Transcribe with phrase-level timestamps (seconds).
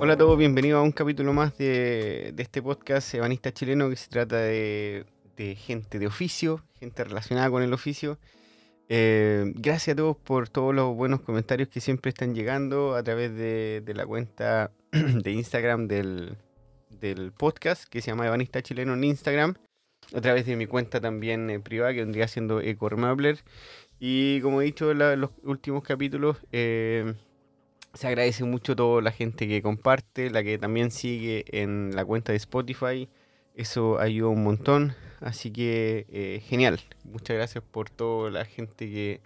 [0.00, 4.08] Hola a todos, bienvenidos a un capítulo más de, este podcast ebanista chileno que se
[4.08, 5.04] trata de,
[5.56, 8.18] gente de oficio, gente relacionada con el oficio.
[8.90, 13.34] Eh, gracias a todos por todos los buenos comentarios que siempre están llegando a través
[13.36, 16.38] de, la cuenta de Instagram del,
[17.36, 19.56] podcast que se llama Ebanista Chileno en Instagram,
[20.14, 23.44] a través de mi cuenta también eh, privada que vendría siendo Ecormabler.
[24.00, 27.12] Y como he dicho en los últimos capítulos, eh,
[27.92, 32.32] se agradece mucho toda la gente que comparte, la que también sigue en la cuenta
[32.32, 33.08] de Spotify.
[33.58, 34.94] Eso ayuda un montón.
[35.20, 36.80] Así que eh, genial.
[37.02, 39.20] Muchas gracias por toda la gente que,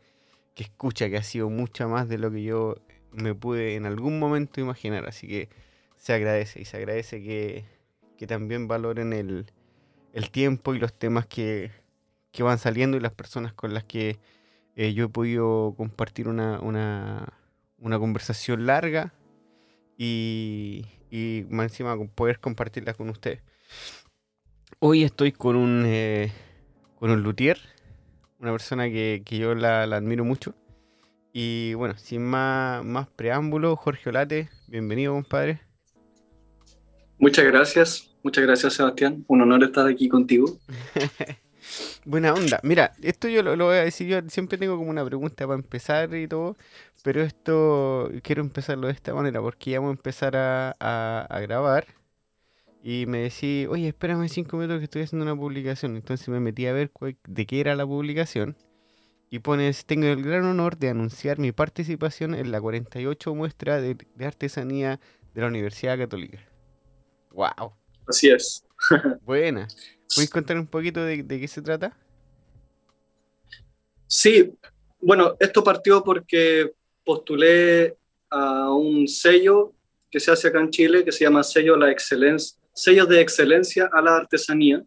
[0.56, 2.76] escucha, que ha sido mucha más de lo que yo
[3.12, 5.06] me pude en algún momento imaginar.
[5.06, 5.50] Así que
[5.98, 7.66] se agradece y se agradece que,
[8.26, 9.50] también valoren el,
[10.30, 11.70] tiempo y los temas que,
[12.38, 14.18] van saliendo y las personas con las que
[14.76, 16.58] eh, yo he podido compartir una
[17.82, 19.12] una conversación larga
[19.98, 23.42] y, y encima poder compartirla con ustedes.
[24.78, 26.32] Hoy estoy con un, eh,
[26.98, 27.58] con un luthier,
[28.40, 30.54] una persona que, yo la, admiro mucho.
[31.32, 35.60] Y bueno, sin más, más preámbulo, Jorge Olate, bienvenido, compadre.
[37.18, 39.24] Muchas gracias, muchas gracias, Sebastián.
[39.28, 40.58] Un honor estar aquí contigo.
[42.04, 42.60] Buena onda.
[42.62, 46.14] Mira, esto yo lo, voy a decir, yo siempre tengo como una pregunta para empezar
[46.14, 46.56] y todo,
[47.02, 51.86] pero esto quiero empezarlo de esta manera porque ya vamos a empezar a, grabar
[52.82, 55.96] y me decía, oye, espérame cinco minutos que estoy haciendo una publicación.
[55.96, 56.90] Entonces me metí a ver
[57.24, 58.56] de qué era la publicación
[59.30, 63.96] y pones, tengo el gran honor de anunciar mi participación en la 48 muestra de,
[64.14, 65.00] de artesanía
[65.32, 66.38] de la Universidad Católica.
[67.30, 67.72] ¡Wow!
[68.06, 68.64] Así es.
[69.22, 69.68] Buena.
[70.14, 71.96] ¿Puedes contar un poquito de, qué se trata?
[74.06, 74.52] Sí,
[75.00, 77.96] bueno, esto partió porque postulé
[78.28, 79.72] a un sello
[80.10, 83.88] que se hace acá en Chile, que se llama Sello, la excelencia, sello de Excelencia
[83.92, 84.82] a la Artesanía.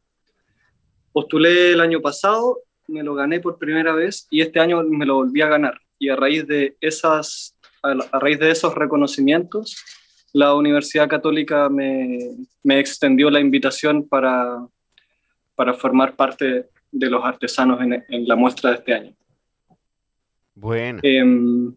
[1.12, 5.16] Postulé el año pasado, me lo gané por primera vez y este año me lo
[5.16, 5.79] volví a ganar.
[5.97, 9.78] Y a raíz de, esas, a raíz de esos reconocimientos,
[10.34, 14.67] la Universidad Católica me, me extendió la invitación para
[15.56, 19.16] para formar parte de los artesanos en, la muestra de este año.
[20.53, 21.00] Bueno.
[21.02, 21.75] Em,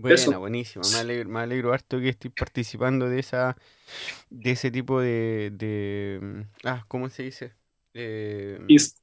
[0.00, 0.84] bueno, buenísimo.
[0.92, 3.56] Me alegro, me alegro, harto que estés participando de esa
[4.30, 7.54] de ese tipo de, ah, ¿cómo se dice?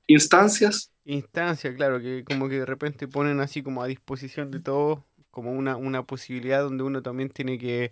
[0.07, 0.91] instancias.
[1.05, 4.99] Instancias, claro, que como que de repente ponen así como a disposición de todos
[5.31, 7.91] como una, una posibilidad donde uno también tiene que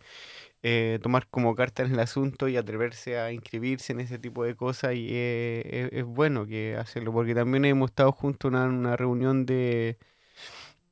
[0.61, 4.55] eh, tomar como carta en el asunto y atreverse a inscribirse en ese tipo de
[4.55, 9.97] cosas y es bueno que hacerlo, porque también hemos estado juntos en una, reunión de,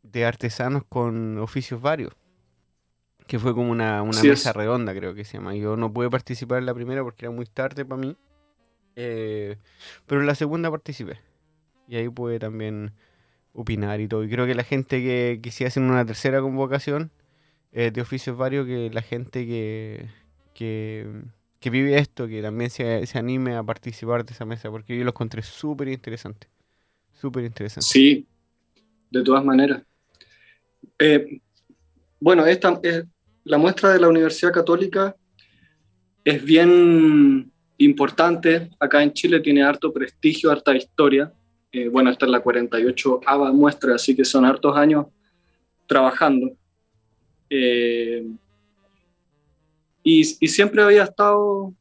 [0.03, 2.13] de artesanos con oficios varios,
[3.27, 5.55] que fue como una, mesa redonda creo que se llama.
[5.55, 8.15] Yo no pude participar en la primera porque era muy tarde para mí,
[8.95, 9.57] eh,
[10.05, 11.19] pero en la segunda participé
[11.89, 12.91] y ahí pude también
[13.53, 14.23] opinar y todo.
[14.23, 17.11] Y creo que la gente que, que si hacen una tercera convocación
[17.71, 20.07] eh, de oficios varios que la gente que,
[20.53, 25.03] que, vive esto, que también se, se, anime a participar de esa mesa, porque yo
[25.03, 26.47] lo encontré súper interesante.
[27.11, 27.87] Súper interesante.
[27.87, 28.27] Sí,
[29.09, 29.81] de todas maneras.
[30.99, 31.39] Eh,
[32.19, 33.05] bueno, esta es,
[33.45, 35.15] la muestra de la Universidad Católica
[36.23, 38.69] es bien importante.
[38.79, 41.33] Acá en Chile tiene harto prestigio, harta historia.
[41.71, 45.07] Eh, bueno, esta es la 48 ABA muestra, así que son hartos años
[45.87, 46.51] trabajando.
[47.49, 48.27] Eh,
[50.03, 51.73] y, siempre había estado,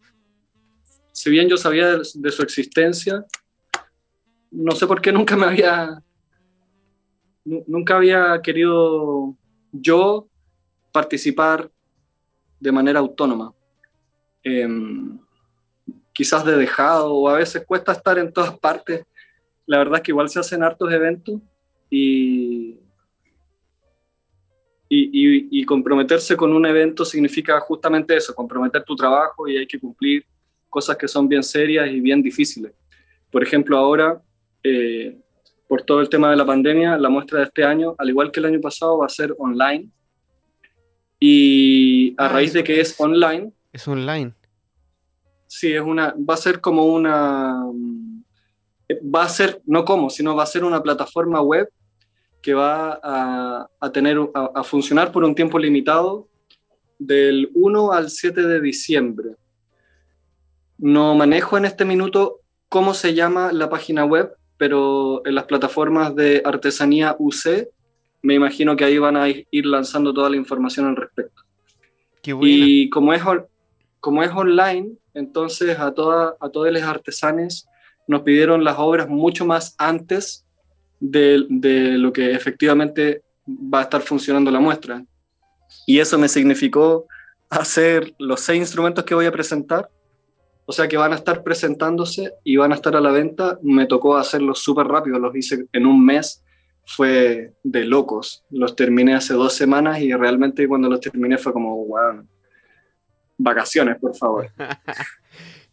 [1.13, 3.25] si bien yo sabía de, su existencia,
[4.51, 6.03] no sé por qué nunca me había,
[7.45, 9.37] nunca había querido
[9.73, 10.29] yo
[10.93, 11.71] participar
[12.61, 13.55] de manera autónoma.
[14.43, 15.19] Em,
[16.13, 19.05] quizás de dejado o a veces cuesta estar en todas partes.
[19.67, 21.41] La verdad es que igual se hacen hartos eventos
[21.91, 22.81] y,
[24.89, 30.25] y, comprometerse con un evento significa justamente eso, comprometer tu trabajo y hay que cumplir
[30.69, 32.73] cosas que son bien serias y bien difíciles.
[33.31, 34.21] Por ejemplo, ahora,
[34.63, 35.19] eh,
[35.69, 38.41] por todo el tema de la pandemia, la muestra de este año, al igual que
[38.41, 39.91] el año pasado, va a ser online.
[41.21, 43.53] Y a ah, raíz de que es online...
[43.73, 44.33] Es online.
[45.47, 47.63] Sí, es una, va a ser como una...
[49.15, 51.69] Va a ser, no como, sino va a ser una plataforma web
[52.41, 56.29] que va a, tener, a, funcionar por un tiempo limitado
[56.99, 59.31] del 1 al 7 de diciembre.
[60.79, 62.41] No manejo en este minuto
[62.71, 67.69] cómo se llama la página web, pero en las plataformas de artesanía UC,
[68.23, 71.43] me imagino que ahí van a ir lanzando toda la información al respecto.
[72.25, 73.23] y como es,
[74.01, 77.67] como es online, entonces a, toda, a todos los artesanes
[78.07, 80.45] nos pidieron las obras mucho más antes
[81.01, 85.05] de, de lo que efectivamente va a estar funcionando la muestra.
[85.87, 87.07] Y eso me significó
[87.49, 89.89] hacer los seis instrumentos que voy a presentar,
[90.71, 93.59] o sea que van a estar presentándose y van a estar a la venta.
[93.63, 96.45] Me tocó hacerlos súper rápido, los hice en un mes,
[96.85, 98.45] fue de locos.
[98.51, 102.23] Los terminé hace dos semanas y realmente cuando los terminé fue como, wow,
[103.39, 104.51] vacaciones, por favor.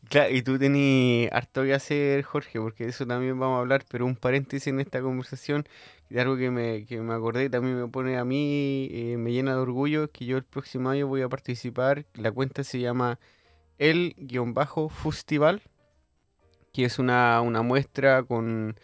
[0.07, 3.83] Claro, y tú tenías harto que hacer, Jorge, porque de eso también vamos a hablar,
[3.89, 5.67] pero un paréntesis en esta conversación,
[6.11, 9.55] de algo que me, que me acordé, también me pone a mí, eh, me llena
[9.55, 13.19] de orgullo, que yo el próximo año voy a participar, la cuenta se llama
[13.77, 15.61] El-Festival,
[16.73, 18.75] que es una, muestra con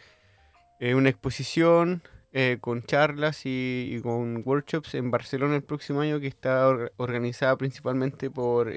[0.80, 2.02] eh, una exposición,
[2.34, 6.68] eh, con charlas y, con workshops en Barcelona el próximo año, que está
[6.98, 8.72] organizada principalmente por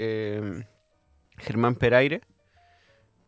[1.38, 2.22] Germán Peraire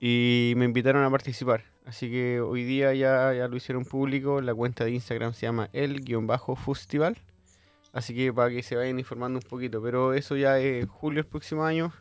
[0.01, 1.65] y me invitaron a participar.
[1.85, 4.41] Así que hoy día ya, ya lo hicieron público.
[4.41, 7.17] La cuenta de Instagram se llama el-festival.
[7.93, 9.83] Así que para que se vayan informando un poquito.
[9.83, 11.93] Pero eso ya es julio el próximo año.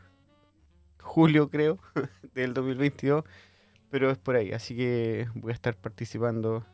[1.16, 1.80] Julio creo,
[2.36, 3.24] del 2022.
[3.90, 4.52] Pero es por ahí.
[4.52, 6.66] Así que voy a estar participando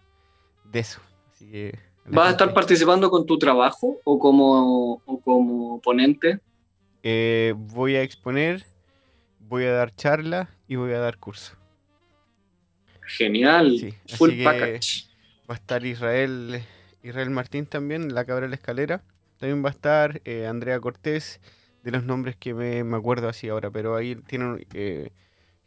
[0.66, 1.02] de eso.
[1.32, 6.40] Así que, ¿Vas a estar participando con tu trabajo o como, o como ponente?
[7.04, 8.66] Eh, voy a exponer
[9.52, 11.58] voy a dar charla y voy a dar curso.
[13.06, 15.08] Genial, full package.
[15.50, 16.64] Va a estar Israel,
[17.04, 19.04] Israel Martín también, la cabra de la escalera.
[19.38, 21.42] También va a estar eh, Andrea Cortés,
[21.84, 25.12] de los nombres que me, acuerdo así ahora, pero ahí tienen eh,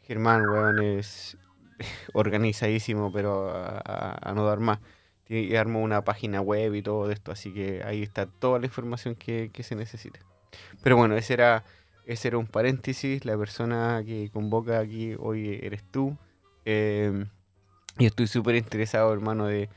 [0.01, 1.37] Germán, weón, es
[2.13, 4.79] organizadísimo, pero a, no dar más.
[5.27, 9.15] Y armó una página web y todo esto, así que ahí está toda la información
[9.15, 10.19] que, que se necesita.
[10.83, 11.63] Pero bueno, ese era
[12.05, 13.25] ese era un paréntesis.
[13.25, 16.17] La persona que convoca aquí hoy eres tú.
[16.65, 17.27] Em,
[17.97, 19.69] y estoy súper interesado, hermano, de,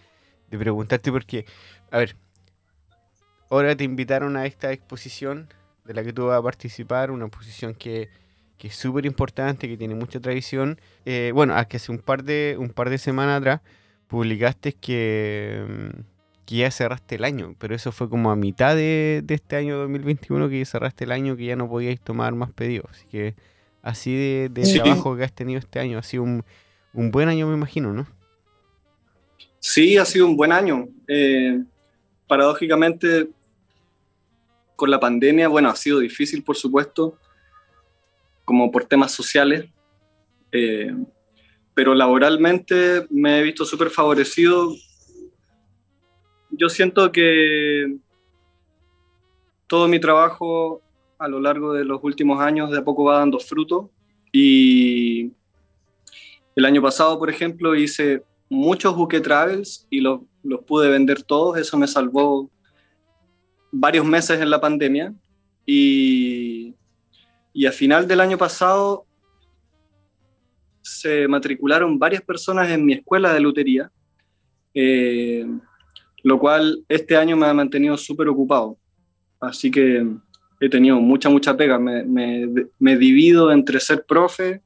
[0.51, 1.47] preguntarte porque,
[1.91, 2.17] a ver,
[3.51, 5.49] ahora te invitaron a esta exposición
[5.89, 8.09] de la que tú vas a participar, una exposición que,
[8.61, 10.79] es súper importante, que tiene mucha tradición.
[11.05, 13.61] Eh, bueno, hace un par de, un par de semanas atrás
[14.07, 16.05] publicaste que em,
[16.49, 20.49] que ya cerraste el año, pero eso fue como a mitad de, este año 2021
[20.49, 22.87] que ya cerraste el año, que ya no podíais tomar más pedidos.
[22.91, 23.35] Así que
[23.83, 26.43] así de, trabajo que has tenido este año, ha sido un,
[26.95, 28.07] buen año, me imagino, ¿no?
[29.61, 30.89] Sí, ha sido un buen año.
[31.07, 31.63] Eh,
[32.27, 33.29] paradójicamente,
[34.79, 37.19] con la pandemia, bueno, ha sido difícil, por supuesto,
[38.45, 39.69] como por temas sociales,
[40.53, 40.95] eh,
[41.75, 44.73] pero laboralmente me he visto súper favorecido.
[46.51, 47.97] Yo siento que
[49.67, 50.81] todo mi trabajo
[51.19, 53.91] a lo largo de los últimos años de a poco va dando fruto
[54.31, 55.33] y
[56.55, 61.59] el año pasado, por ejemplo, hice muchos buque travels y los, los pude vender todos,
[61.59, 62.49] eso me salvó
[63.71, 65.13] varios meses en la pandemia
[65.67, 66.75] y,
[67.53, 69.05] y a final del año pasado
[70.83, 73.91] se matricularon varias personas en mi escuela de lutería.
[74.75, 75.47] Eh,
[76.23, 78.77] lo cual este año me ha mantenido súper ocupado.
[79.41, 80.07] Así que
[80.61, 81.79] he tenido mucha, mucha pega.
[81.79, 82.05] Me,
[82.79, 84.61] me, divido entre ser profe,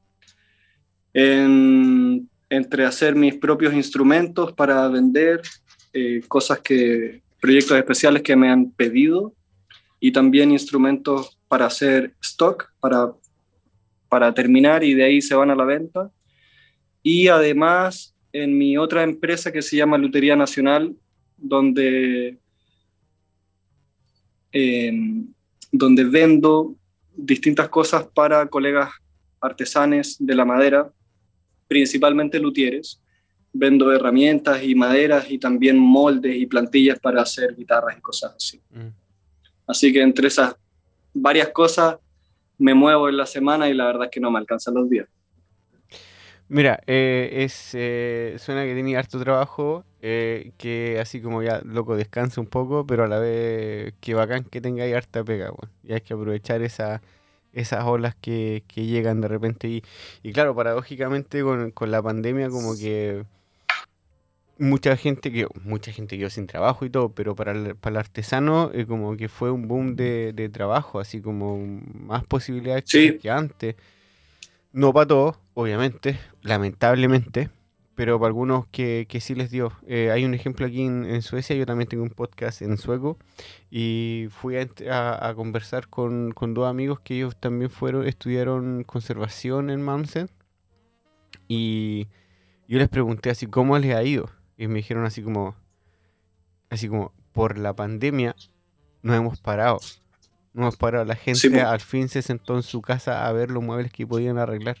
[1.13, 5.41] entre hacer mis propios instrumentos para vender,
[5.93, 9.35] eh, cosas que, proyectos especiales que me han pedido
[9.99, 13.11] y también instrumentos para hacer stock, para,
[14.07, 16.09] para terminar y de ahí se van a la venta.
[17.01, 20.95] Y además en mi otra empresa que se llama Lutería Nacional,
[21.35, 22.39] donde,
[24.53, 25.27] em,
[25.69, 26.77] donde vendo
[27.13, 28.89] distintas cosas para colegas
[29.41, 30.93] artesanes de la madera,
[31.67, 33.02] principalmente luthieres.
[33.53, 38.59] Vendo herramientas y maderas y también moldes y plantillas para hacer guitarras y cosas así.
[38.71, 38.89] Mm.
[39.67, 40.55] Así que entre esas
[41.13, 41.97] varias cosas
[42.57, 45.07] me muevo en la semana y la verdad es que no me alcanzan los días.
[46.49, 51.95] Mira, eh, es, eh, suena que tiene harto trabajo, eh, que así como ya, loco,
[51.95, 55.73] descansa un poco, pero a la vez que bacán que tenga harta pega, bueno.
[55.83, 57.01] Y hay que aprovechar esa,
[57.53, 59.67] esas olas que, que llegan de repente.
[59.67, 59.83] Y,
[60.21, 63.23] y claro, paradójicamente con, con la pandemia como que
[64.59, 67.97] mucha gente que mucha gente quedó sin trabajo y todo, pero para el, para el
[67.97, 71.57] artesano eh, como que fue un boom de, de trabajo, así como
[71.93, 73.17] más posibilidades Sí.
[73.19, 73.75] que antes.
[74.71, 77.49] No para todos, obviamente, lamentablemente,
[77.95, 79.71] pero para algunos que, que sí les dio.
[79.85, 83.17] Eh, hay un ejemplo aquí en, en Suecia, yo también tengo un podcast en sueco
[83.69, 88.83] y fui a, a- a conversar con, con dos amigos que ellos también fueron, estudiaron
[88.83, 90.29] conservación en Mansen
[91.47, 92.07] y
[92.67, 94.29] yo les pregunté así, ¿cómo les ha ido?
[94.63, 95.55] Y me dijeron así como,
[96.69, 98.33] así como, por la pandemia
[99.01, 99.79] no hemos parado.
[100.53, 101.03] No hemos parado.
[101.03, 104.07] La gente Sí, al fin se sentó en su casa a ver los muebles que
[104.07, 104.77] podían arreglar.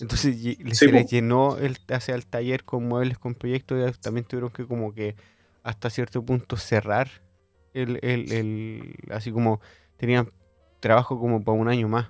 [0.00, 4.24] Entonces Sí, se les llenó el, hacia el taller con muebles, con proyectos y también
[4.24, 5.16] tuvieron que como que
[5.62, 7.10] hasta cierto punto cerrar
[7.74, 9.60] el, el, el- así como
[9.98, 10.30] tenían
[10.80, 12.08] trabajo como para un año más.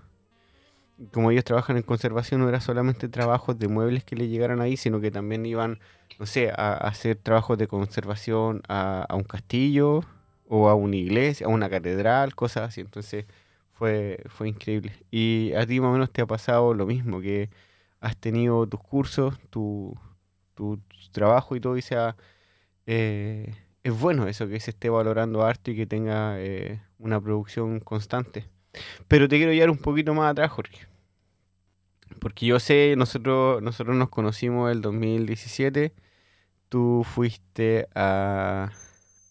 [1.12, 4.76] Como ellos trabajan en conservación, no era solamente trabajos de muebles que le llegaran ahí,
[4.76, 5.80] sino que también iban,
[6.18, 10.02] no sé, a, hacer trabajos de conservación a, un castillo
[10.48, 12.80] o a una iglesia, a una catedral, cosas así.
[12.80, 13.26] Entonces
[13.72, 14.92] fue, fue increíble.
[15.10, 17.50] Y a ti más o menos te ha pasado lo mismo, que
[18.00, 19.96] has tenido tus cursos, tu,
[20.54, 20.80] tu
[21.12, 22.16] trabajo y todo, y sea,
[22.86, 27.80] eh, es bueno eso, que se esté valorando harto y que tenga eh, una producción
[27.80, 28.46] constante.
[29.08, 30.86] Pero te quiero llevar un poquito más atrás, Jorge.
[32.20, 35.92] Porque yo sé, nosotros, nosotros nos conocimos el 2017.
[36.68, 38.72] Tú fuiste a,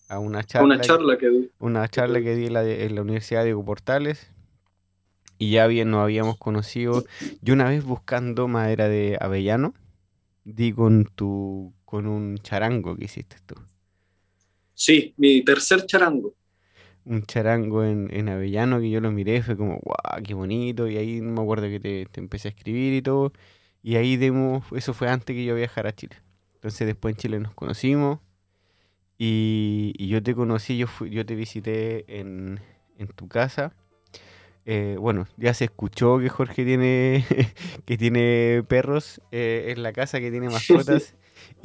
[0.08, 1.52] a una charla, Una charla que di.
[1.60, 4.32] una charla que di en la, de- en la Universidad de Diego Portales.
[5.38, 7.04] Y ya bien nos habíamos conocido.
[7.42, 9.74] Yo una vez buscando madera de avellano,
[10.46, 13.56] di con tu con un charango que hiciste tú.
[14.76, 16.36] Sí, mi tercer charango.
[17.06, 20.98] Un charango en, en Avellano que yo lo miré, fue como, guau, qué bonito, y
[20.98, 23.34] ahí me acuerdo que te, te empecé a escribir y todo,
[23.82, 26.16] y ahí demos, eso fue antes que yo viajara a Chile.
[26.56, 28.20] Entonces después en Chile nos conocimos,
[29.18, 32.60] y, y yo te conocí, yo, fui, yo te visité en,
[32.98, 33.74] en tu casa.
[34.66, 37.26] Eh, bueno, ya se escuchó que Jorge tiene,
[37.86, 41.16] que tiene perros eh, en la casa, que tiene mascotas.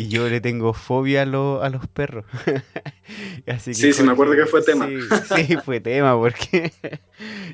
[0.01, 2.25] Y yo le tengo fobia a, lo- a los perros.
[3.49, 4.87] Así que Sí, sí, me acuerdo que fue tema.
[4.87, 5.01] Sí,
[5.47, 6.73] sí, fue tema porque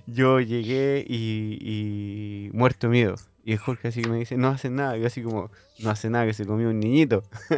[0.07, 3.15] yo llegué y, y muerto miedo.
[3.47, 4.97] Y el Jorge así que me dice, no hace nada.
[4.99, 7.23] Yo así como, no hace nada, que se comió un niñito.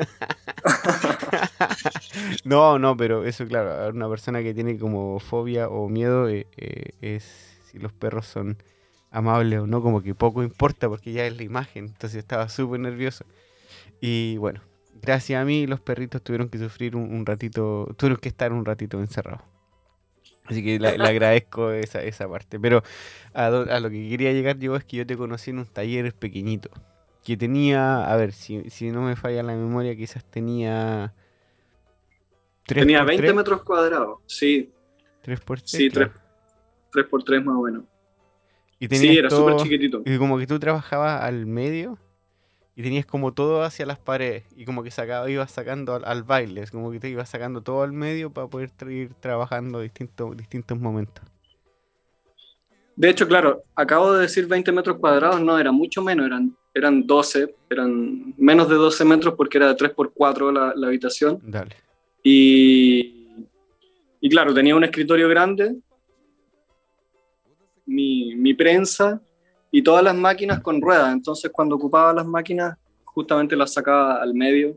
[2.45, 6.91] no, no, pero eso claro, una persona que tiene como fobia o miedo eh, eh,
[7.01, 8.57] es si los perros son
[9.11, 11.87] amables o no, como que poco importa porque ya es la imagen.
[11.87, 13.25] Entonces estaba súper nervioso.
[14.01, 14.61] Y bueno,
[15.03, 18.65] gracias a mí los perritos tuvieron que sufrir un, un ratito, tuvieron que estar un
[18.65, 19.43] ratito encerrados.
[20.45, 22.59] Así que le, agradezco esa, esa parte.
[22.61, 22.83] Pero
[23.35, 25.67] a, do- a lo que quería llegar yo es que yo te conocí en un
[25.67, 26.71] taller pequeñito.
[27.25, 31.13] Que tenía, a ver, si, si no me falla la memoria, quizás tenía...
[32.65, 34.19] tres Tenía por 20 tres, metros cuadrados.
[34.27, 34.73] Sí,
[35.23, 36.13] tres por tres, sí, claro.
[36.93, 37.83] 3, por 3 más o menos.
[38.79, 40.03] Y Sí, era todo- súper chiquitito.
[40.07, 41.99] Y como que tú trabajabas al medio
[42.79, 46.23] y tenías como todo hacia las paredes y como que sacaba, ibas sacando al, al
[46.25, 49.81] baile, es como que te ibas sacando todo al medio para poder tra- ir trabajando
[49.81, 51.25] distintos, distintos momentos.
[52.95, 57.07] De hecho, claro, acabo de decir 20 metros cuadrados, no, era mucho menos, eran, eran
[57.07, 61.39] 12, eran menos de 12 metros porque era de 3 por 4 la, la habitación.
[61.43, 61.77] Dale.
[62.23, 63.29] Y,
[64.21, 65.77] y claro, tenía un escritorio grande,
[67.87, 69.21] mi, mi prensa
[69.77, 71.13] y todas las máquinas con ruedas.
[71.13, 74.75] Entonces, cuando ocupaba las máquinas, justamente las sacaba al medio,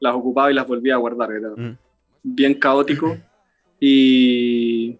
[0.00, 1.32] las ocupaba y las volvía a guardar.
[1.32, 1.78] Era Mm.
[2.22, 3.16] bien caótico.
[3.80, 4.98] Y,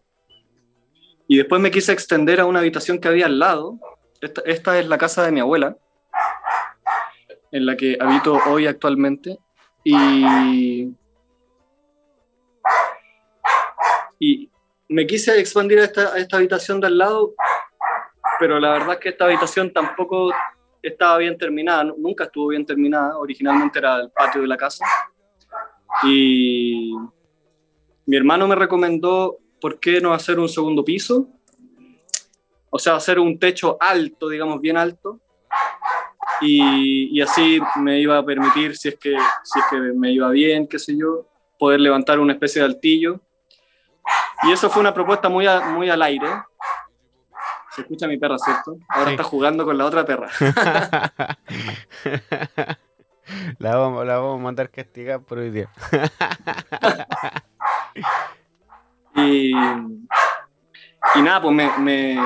[1.29, 3.79] y después me quise extender a una habitación que había al lado.
[4.23, 5.77] Esta, esta es la casa de mi abuela,
[7.53, 9.39] en la que habito hoy actualmente.
[9.85, 10.91] Y,
[14.19, 14.51] y
[14.89, 17.35] me quise expandir a esta, a esta habitación de al lado,
[18.39, 20.31] pero la verdad es que esta habitación tampoco
[20.83, 24.85] estaba bien terminada, nu- nunca estuvo bien terminada, originalmente era el patio de la casa.
[26.03, 26.93] Y
[28.07, 31.29] mi hermano me recomendó por qué no hacer un segundo piso,
[32.71, 35.21] o sea, hacer un techo alto, digamos, bien alto,
[36.41, 40.29] y, y así me iba a permitir, si es, que, si es que me iba
[40.31, 41.27] bien, qué sé yo,
[41.59, 43.21] poder levantar una especie de altillo.
[44.43, 46.29] Y eso fue una propuesta muy, a- muy al aire.
[47.77, 48.79] Se escucha mi perra, ¿cierto?
[48.89, 49.13] Ahora Sí.
[49.13, 50.31] está jugando con la otra perra.
[53.59, 55.69] la, vamos, la vamos a mandar castigar por hoy día.
[59.19, 62.19] Y, y nada, pues me, me,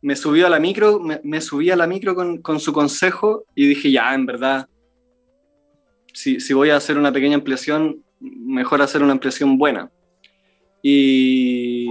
[0.00, 3.44] me subí a la micro, me, me subí a la micro con, con su consejo
[3.54, 4.66] y dije, ya, en verdad,
[6.14, 9.90] si, si voy a hacer una pequeña ampliación, mejor hacer una ampliación buena.
[10.82, 11.90] Y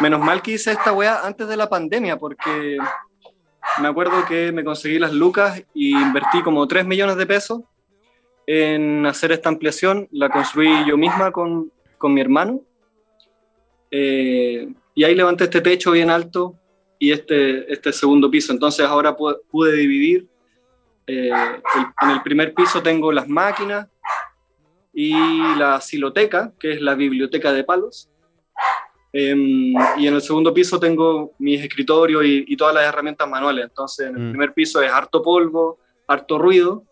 [0.00, 2.78] menos mal que hice esta weá antes de la pandemia, porque
[3.80, 7.62] me acuerdo que me conseguí las lucas y invertí como 3 millones de pesos
[8.46, 10.08] en hacer esta ampliación.
[10.12, 12.62] La construí yo misma con, con mi hermano.
[13.90, 16.58] Eh, y ahí levanté este techo bien alto
[16.98, 18.52] y este, este segundo piso.
[18.52, 20.26] Entonces ahora pude, dividir.
[21.06, 23.88] Eh, en el primer piso tengo las máquinas
[24.92, 25.12] y
[25.56, 28.08] la siloteca, que es la biblioteca de palos.
[29.12, 33.64] Em, y en el segundo piso tengo mis escritorios y, todas las herramientas manuales.
[33.64, 34.30] Entonces, en el mm.
[34.30, 36.84] primer piso es harto polvo, harto ruido.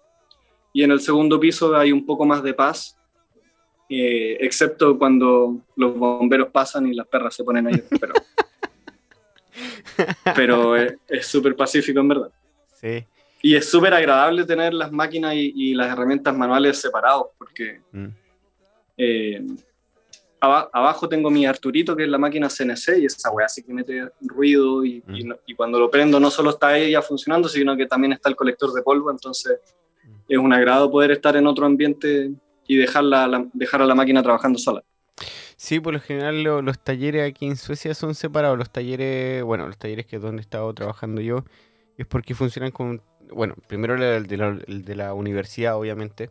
[0.73, 2.99] Y en el segundo piso hay un poco más de paz,
[3.88, 7.83] eh, excepto cuando los bomberos pasan y las perras se ponen ahí.
[8.00, 8.14] Pero,
[10.35, 12.30] pero es súper pacífico en verdad.
[12.80, 13.04] Sí.
[13.42, 18.06] Y es súper agradable tener las máquinas y, las herramientas manuales separados, porque mm.
[18.97, 19.47] eh,
[20.44, 24.08] abajo tengo mi Arturito, que es la máquina CNC, y esa weá sí que mete
[24.20, 25.32] ruido, y, mm.
[25.46, 28.72] y, cuando lo prendo no solo está ella funcionando, sino que también está el colector
[28.72, 29.58] de polvo, entonces
[30.04, 30.08] mm.
[30.28, 32.32] es un agrado poder estar en otro ambiente
[32.66, 34.82] y dejarla, dejar a la máquina trabajando sola.
[35.56, 38.58] Sí, por lo general los talleres aquí en Suecia son separados.
[38.58, 41.44] Los talleres, bueno, los talleres que es donde he estado trabajando yo,
[41.96, 46.28] es porque funcionan con, bueno, primero el de la, el de la universidad, obviamente.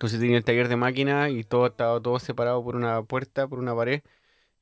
[0.00, 3.58] Entonces tenía el taller de máquina y todo estaba todo separado por una puerta, por
[3.58, 4.00] una pared.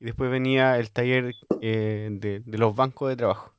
[0.00, 3.54] Y después venía el taller eh, de, de, los bancos de trabajo.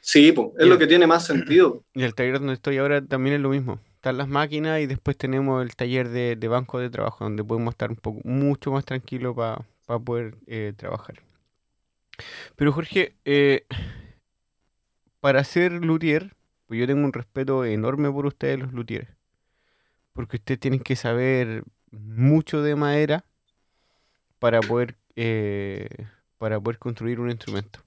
[0.00, 1.84] Sí, es lo que tiene más sentido.
[1.94, 5.18] Y el taller donde estoy ahora también es lo mismo están las máquinas y después
[5.18, 9.36] tenemos el taller de, banco de trabajo donde podemos estar un poco mucho más tranquilos
[9.36, 11.22] para poder eh, trabajar.
[12.56, 13.66] Pero Jorge, eh,
[15.20, 19.10] para ser luthier, pues yo tengo un respeto enorme por ustedes los luthieres,
[20.12, 23.24] porque ustedes tienen que saber mucho de madera
[24.38, 25.88] para poder eh,
[26.38, 27.80] para poder construir un instrumento.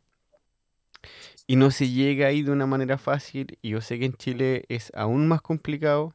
[1.47, 3.57] Y no se llega ahí de una manera fácil.
[3.61, 6.13] Y yo sé que en Chile es aún más complicado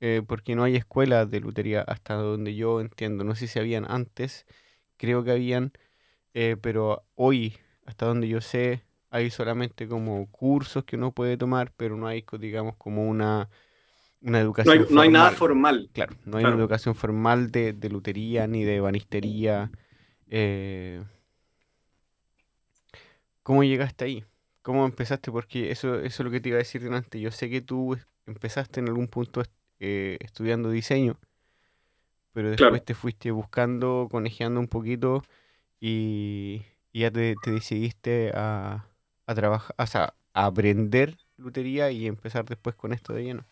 [0.00, 3.24] eh, porque no hay escuelas de lutería hasta donde yo entiendo.
[3.24, 4.46] No sé si habían antes,
[4.96, 5.72] creo que habían,
[6.34, 7.56] eh, pero hoy,
[7.86, 12.24] hasta donde yo sé, hay solamente como cursos que uno puede tomar, pero no hay,
[12.38, 13.50] digamos, como una,
[14.22, 14.76] una educación.
[14.76, 15.90] No hay, no hay nada formal.
[15.92, 19.70] Claro, no hay una educación formal de, de lutería ni de banistería.
[20.28, 21.02] Eh,
[23.42, 24.24] ¿Cómo llegaste ahí?
[24.62, 25.32] ¿Cómo empezaste?
[25.32, 27.20] Porque eso, eso es lo que te iba a decir antes.
[27.20, 29.42] Yo sé que tú empezaste en algún punto
[29.78, 31.18] eh, estudiando diseño,
[32.32, 35.24] pero después te fuiste buscando, conejeando un poquito
[35.80, 38.86] y, ya te, decidiste a,
[39.26, 43.46] trabajar, o sea, a aprender lutería y empezar después con esto de lleno.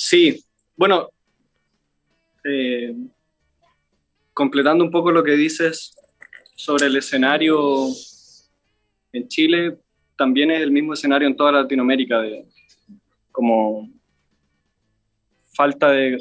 [0.00, 0.44] Sí,
[0.76, 1.08] bueno,
[2.44, 2.94] eh,
[4.32, 5.96] completando un poco lo que dices
[6.54, 7.88] sobre el escenario
[9.12, 9.76] en Chile
[10.16, 12.46] también es el mismo escenario en toda Latinoamérica, de
[13.32, 13.90] como
[15.52, 16.16] falta de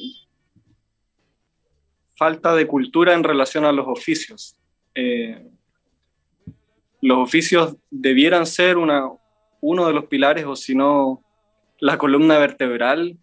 [2.15, 4.57] falta de cultura en relación a los oficios.
[4.95, 5.47] Eh,
[6.99, 9.07] los oficios debieran ser una,
[9.61, 11.23] uno de los pilares o si no
[11.79, 13.19] la columna vertebral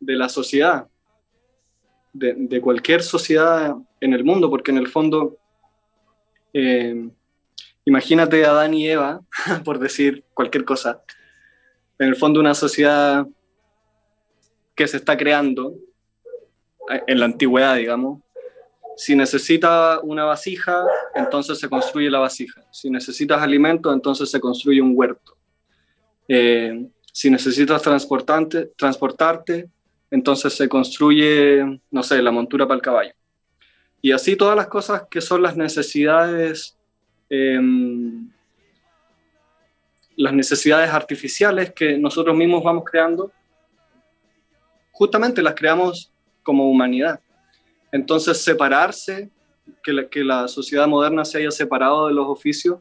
[0.00, 0.88] de la sociedad,
[2.12, 5.38] de, de, cualquier sociedad en el mundo, porque en el fondo
[6.52, 7.08] eh,
[7.84, 9.20] imagínate a Adán y Eva,
[9.64, 11.02] por decir cualquier cosa,
[11.98, 13.26] en el fondo una sociedad
[14.74, 15.74] que se está creando
[16.90, 18.20] eh, en la antigüedad, digamos.
[18.96, 20.84] Si necesita una vasija,
[21.14, 22.62] entonces se construye la vasija.
[22.70, 25.36] Si necesitas alimento, entonces se construye un huerto.
[26.28, 29.68] Eh, si necesitas transportarte, transportarte,
[30.10, 33.12] entonces se construye, no sé, la montura para el caballo.
[34.02, 36.76] Y así todas las cosas que son las necesidades
[37.32, 38.28] Em,
[40.16, 43.30] las necesidades artificiales que nosotros mismos vamos creando,
[44.90, 47.20] justamente las creamos como humanidad.
[47.92, 49.30] Entonces, separarse,
[49.82, 52.80] que la, que la sociedad moderna se haya separado de los oficios,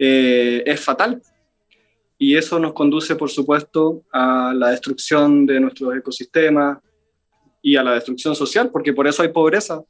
[0.00, 1.22] eh, es fatal.
[2.22, 6.78] Y eso nos conduce, por supuesto, a la destrucción de nuestros ecosistemas
[7.62, 9.82] y a la destrucción social, porque por eso hay pobreza,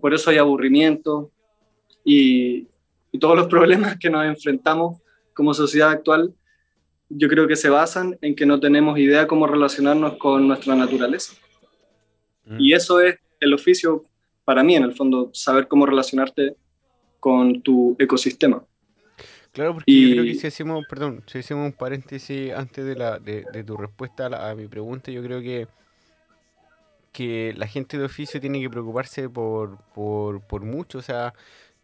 [0.00, 1.32] por eso hay aburrimiento
[2.04, 2.68] y,
[3.10, 5.02] y todos los problemas que nos enfrentamos
[5.34, 6.32] como sociedad actual,
[7.08, 11.34] yo creo que se basan en que no tenemos idea cómo relacionarnos con nuestra naturaleza.
[12.44, 12.60] Mm.
[12.60, 14.04] Y eso es el oficio
[14.44, 16.54] para mí, en el fondo, saber cómo relacionarte
[17.18, 18.64] con tu ecosistema.
[19.52, 23.18] Claro, porque yo creo que si hacemos, perdón, si hacemos un paréntesis antes de, la,
[23.18, 25.68] de, tu respuesta a, mi pregunta, yo creo que,
[27.12, 31.34] que la gente de oficio tiene que preocuparse por, por, por mucho, o sea,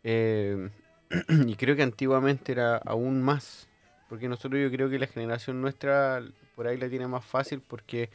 [0.02, 0.70] eh,
[1.46, 3.68] y creo que antiguamente era aún más,
[4.09, 6.22] porque nosotros yo creo que la generación nuestra
[6.57, 8.09] por ahí la tiene más fácil porque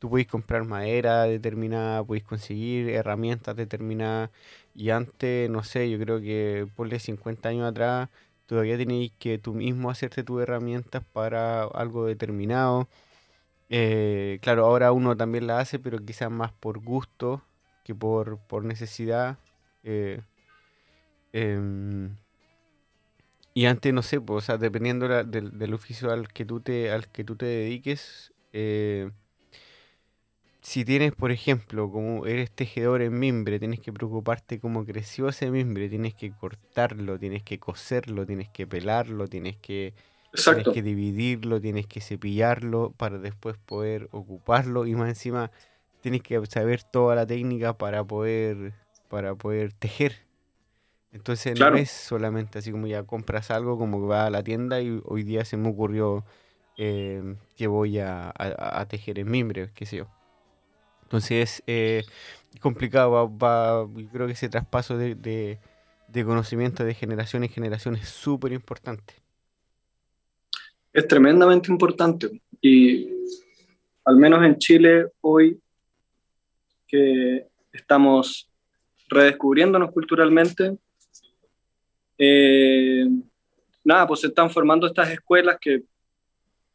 [0.00, 4.30] tú podéis comprar madera determinada, podéis conseguir herramientas determinadas,
[4.74, 8.08] y antes, no sé, yo creo que por 50 años atrás
[8.46, 12.88] todavía tenéis que tú mismo hacerte tus herramientas para algo determinado.
[13.68, 17.42] Eh, claro, ahora uno también la hace, pero quizás más por gusto
[17.84, 19.38] que por, por necesidad.
[19.84, 20.20] Eh,
[21.32, 22.16] em,
[23.54, 27.24] y antes, no sé, pues, dependiendo del, del, oficio al que tú te, al que
[27.24, 29.10] tú te dediques, eh,
[30.66, 35.48] si tienes, por ejemplo, como eres tejedor en mimbre, tienes que preocuparte cómo creció ese
[35.48, 39.94] mimbre, tienes que cortarlo, tienes que coserlo, tienes que pelarlo, tienes que,
[40.32, 45.52] tienes que dividirlo, tienes que cepillarlo para después poder ocuparlo y más encima
[46.00, 48.74] tienes que saber toda la técnica para poder,
[49.08, 50.26] para poder tejer.
[51.12, 54.80] Entonces no es solamente así como ya compras algo, como que vas a la tienda
[54.80, 56.24] y hoy día se me ocurrió
[56.76, 60.15] eh, que voy a, a tejer en mimbre, qué sé yo.
[61.06, 62.04] Entonces es eh,
[62.60, 65.58] complicado, va, creo que ese traspaso de,
[66.24, 69.14] conocimiento de generación en generación es súper importante.
[70.92, 72.42] Es tremendamente importante.
[72.60, 73.08] Y
[74.04, 75.60] al menos en Chile hoy
[76.88, 78.50] que estamos
[79.08, 80.76] redescubriéndonos culturalmente,
[82.18, 83.06] eh,
[83.84, 85.84] nada, pues se están formando estas escuelas que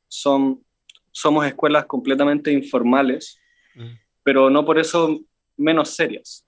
[0.08, 0.64] son,
[1.12, 3.38] somos escuelas completamente informales,
[3.76, 5.20] mm pero no por eso
[5.58, 6.46] menos serias.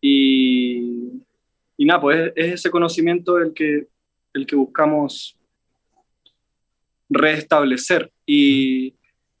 [0.00, 1.22] Y,
[1.76, 3.88] y nada, pues es, ese conocimiento el que,
[4.32, 5.36] el que buscamos
[7.08, 8.10] restablecer.
[8.24, 8.94] Y,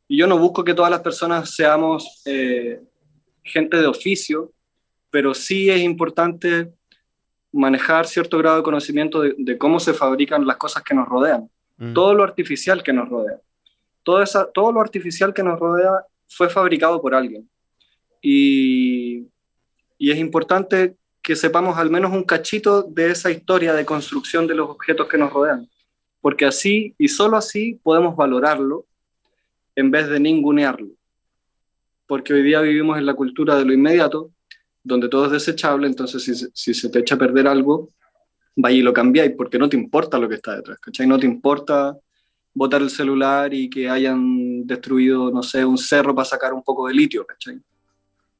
[0.08, 2.80] yo no busco que todas las personas seamos eh,
[3.42, 4.52] gente de oficio,
[5.10, 6.72] pero sí es importante
[7.50, 11.92] manejar cierto grado de conocimiento de, cómo se fabrican las cosas que nos rodean, mm.
[11.92, 13.40] todo lo artificial que nos rodea.
[14.04, 17.48] Todo, esa, todo lo artificial que nos rodea fue fabricado por alguien.
[18.20, 19.26] Y,
[19.98, 24.54] y es importante que sepamos al menos un cachito de esa historia de construcción de
[24.54, 25.68] los objetos que nos rodean,
[26.20, 28.86] porque así y solo así podemos valorarlo
[29.74, 30.88] en vez de ningunearlo.
[32.06, 34.30] Porque hoy día vivimos en la cultura de lo inmediato,
[34.84, 37.90] donde todo es desechable, entonces si, si se te echa a perder algo,
[38.54, 41.06] vaya y lo cambiáis, porque no te importa lo que está detrás, ¿cachai?
[41.06, 41.98] No te importa
[42.56, 46.88] botar el celular y que hayan destruido, no sé, un cerro para sacar un poco
[46.88, 47.60] de litio, ¿cachai?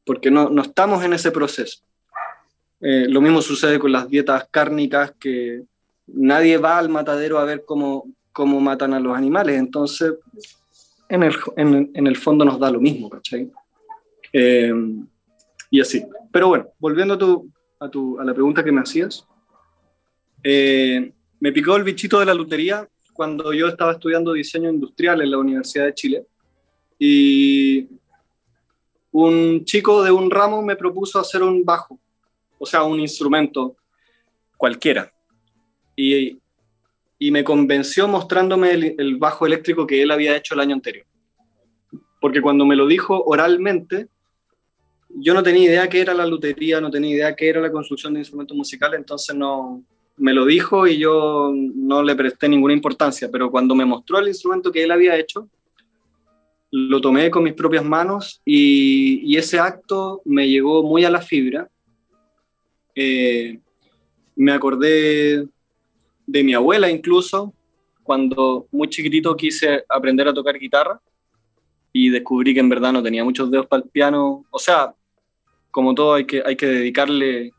[0.07, 1.81] Porque no, no estamos en ese proceso.
[2.81, 5.65] Eh, lo mismo sucede con las dietas cárnicas, que
[6.07, 10.15] nadie va al matadero a ver cómo, cómo matan a los animales, entonces
[11.11, 13.51] en el, en, en el fondo nos da lo mismo, ¿cachai?
[14.33, 14.73] Eh,
[15.71, 16.03] y así.
[16.33, 17.51] Pero bueno, volviendo a, tu,
[17.81, 19.27] a, tu, a la pregunta que me hacías,
[20.43, 25.31] eh, me picó el bichito de la lutería cuando yo estaba estudiando diseño industrial en
[25.31, 26.27] la Universidad de Chile.
[26.99, 27.89] Y
[29.11, 31.99] un chico de un ramo me propuso hacer un bajo,
[32.59, 33.77] o sea, un instrumento
[34.57, 35.13] cualquiera.
[35.97, 36.39] Y,
[37.19, 41.07] y me convenció mostrándome el, el, bajo eléctrico que él había hecho el año anterior.
[42.21, 44.09] Porque cuando me lo dijo oralmente,
[45.09, 48.13] yo no tenía idea qué era la lutería, no tenía idea qué era la construcción
[48.13, 49.83] de instrumentos musicales, entonces no,
[50.19, 54.29] me lo dijo y yo no le presté ninguna importancia, pero cuando me mostró el
[54.29, 55.49] instrumento que él había hecho,
[56.71, 61.69] lo tomé con mis propias manos y, ese acto me llegó muy a la fibra.
[62.95, 63.59] Eh,
[64.35, 65.47] me acordé
[66.27, 67.53] de mi abuela incluso,
[68.03, 71.01] cuando muy chiquitito quise aprender a tocar guitarra
[71.93, 74.45] y descubrí que en verdad no tenía muchos dedos para el piano.
[74.51, 74.95] O sea,
[75.71, 77.53] como todo hay que, hay que dedicarle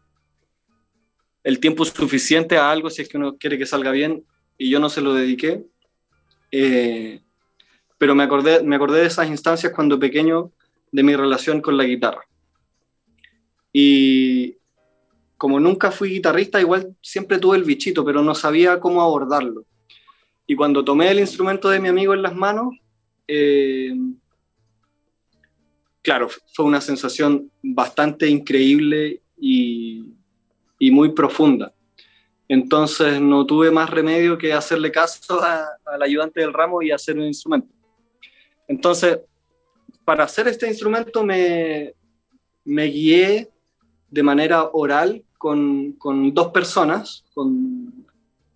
[1.48, 4.26] el tiempo suficiente a algo si es que uno quiere que salga bien
[4.58, 5.64] y yo no se lo dediqué.
[6.52, 7.22] Eh,
[7.98, 10.52] pero me acordé, me acordé de esas instancias cuando pequeño
[10.92, 12.28] de mi relación con la guitarra.
[13.72, 14.58] Y
[15.38, 19.64] como nunca fui guitarrista, igual siempre tuve el bichito, pero no sabía cómo abordarlo.
[20.46, 22.76] Y cuando tomé el instrumento de mi amigo en las manos,
[23.26, 23.96] eh,
[26.02, 30.17] claro, fue una sensación bastante increíble y,
[30.80, 31.74] y muy profunda.
[32.48, 35.42] Entonces no tuve más remedio que hacerle caso
[35.86, 37.68] al ayudante del ramo y hacer un instrumento.
[38.68, 39.20] Entonces,
[40.06, 41.94] para hacer este instrumento me,
[42.64, 43.50] me guié
[44.10, 48.06] de manera oral con, con dos personas, con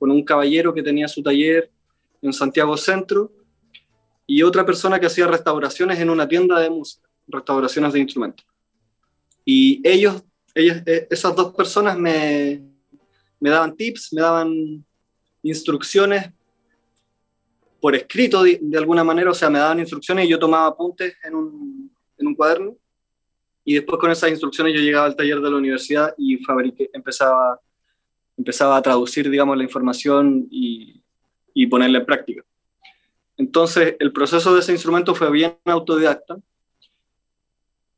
[0.02, 1.70] con un caballero que tenía su taller
[2.24, 3.32] en Santiago Centro
[4.26, 8.44] y otra persona que hacía restauraciones en una tienda de música, restauraciones de instrumentos.
[9.46, 10.24] Y ellos,
[10.56, 12.62] ellos eh, esas dos personas me,
[13.40, 14.86] me daban tips, me daban
[15.44, 16.32] instrucciones
[17.80, 21.34] por escrito de, alguna manera, o sea, me daban instrucciones y yo tomaba apuntes en
[21.34, 22.76] un, en un, cuaderno
[23.66, 27.60] y después con esas instrucciones yo llegaba al taller de la universidad y fabriqué, empezaba,
[28.38, 31.04] empezaba a traducir, digamos, la información y,
[31.56, 32.44] y ponerla en práctica.
[33.38, 36.38] Entonces, el proceso de ese instrumento fue bien autodidacta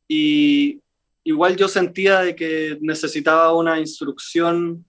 [0.08, 0.83] y
[1.24, 4.86] igual yo sentía de que necesitaba una instrucción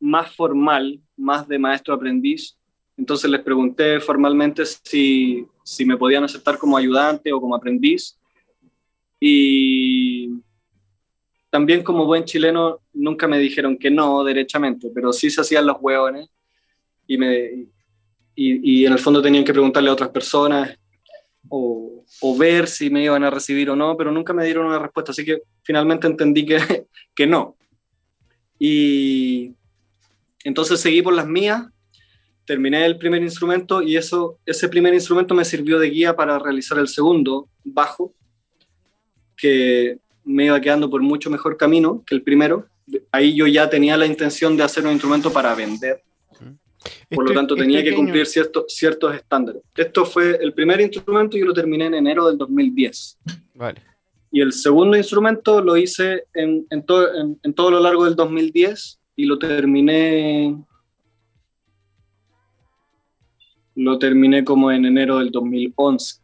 [0.00, 2.56] más formal, más de maestro-aprendiz.
[2.96, 8.18] Entonces les pregunté formalmente si, si me podían aceptar como ayudante o como aprendiz.
[9.20, 10.30] Y
[11.50, 15.76] también como buen chileno nunca me dijeron que no derechamente, pero sí se hacían los
[15.80, 16.28] hueones
[17.06, 17.68] y, me,
[18.34, 20.78] y, y en el fondo tenían que preguntarle a otras personas
[21.48, 24.80] o, o, ver si me iban a recibir o no, pero nunca me dieron una
[24.80, 26.58] respuesta, así que finalmente entendí que,
[27.14, 27.56] que no.
[28.58, 29.52] Y,
[30.44, 31.64] entonces seguí por las mías,
[32.44, 36.78] terminé el primer instrumento y eso, ese primer instrumento me sirvió de guía para realizar
[36.78, 38.14] el segundo, bajo,
[39.36, 42.68] que me iba quedando por mucho mejor camino que el primero.
[43.10, 46.00] Ahí yo ya tenía la intención de hacer un instrumento para vender.
[47.10, 49.62] Por lo este tanto, tenía que cumplir ciertos, ciertos estándares.
[49.74, 53.18] Esto fue el primer instrumento y yo lo terminé en enero del 2010.
[53.54, 53.82] Vale.
[54.36, 58.16] Y el segundo instrumento lo hice en, en, todo, en, en todo lo largo del
[58.16, 60.62] 2010 y lo terminé
[63.76, 66.20] lo terminé como en enero del 2011,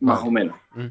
[0.00, 0.56] más o menos.
[0.72, 0.86] Mm.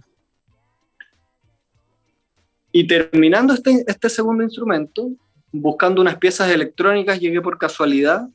[2.72, 5.10] Y terminando este, este, segundo instrumento,
[5.52, 8.30] buscando unas piezas electrónicas, llegué por casualidad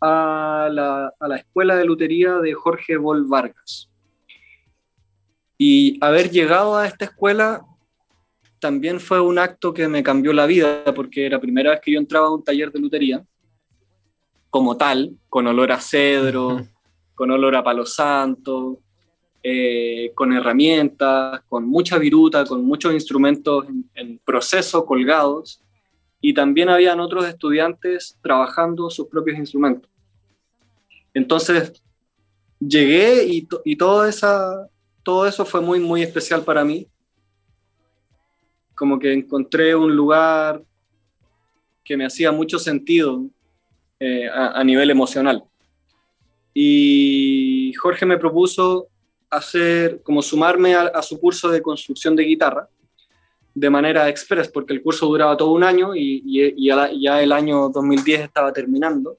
[0.00, 3.90] a la, a la escuela de lutería de Jorge Bol Vargas.
[5.58, 7.64] Y haber llegado a esta escuela
[8.58, 11.92] también fue un acto que me cambió la vida, porque era la primera vez que
[11.92, 13.24] yo entraba a un taller de lutería,
[14.50, 16.66] como tal, con olor a cedro,
[17.14, 18.80] con olor a palo santo,
[19.42, 25.62] eh, con herramientas, con mucha viruta, con muchos instrumentos en, proceso colgados,
[26.20, 29.90] y también habían otros estudiantes trabajando sus propios instrumentos.
[31.14, 31.82] Entonces,
[32.58, 34.68] llegué y, y todo, esa,
[35.06, 36.84] todo eso fue muy, muy especial para mí
[38.74, 40.62] como que encontré un lugar
[41.84, 43.24] que me hacía mucho sentido
[44.00, 45.44] eh, a, nivel emocional.
[46.52, 48.88] Y Jorge me propuso
[49.30, 52.68] hacer, como sumarme a, su curso de construcción de guitarra
[53.54, 56.20] de manera express, porque el curso duraba todo un año y,
[56.56, 59.16] ya, el año 2010 estaba terminando.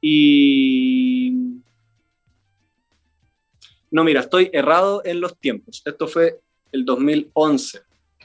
[0.00, 1.31] Y...
[3.92, 5.82] No, mira, estoy errado en los tiempos.
[5.84, 6.40] Esto fue
[6.72, 7.80] el 2011,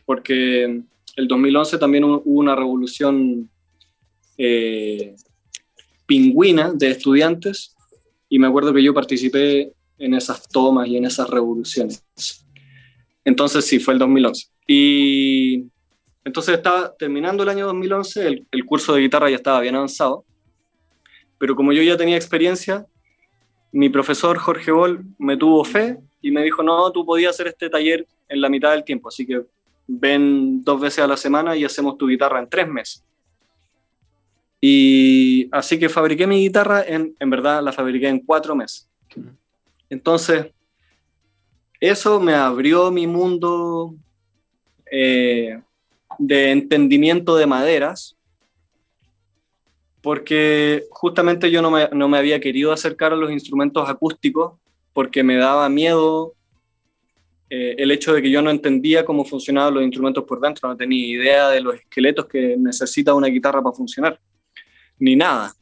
[0.05, 0.81] porque
[1.17, 3.49] el 2011 también hubo una revolución
[4.37, 5.13] eh,
[6.05, 7.75] pingüina de estudiantes
[8.29, 12.01] y me acuerdo que yo participé en esas tomas y en esas revoluciones.
[13.25, 14.47] Entonces sí, fue el 2011.
[14.67, 15.65] Y
[16.23, 20.23] entonces estaba terminando el año 2011, el, el curso de guitarra ya estaba bien avanzado,
[21.37, 22.85] pero como yo ya tenía experiencia,
[23.71, 27.69] mi profesor Jorge Bol me tuvo fe y me dijo, no, tú podías hacer este
[27.69, 29.43] taller en la mitad del tiempo, así que
[29.87, 33.03] ven dos veces a la semana y hacemos tu guitarra en tres meses.
[34.59, 38.89] Y así que fabriqué mi guitarra, en, en verdad la fabriqué en cuatro meses.
[39.89, 40.47] Entonces,
[41.79, 43.93] eso me abrió mi mundo
[44.91, 45.61] eh,
[46.17, 48.16] de entendimiento de maderas,
[50.07, 54.57] porque justamente yo no me, no me, había querido acercar a los instrumentos acústicos
[54.93, 56.33] porque me daba miedo
[57.49, 60.77] eh, el hecho de que yo no entendía cómo funcionaban los instrumentos por dentro, no
[60.77, 64.17] tenía idea de los esqueletos que necesita una guitarra para funcionar,
[64.97, 65.53] ni nada.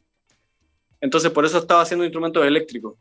[1.00, 2.94] Entonces por eso estaba haciendo instrumentos eléctricos.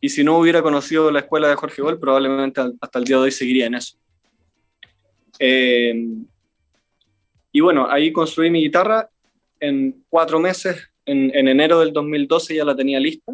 [0.00, 3.22] Y si no hubiera conocido la escuela de Jorge Gol, probablemente hasta el día de
[3.22, 3.96] hoy seguiría en eso.
[5.38, 5.94] Eh,
[7.52, 9.08] y bueno, ahí construí mi guitarra
[9.60, 13.32] en cuatro meses, en, en enero del 2012 ya la tenía lista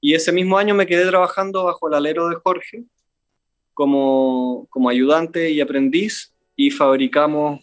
[0.00, 2.84] y ese mismo año me quedé trabajando bajo el alero de Jorge
[3.74, 7.60] como, como ayudante y aprendiz y fabricamos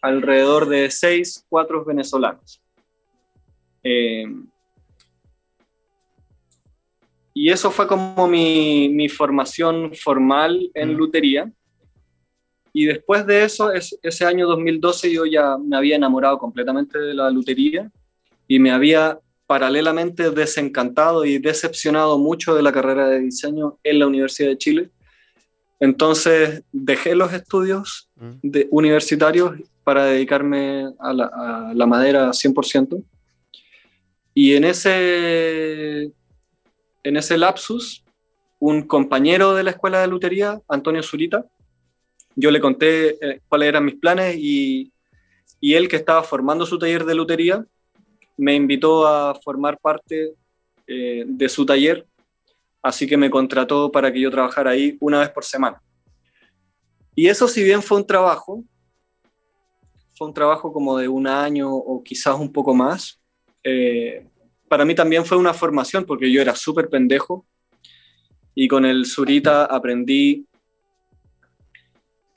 [0.00, 2.62] alrededor de seis cuatro venezolanos.
[3.82, 4.26] Eh,
[7.34, 10.96] y eso fue como mi, mi formación formal en mm.
[10.96, 11.52] lutería.
[12.72, 17.30] Y después de eso, ese año 2012 yo ya me había enamorado completamente de la
[17.30, 17.90] lutería
[18.46, 24.06] y me había paralelamente desencantado y decepcionado mucho de la carrera de diseño en la
[24.06, 24.90] Universidad de Chile.
[25.80, 28.38] Entonces dejé los estudios Mm.
[28.42, 29.52] de, universitarios
[29.84, 33.02] para dedicarme a la, a la madera 100%.
[34.34, 36.12] Y en ese,
[37.02, 38.04] en ese lapsus,
[38.58, 41.44] un compañero de la escuela de lutería, Antonio Zurita,
[42.38, 44.92] yo le conté eh, cuáles eran mis planes y,
[45.60, 47.66] y él que estaba formando su taller de lutería,
[48.36, 50.34] me invitó a formar parte
[50.86, 52.06] eh, de su taller,
[52.80, 55.82] así que me contrató para que yo trabajara ahí una vez por semana.
[57.16, 58.62] Y eso si bien fue un trabajo,
[60.16, 63.20] fue un trabajo como de un año o quizás un poco más,
[63.64, 64.24] eh,
[64.68, 67.44] para mí también fue una formación porque yo era súper pendejo
[68.54, 70.47] y con el Zurita aprendí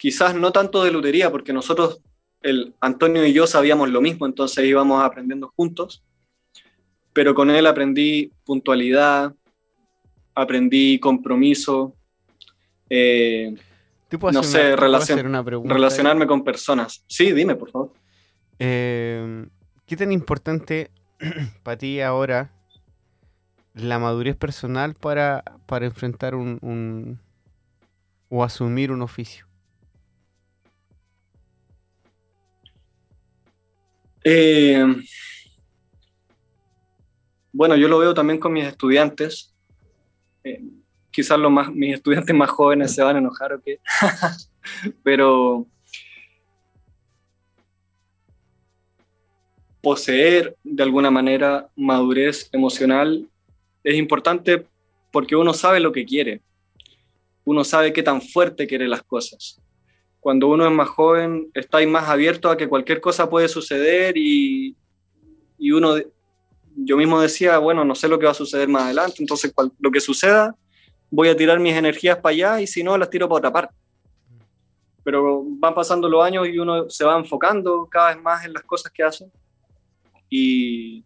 [0.02, 2.02] quizás no tanto de lutería porque nosotros
[2.42, 6.04] el Antonio y yo sabíamos lo mismo, entonces íbamos aprendiendo juntos,
[7.14, 9.36] pero con él aprendí puntualidad,
[10.34, 11.96] aprendí compromiso,
[12.90, 13.54] eh,
[14.10, 15.24] ¿Te puedo no sé, una- relacion-
[15.60, 17.04] una relacionarme con personas.
[17.06, 17.94] Sí, dime, por favor.
[18.58, 19.46] Eh,
[19.86, 20.90] ¿Qué tan importante
[21.62, 22.50] para ti ahora
[23.76, 27.20] la madurez personal para, para enfrentar un, un-
[28.30, 29.51] o asumir un oficio?
[34.24, 34.86] Eh,
[37.52, 39.54] bueno, yo lo veo también con mis estudiantes.
[40.44, 40.62] Eh,
[41.12, 43.80] quizás más, mis estudiantes más jóvenes se van a enojar o qué.
[45.04, 45.68] Pero
[49.82, 53.28] poseer de alguna manera madurez emocional
[53.84, 54.66] es importante
[55.12, 56.42] porque uno sabe lo que quiere.
[57.44, 59.61] Uno sabe qué tan fuerte quiere las cosas.
[60.22, 64.16] Cuando uno es más joven, está ahí más abierto a que cualquier cosa puede suceder
[64.16, 64.78] y,
[65.58, 65.96] y uno,
[66.76, 69.72] yo mismo decía, bueno, no sé lo que va a suceder más adelante, entonces cual-
[69.80, 70.56] lo que suceda,
[71.10, 73.76] voy a tirar mis energías para allá y si no, las tiro para otra parte.
[75.04, 78.64] Pero van pasando los años y uno se va enfocando cada vez más en las
[78.64, 79.26] cosas que hace.
[80.30, 81.04] Y,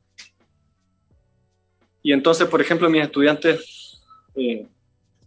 [2.03, 4.03] y entonces, por ejemplo, mis estudiantes
[4.35, 4.67] eh,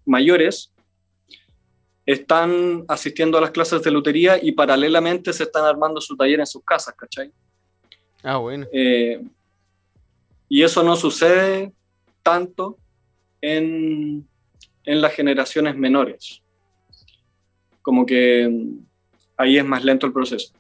[0.05, 0.71] mayores
[2.09, 6.47] están asistiendo a las clases de lutería y paralelamente se están armando su taller en
[6.47, 7.31] sus casas, ¿cachai?
[8.23, 8.67] Ah, bueno.
[8.73, 9.23] Eh,
[10.49, 11.71] y eso no sucede
[12.23, 12.79] tanto
[13.43, 14.27] en,
[14.85, 16.43] en las generaciones menores.
[17.83, 18.51] Como que
[19.37, 20.55] ahí es más lento el proceso.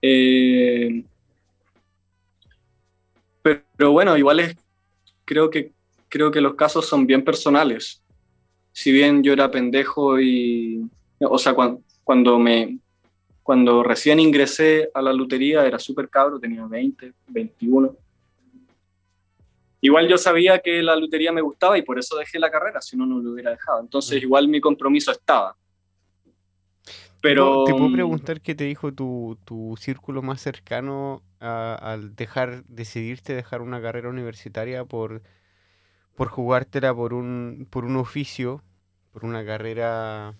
[0.00, 1.02] Eh,
[3.42, 4.56] pero, pero bueno, igual es,
[5.24, 5.72] creo que,
[6.08, 8.00] creo que los casos son bien personales.
[8.78, 10.86] Si bien yo era pendejo y,
[11.20, 12.78] o sea, cuan- cuando, me,
[13.42, 17.96] cuando recién ingresé a la lutería era súper cabro, tenía 20, 21.
[19.80, 22.98] Igual yo sabía que la lutería me gustaba y por eso dejé la carrera, si
[22.98, 23.80] no, no lo hubiera dejado.
[23.80, 24.24] Entonces, Mm.
[24.26, 25.56] igual mi compromiso estaba.
[27.22, 27.64] Pero.
[27.64, 33.62] ¿Te puedo preguntar qué te dijo tu, tu círculo más cercano al dejar, decidirte dejar
[33.62, 35.22] una carrera universitaria por,
[36.16, 38.62] por jugártela por un, por un oficio,
[39.12, 40.34] por una carrera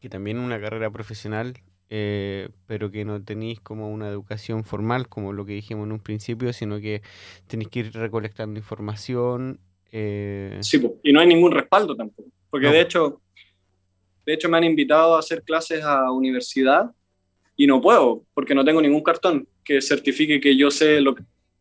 [0.00, 1.54] que también una carrera profesional,
[1.90, 6.00] eh, pero que no tenéis como una educación formal, como lo que dijimos en un
[6.00, 7.02] principio, sino que
[7.46, 9.60] tenéis que ir recolectando información.
[9.92, 12.28] eh, Sí, y no hay ningún respaldo tampoco.
[12.50, 12.72] Porque No.
[12.72, 13.20] de hecho,
[14.26, 16.90] de hecho me han invitado a hacer clases a universidad
[17.56, 21.14] y no puedo, porque no tengo ningún cartón que certifique que yo sé lo,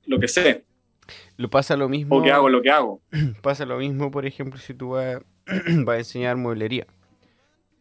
[0.06, 0.66] lo que sé
[1.38, 2.18] lo pasa lo mismo.
[2.18, 3.02] o que hago lo que hago.
[3.42, 5.20] Pasa lo mismo, por ejemplo, si tú vas,
[5.86, 6.86] vas a enseñar mueblería.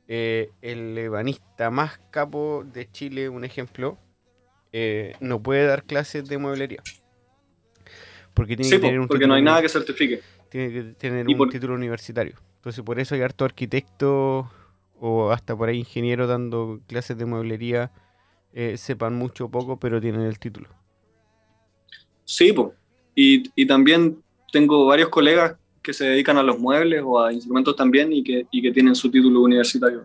[0.09, 3.99] Eh, el ebanista más capo de Chile, un ejemplo,
[4.73, 6.83] eh, no puede dar clases de mueblería.
[8.35, 10.21] Porque tiene Sí, que tener un porque no hay nada que certifique.
[10.49, 12.35] tiene que tener un por- título universitario.
[12.57, 14.51] Entonces, por eso hay harto arquitecto
[14.99, 17.91] o hasta por ahí ingeniero dando clases de mueblería.
[18.55, 20.69] eh, sepan mucho o poco, pero tienen el título.
[22.25, 22.75] Sí, po.
[23.15, 24.23] Y, y también
[24.53, 28.47] tengo varios colegas que se dedican a los muebles o a instrumentos también y que,
[28.51, 30.05] y que tienen su título universitario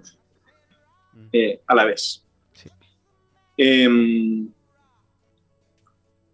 [1.14, 1.30] Mm.
[1.34, 2.24] eh, a la vez.
[2.54, 2.70] Sí.
[3.58, 4.50] Em,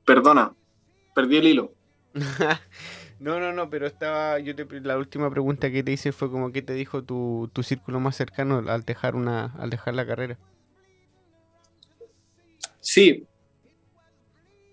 [0.05, 0.53] perdona,
[1.15, 1.73] perdí el hilo.
[3.19, 4.37] No, no, no, pero estaba.
[4.39, 7.63] Yo te, la última pregunta que te hice fue como qué te dijo tu, tu
[7.63, 10.37] círculo más cercano al dejar una, al dejar la carrera.
[12.81, 13.25] Sí.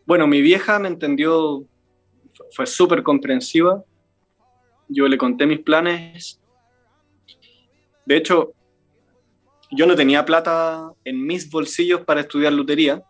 [0.04, 1.64] Bueno, mi vieja me entendió,
[2.52, 3.82] fue súper comprensiva.
[4.88, 6.40] Yo le conté mis planes.
[8.04, 8.52] De hecho,
[9.70, 13.02] yo no tenía plata en mis bolsillos para estudiar lutería.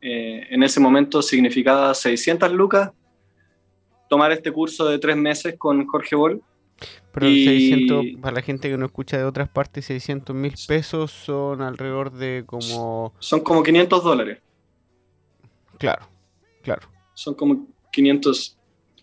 [0.00, 2.92] eh, en ese momento significaba 600 lucas
[4.08, 6.42] tomar este curso de tres meses con Jorge Bol.
[7.12, 11.62] Pero 600, para la gente que no escucha de otras partes, 600 mil pesos son
[11.62, 13.14] alrededor de como...
[13.18, 14.38] Son como 500 dólares.
[15.78, 16.06] Claro,
[16.62, 16.88] claro.
[17.14, 17.66] Son como
[17.96, 18.58] 500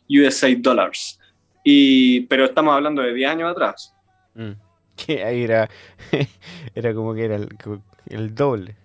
[0.10, 1.20] USA dólares.
[1.64, 3.94] Y, pero estamos hablando de 10 años atrás.
[4.36, 4.52] Mm.
[4.96, 5.68] Que ahí era,
[6.76, 8.76] era como que era el, doble.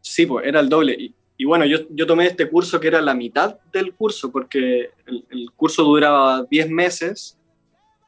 [0.00, 0.96] Sí, pues era el doble.
[1.36, 5.24] Y, bueno, yo, yo, tomé este curso que era la mitad del curso, porque el,
[5.28, 7.36] el curso duraba 10 meses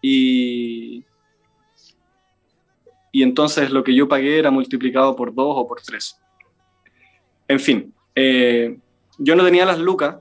[0.00, 1.04] y,
[3.10, 6.20] y entonces lo que yo pagué era multiplicado por 2 o por 3.
[7.48, 8.76] En fin, eh,
[9.18, 10.16] yo no tenía las lucas,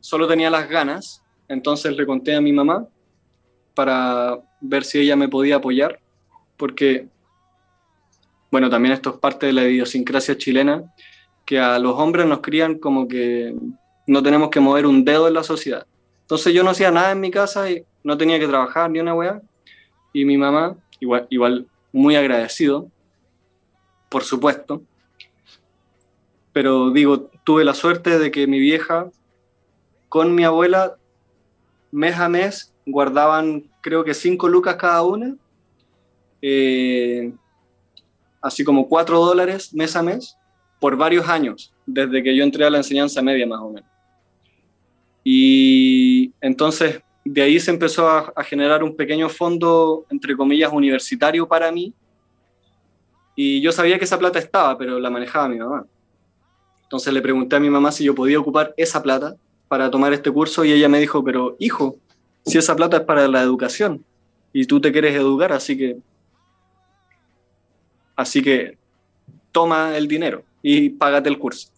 [0.00, 2.86] solo tenía las ganas, entonces le conté a mi mamá
[3.74, 6.00] para ver si ella me podía apoyar,
[6.56, 7.08] porque,
[8.50, 10.84] bueno, también esto es parte de la idiosincrasia chilena,
[11.44, 13.54] que a los hombres nos crían como que
[14.06, 15.86] no tenemos que mover un dedo en la sociedad.
[16.22, 19.14] Entonces yo no hacía nada en mi casa y no tenía que trabajar ni una
[19.14, 19.42] weá.
[20.12, 22.88] Y mi mamá, igual, igual muy agradecido,
[24.08, 24.82] por supuesto,
[26.54, 29.10] pero digo, tuve la suerte de que mi vieja
[30.08, 30.96] con mi abuela
[31.90, 35.36] mes a mes guardaban creo que cinco lucas cada una,
[36.40, 37.32] eh,
[38.40, 40.36] así como cuatro dólares mes a mes,
[40.78, 43.90] por varios años, desde que yo entré a la enseñanza media más o menos.
[45.24, 51.48] Y entonces de ahí se empezó a, a generar un pequeño fondo, entre comillas, universitario
[51.48, 51.92] para mí.
[53.34, 55.84] Y yo sabía que esa plata estaba, pero la manejaba mi mamá.
[56.94, 59.34] Entonces le pregunté a mi mamá si yo podía ocupar esa plata
[59.66, 61.96] para tomar este curso y ella me dijo, pero hijo,
[62.46, 64.04] si esa plata es para la educación
[64.52, 65.96] y tú te quieres educar, así que,
[68.14, 68.78] así que
[69.50, 71.68] toma el dinero y págate el curso.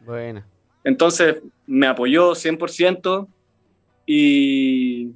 [0.00, 0.42] Bueno.
[0.84, 3.28] Entonces me apoyó 100%
[4.06, 5.10] y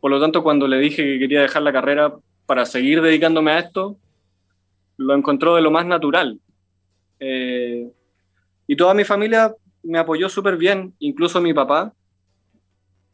[0.00, 3.60] por lo tanto cuando le dije que quería dejar la carrera para seguir dedicándome a
[3.60, 3.96] esto,
[4.96, 6.40] lo encontró de lo más natural.
[7.20, 7.92] Eh,
[8.70, 9.52] y toda mi familia
[9.82, 11.92] me apoyó súper bien, incluso mi papá,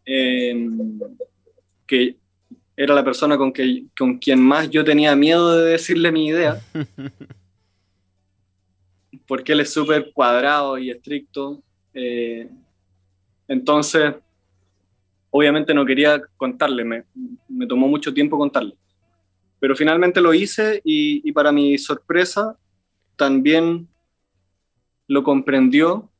[0.05, 1.01] em,
[1.87, 2.17] que
[2.77, 6.61] era la persona con, que, con quien más yo tenía miedo de decirle mi idea,
[9.27, 11.63] porque él es súper cuadrado y estricto.
[11.95, 12.51] Eh,
[13.49, 14.15] entonces,
[15.31, 17.05] obviamente no quería contarle, me,
[17.49, 18.75] me, tomó mucho tiempo contarle.
[19.59, 22.59] Pero finalmente lo hice y, y para mi sorpresa,
[23.17, 23.89] también
[25.09, 26.11] lo comprendió.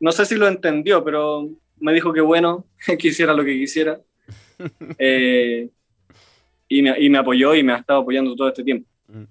[0.00, 1.48] No sé si lo entendió, pero
[1.80, 2.66] me dijo que bueno,
[2.98, 4.00] que hiciera lo que quisiera.
[4.98, 5.70] Eh,
[6.66, 8.90] y, me, apoyó y me ha estado apoyando todo este tiempo.
[9.06, 9.22] Mm.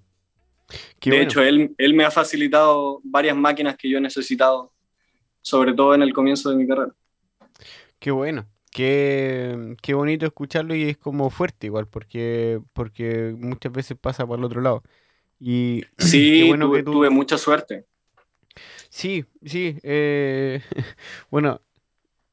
[1.10, 4.72] de hecho, él, él me ha facilitado varias máquinas que yo he necesitado,
[5.42, 6.96] sobre todo en el comienzo de mi carrera.
[8.00, 8.48] Qué bueno.
[8.72, 14.40] Qué, qué, bonito escucharlo y es como fuerte igual, porque, porque muchas veces pasa por
[14.40, 14.84] el otro lado.
[15.40, 17.86] Y sí, bueno que tuve mucha suerte.
[18.98, 19.78] Sí, sí.
[19.84, 20.62] Eh,
[21.32, 21.62] bueno,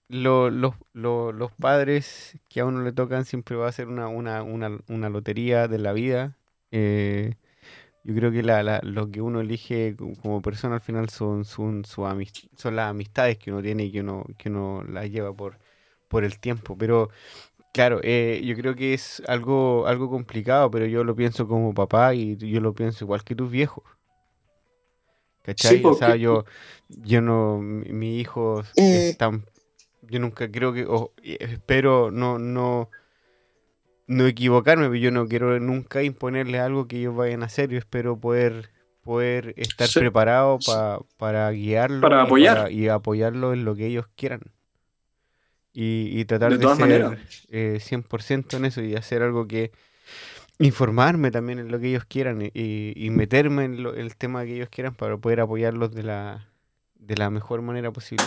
[0.09, 5.09] los padres que a uno le tocan siempre va a ser una, una, una, una
[5.11, 6.37] lotería de la vida.
[6.71, 7.35] Eh,
[8.05, 12.77] yo creo que la, lo que uno elige como persona al final son, son, son
[12.77, 15.59] las amistades que uno tiene y que uno, que uno las lleva por,
[16.09, 16.77] por el tiempo.
[16.79, 17.11] Pero
[17.73, 22.15] claro, eh, yo creo que es algo, algo complicado, pero yo lo pienso como papá
[22.15, 23.85] y yo lo pienso igual que tus viejos.
[25.45, 25.83] ¿Cachai?
[25.85, 26.47] o sea, yo,
[26.89, 29.11] yo no, mi, hijo eh.
[29.11, 29.45] están,
[30.01, 30.87] yo nunca creo que,
[31.39, 32.89] espero no, no,
[34.07, 37.79] no equivocarme, pero yo no quiero nunca imponerles algo que ellos vayan a hacer, yo
[37.79, 38.71] espero poder,
[39.03, 40.59] poder estar preparado
[41.19, 42.73] para guiarlo para apoyar.
[42.73, 44.41] Y, apoyarlo en lo que ellos quieran.
[45.75, 47.19] Y, y tratar de, ser
[47.51, 49.73] eh, 100% en eso y hacer algo que,
[50.59, 54.95] informarme también en lo que ellos quieran y, meterme en el tema que ellos quieran
[54.95, 56.49] para poder apoyarlos de la,
[56.95, 58.25] de la mejor manera posible.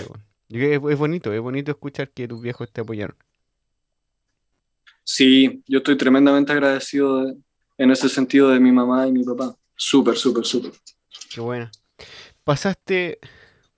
[0.49, 3.15] es, bonito, es bonito escuchar que tus viejos te apoyaron.
[5.03, 7.34] Sí, yo estoy tremendamente agradecido
[7.78, 9.55] en ese sentido de mi mamá y mi papá.
[9.75, 10.73] Súper, súper, súper.
[11.34, 11.69] Qué bueno.
[12.43, 13.19] Pasaste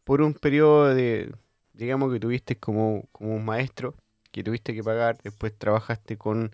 [0.03, 1.31] por un periodo de,
[1.73, 3.95] digamos que tuviste como, como un maestro,
[4.31, 6.51] que tuviste que pagar, después trabajaste con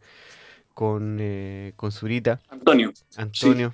[0.76, 2.40] con, eh, con Zurita.
[2.50, 2.94] Antonio.
[3.16, 3.74] Antonio.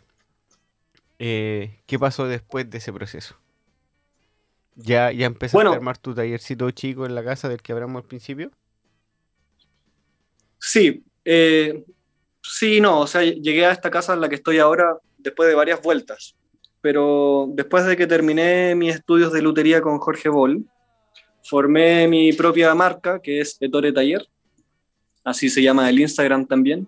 [1.20, 3.36] Eh, ¿Qué pasó después de ese proceso?
[4.76, 8.08] ¿Ya, ya empezaste a armar tu tallercito chico en la casa del que hablamos al
[8.08, 8.52] principio?
[10.60, 11.84] Sí, eh,
[12.42, 15.56] sí, no, o sea, llegué a esta casa en la que estoy ahora después de
[15.56, 16.36] varias vueltas.
[16.82, 20.66] pero después de que terminé mis estudios de lutería con Jorge Boll,
[21.44, 24.28] formé mi propia marca, que es Ettore Taller,
[25.24, 26.88] así se llama el Instagram también.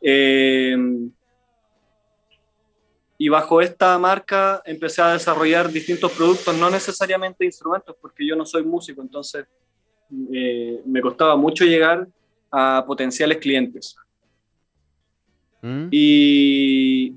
[0.00, 0.76] Eh,
[3.16, 8.44] y bajo esta marca empecé a desarrollar distintos productos, no necesariamente instrumentos, porque yo no
[8.44, 9.46] soy músico, entonces
[10.32, 12.06] eh, me costaba mucho llegar
[12.50, 13.96] a potenciales clientes.
[15.62, 15.88] ¿Mm?
[15.90, 17.14] Y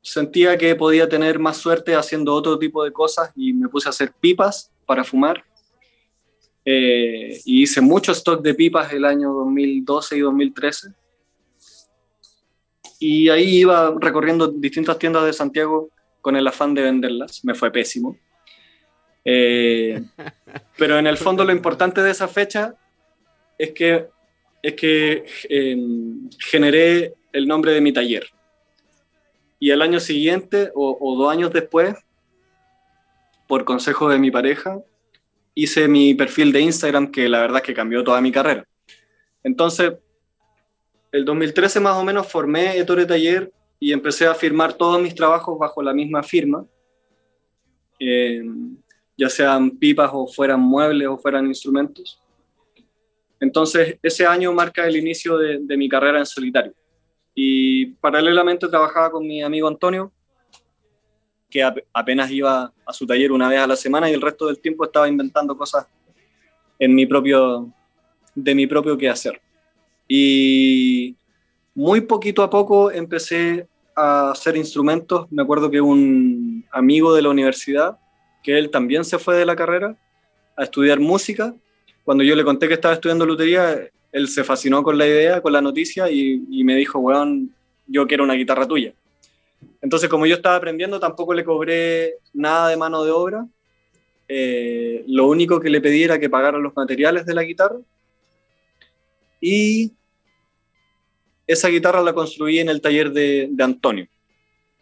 [0.00, 3.90] sentía que podía tener más suerte haciendo otro tipo de cosas y me puse a
[3.90, 5.44] hacer pipas para fumar.
[6.68, 10.88] Eh, y hice mucho stock de pipas el año 2012 y 2013
[12.98, 15.90] y ahí iba recorriendo distintas tiendas de Santiago
[16.20, 17.44] con el afán de venderlas.
[17.44, 18.16] Me fue pésimo.
[19.24, 20.02] Eh,
[20.78, 22.74] pero en el fondo lo importante de esa fecha
[23.58, 24.06] es que,
[24.62, 28.26] es que em, generé el nombre de mi taller.
[29.58, 31.94] Y el año siguiente o, o dos años después,
[33.46, 34.80] por consejo de mi pareja,
[35.56, 38.64] hice mi perfil de Instagram que la verdad es que cambió toda mi carrera.
[39.42, 39.94] Entonces,
[41.10, 43.50] el 2013 más o menos formé Ettore Taller
[43.80, 46.64] y empecé a firmar todos mis trabajos bajo la misma firma,
[47.98, 48.44] eh,
[49.16, 52.20] ya sean pipas o fueran muebles o fueran instrumentos.
[53.40, 56.74] Entonces, ese año marca el inicio de, mi carrera en solitario.
[57.34, 60.12] Y paralelamente trabajaba con mi amigo Antonio,
[61.48, 64.58] que apenas iba a su taller una vez a la semana y el resto del
[64.58, 65.86] tiempo estaba inventando cosas
[66.78, 67.70] en mi propio,
[68.34, 69.40] de mi propio quehacer.
[70.08, 71.16] Y
[71.74, 75.26] muy poquito a poco empecé a hacer instrumentos.
[75.30, 77.98] Me acuerdo que un amigo de la universidad,
[78.42, 79.96] que él también se fue de la carrera
[80.56, 81.54] a estudiar música,
[82.04, 85.52] cuando yo le conté que estaba estudiando lutería, él se fascinó con la idea, con
[85.52, 87.52] la noticia y, me dijo, weón,
[87.86, 88.94] yo quiero una guitarra tuya.
[89.86, 93.46] Entonces, como yo estaba aprendiendo, tampoco le cobré nada de mano de obra.
[94.26, 97.78] Eh, lo único que le pedí era que pagara los materiales de la guitarra
[99.40, 99.92] y
[101.46, 104.08] esa guitarra la construí en el taller de, Antonio.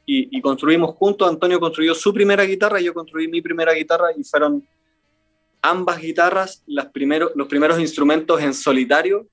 [0.06, 4.24] Y, construimos juntos, Antonio construyó su primera guitarra, y yo construí mi primera guitarra y
[4.24, 4.66] fueron
[5.60, 6.88] ambas guitarras las
[7.34, 9.28] los primeros instrumentos en solitario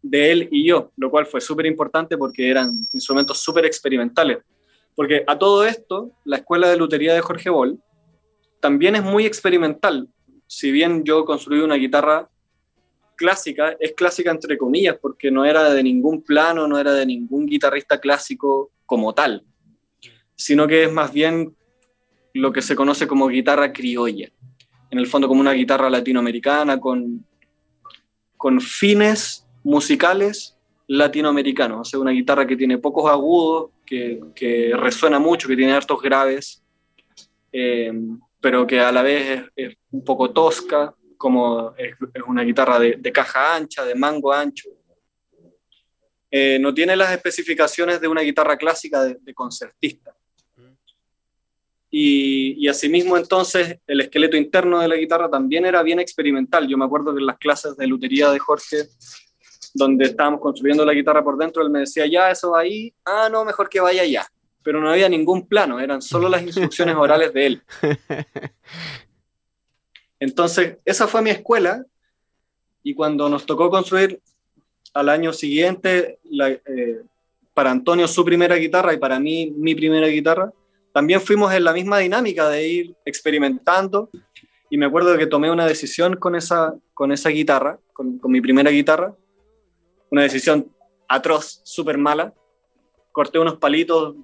[0.00, 4.38] de él y yo, lo cual fue súper importante porque eran instrumentos súper experimentales.
[4.96, 7.78] Porque a todo esto, la escuela de lutería de Jorge Boll
[8.60, 10.08] también es muy experimental.
[10.46, 12.28] Si bien yo construí una guitarra
[13.14, 17.46] clásica, es clásica entre comillas, porque no era de ningún plano, no era de ningún
[17.46, 19.44] guitarrista clásico como tal,
[20.34, 21.54] sino que es más bien
[22.32, 24.30] lo que se conoce como guitarra criolla,
[24.90, 27.26] en el fondo como una guitarra latinoamericana con,
[28.36, 30.55] con fines musicales
[30.88, 35.72] latinoamericanos, o sea, una guitarra que tiene pocos agudos, que, que resuena mucho, que tiene
[35.72, 36.62] hartos graves,
[37.52, 37.92] eh,
[38.40, 41.94] pero que a la vez es, un poco tosca, como es,
[42.26, 44.68] una guitarra de, caja ancha, de mango ancho.
[46.30, 50.14] Eh, no tiene las especificaciones de una guitarra clásica de, concertista.
[51.90, 56.68] Y, y, asimismo entonces el esqueleto interno de la guitarra también era bien experimental.
[56.68, 58.88] Yo me acuerdo que en las clases de lutería de Jorge,
[59.76, 63.28] donde estábamos construyendo la guitarra por dentro, él me decía, ya, eso va ahí, ah,
[63.30, 64.26] no, mejor que vaya allá.
[64.62, 67.62] Pero no había ningún plano, eran solo las instrucciones orales de él.
[70.18, 71.84] Entonces, esa fue mi escuela
[72.82, 74.20] y cuando nos tocó construir
[74.94, 77.02] al año siguiente, eh,
[77.52, 80.52] para Antonio su primera guitarra y para mí mi primera guitarra,
[80.92, 84.08] también fuimos en la misma dinámica de ir experimentando
[84.70, 88.40] y me acuerdo que tomé una decisión con esa, con esa guitarra, con, con mi
[88.40, 89.14] primera guitarra,
[90.10, 90.70] una decisión
[91.08, 92.34] atroz, súper mala.
[93.12, 94.16] Corté unos palitos,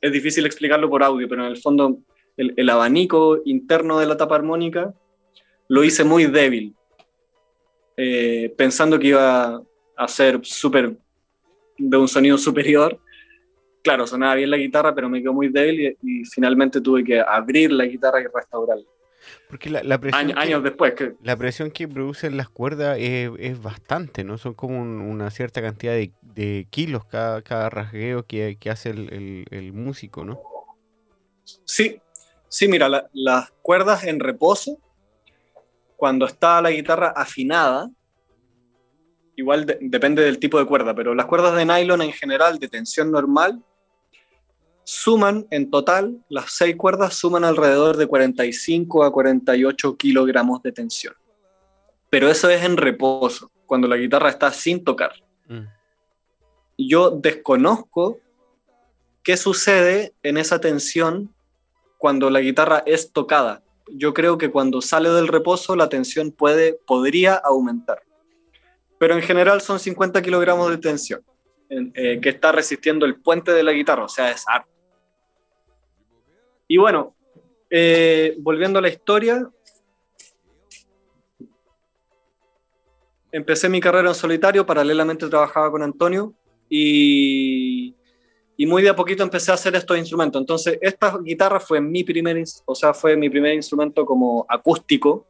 [0.00, 1.98] es difícil explicarlo por audio, pero en el fondo
[2.36, 4.94] el, abanico interno de la tapa armónica,
[5.68, 6.74] lo hice muy débil,
[7.96, 9.62] eh, pensando que iba
[9.96, 10.96] a ser súper
[11.76, 12.98] de un sonido superior.
[13.82, 17.72] Claro, sonaba bien la guitarra, pero me quedó muy débil y, finalmente tuve que abrir
[17.72, 18.84] la guitarra y restaurarla.
[19.48, 20.94] Porque la, presión años, después.
[20.94, 21.14] Que...
[21.22, 24.38] La presión que producen las cuerdas es, bastante, ¿no?
[24.38, 30.24] Son como una cierta cantidad de, kilos cada, cada rasgueo que, hace el, el, músico,
[30.24, 30.40] ¿no?
[31.64, 32.00] Sí,
[32.50, 34.76] Sí, mira, las cuerdas en reposo,
[35.96, 37.88] cuando está la guitarra afinada,
[39.36, 43.12] igual depende del tipo de cuerda, pero las cuerdas de nylon en general de tensión
[43.12, 43.62] normal
[44.90, 51.14] suman en total, las seis cuerdas suman alrededor de 45 a 48 kilogramos de tensión.
[52.10, 55.12] Pero eso es en reposo, cuando la guitarra está sin tocar.
[55.46, 55.60] Mm.
[56.76, 58.18] Yo desconozco
[59.22, 61.32] qué sucede en esa tensión
[61.96, 63.62] cuando la guitarra es tocada.
[63.92, 68.02] Yo creo que cuando sale del reposo la tensión puede, podría aumentar.
[68.98, 71.22] Pero en general son 50 kilogramos de tensión
[71.68, 74.79] eh, que está resistiendo el puente de la guitarra, o sea, es arte.
[76.70, 77.16] Y bueno,
[77.68, 79.50] eh, volviendo a la historia,
[83.32, 86.32] empecé mi carrera en solitario, paralelamente trabajaba con Antonio
[86.68, 87.96] y
[88.60, 90.38] y muy de a poquito empecé a hacer estos instrumentos.
[90.38, 95.26] Entonces, esta guitarra fue mi primer, o sea, fue mi primer instrumento como acústico.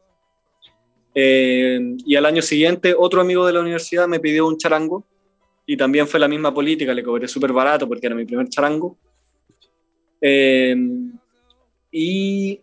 [1.15, 5.05] Eh, y al año siguiente, otro amigo de la universidad me pidió un charango
[5.65, 8.97] y también fue la misma política, le cobré súper barato porque era mi primer charango.
[10.19, 10.75] Eh,
[11.91, 12.61] y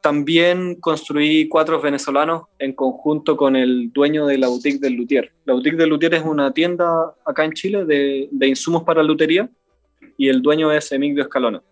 [0.00, 5.32] también construí cuatro venezolanos en conjunto con el dueño de la boutique del Luthier.
[5.44, 9.50] La boutique del Luthier es una tienda acá en Chile de, de insumos para lutería
[10.16, 11.62] y el dueño es Emilio Escalona.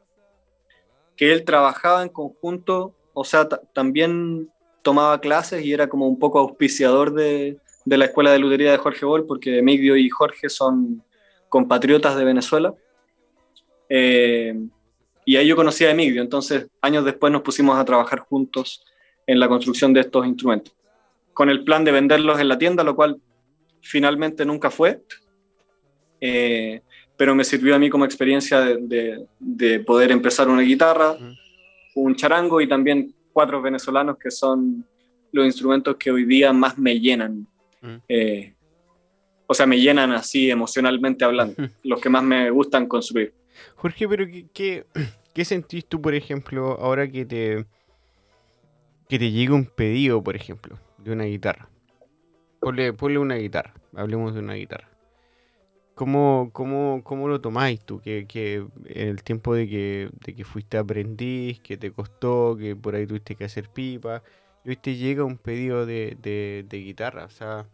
[1.16, 4.50] Que él trabajaba en conjunto, o sea, también
[4.82, 8.78] tomaba clases y era como un poco auspiciador de, de la escuela de lutería de
[8.78, 11.02] Jorge Bol, porque Emilio y Jorge son
[11.48, 12.74] compatriotas de Venezuela.
[13.88, 14.54] Eh,
[15.28, 18.82] y ahí yo conocí a Emilio, entonces años después nos pusimos a trabajar juntos
[19.26, 20.74] en la construcción de estos instrumentos,
[21.34, 23.20] con el plan de venderlos en la tienda, lo cual
[23.82, 25.02] finalmente nunca fue,
[26.22, 26.80] eh,
[27.18, 31.14] pero me sirvió a mí como experiencia de, de, poder empezar una guitarra,
[31.94, 34.82] un charango y también cuatro venezolanos que son
[35.30, 37.46] los instrumentos que hoy día más me llenan.
[38.08, 38.54] Eh,
[39.46, 43.34] o sea, me llenan así emocionalmente hablando, los que más me gustan construir.
[43.76, 44.86] Jorge, pero ¿qué,
[45.34, 47.66] qué, sentís tú, por ejemplo, ahora que te,
[49.08, 51.68] que te llega un pedido, por ejemplo, de una guitarra?
[52.60, 54.88] Ponle, una guitarra, hablemos de una guitarra.
[55.94, 58.00] ¿Cómo, cómo, cómo lo tomáis tú?
[58.00, 62.94] Que, que el tiempo de que, de que fuiste aprendiz, que te costó, que por
[62.94, 64.22] ahí tuviste que hacer pipa,
[64.64, 67.24] y hoy te llega un pedido de, de, de guitarra.
[67.24, 67.66] O sea,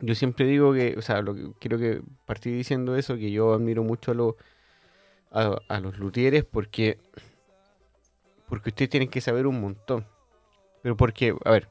[0.00, 3.54] yo siempre digo que, o sea, lo que, quiero que partí diciendo eso, que yo
[3.54, 4.34] admiro mucho a los
[5.34, 6.98] a, los luthieres porque,
[8.48, 10.06] porque ustedes tienen que saber un montón.
[10.82, 11.68] Pero porque, a ver,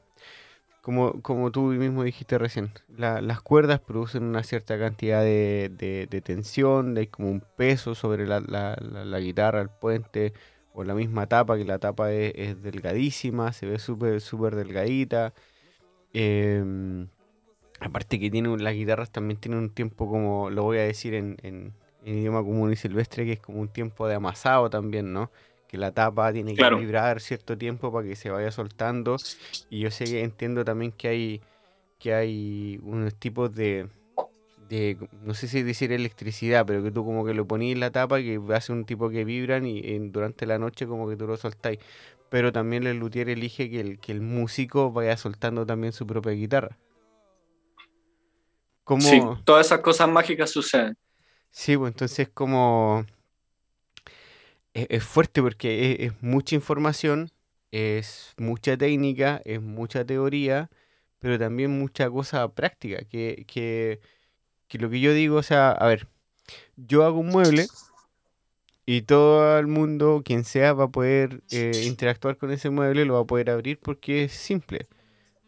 [0.82, 5.70] como, como tú mismo dijiste recién, las cuerdas producen una cierta cantidad de,
[6.10, 10.34] de, tensión, hay como un peso sobre la, la, guitarra, el puente,
[10.74, 15.32] o la misma tapa, que la tapa es, delgadísima, se ve súper súper delgadita.
[16.12, 17.08] Em,
[17.80, 21.36] aparte que tiene las guitarras también tienen un tiempo como, lo voy a decir en,
[21.42, 21.72] en
[22.04, 25.30] idioma común y silvestre, que es como un tiempo de amasado también, ¿no?
[25.68, 29.16] Que la tapa tiene que vibrar cierto tiempo para que se vaya soltando.
[29.70, 31.40] Y yo sé que entiendo también que hay,
[31.98, 33.88] que hay unos tipos de,
[34.68, 37.90] de, no sé si decir electricidad, pero que tú como que lo ponís en la
[37.90, 39.80] tapa y que hace un tipo que vibran y,
[40.10, 41.78] durante la noche como que tú lo soltáis.
[42.28, 46.32] Pero también el luthier elige que el, que el músico vaya soltando también su propia
[46.32, 46.76] guitarra.
[48.82, 49.02] Como...
[49.02, 50.96] Sí, todas esas cosas mágicas suceden.
[51.54, 53.06] Sí, pues entonces como...
[54.74, 57.30] Es, fuerte porque es, mucha información,
[57.70, 60.68] es mucha técnica, es mucha teoría,
[61.20, 63.04] pero también mucha cosa práctica.
[63.04, 64.00] Que, que,
[64.66, 66.08] que lo que yo digo, o sea, a ver,
[66.76, 67.68] yo hago un mueble
[68.84, 73.14] y todo el mundo, quien sea, va a poder eh, interactuar con ese mueble, lo
[73.14, 74.88] va a poder abrir porque es simple.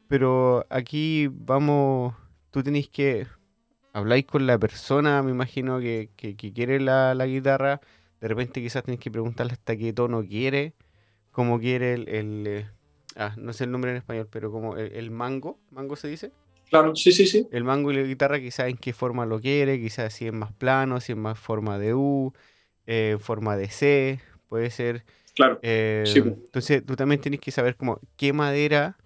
[0.09, 2.15] Pero aquí vamos,
[2.53, 3.27] tú tenés que
[3.97, 6.11] habláis con la persona, me imagino, que,
[6.55, 7.81] quiere la, guitarra.
[8.21, 10.75] De repente quizás tenéis que preguntarle hasta qué tono quiere,
[11.33, 12.67] cómo quiere el, eh,
[13.17, 16.31] ah, no sé el nombre en español, pero como el, mango, mango se dice.
[16.69, 17.49] Claro, sí, sí, sí.
[17.51, 20.53] El mango y la guitarra quizás en qué forma lo quiere, quizás si es más
[20.53, 22.35] plano, si es más forma de U,
[22.87, 25.07] eh, en forma de C, puede ser.
[25.35, 25.59] Claro.
[25.63, 28.99] Eh, entonces tú también tienes que saber como qué madera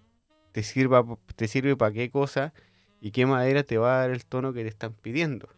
[0.51, 1.05] te sirva,
[1.37, 2.53] te sirve para qué cosa
[3.01, 5.49] y qué madera te va a dar el tono que te están pidiendo.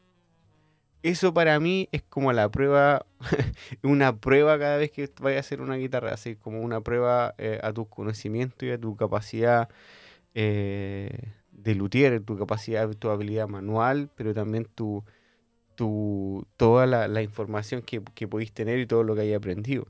[1.02, 3.06] Eso para mí es como la prueba,
[3.82, 7.58] una prueba cada vez que vayas a hacer una guitarra, así como una prueba eh,
[7.62, 9.68] a tu conocimiento y a tu capacidad
[10.34, 15.04] eh, de luthier, tu capacidad, tu habilidad manual, pero también tu,
[15.74, 19.88] tu toda la, información que, que podéis tener y todo lo que hayas aprendido.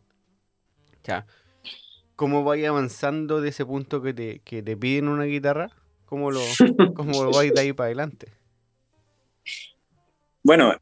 [2.16, 5.70] Cómo vaya avanzando de ese punto que te, que te piden una guitarra,
[6.12, 6.42] ¿Cómo lo,
[6.94, 8.30] cómo vais de ahí para adelante?
[10.42, 10.76] Bueno,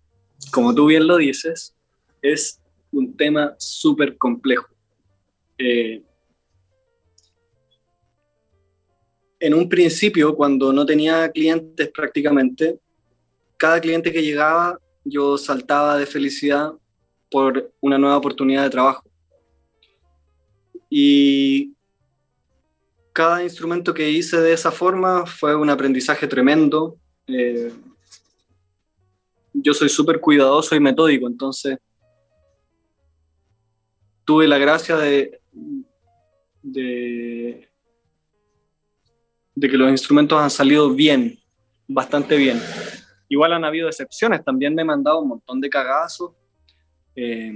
[0.51, 1.73] como tú bien lo dices,
[2.21, 2.61] es
[2.91, 4.67] un tema súper complejo.
[5.57, 6.03] Eh,
[9.39, 12.81] en un principio, cuando no tenía clientes prácticamente,
[13.57, 16.73] cada cliente que llegaba yo saltaba de felicidad
[17.31, 19.09] por una nueva oportunidad de trabajo.
[20.91, 21.77] Y
[23.13, 26.97] cada instrumento que hice de esa forma fue un aprendizaje tremendo.
[27.27, 27.73] Eh,
[29.53, 31.79] yo soy súper cuidadoso y metódico, entonces
[34.25, 35.41] tuve la gracia de,
[36.63, 37.69] de,
[39.61, 41.39] que los instrumentos han salido bien,
[41.89, 42.61] bastante bien.
[43.29, 46.33] Igual han habido excepciones, también me he mandado un montón de cagazos,
[47.17, 47.53] eh,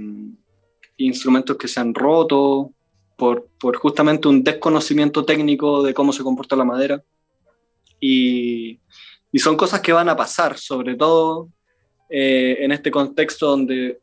[0.97, 2.74] instrumentos que se han roto
[3.15, 3.47] por,
[3.77, 7.03] justamente un desconocimiento técnico de cómo se comporta la madera.
[7.99, 8.79] Y,
[9.31, 11.49] y son cosas que van a pasar, sobre todo
[12.09, 13.99] eh, en este contexto donde,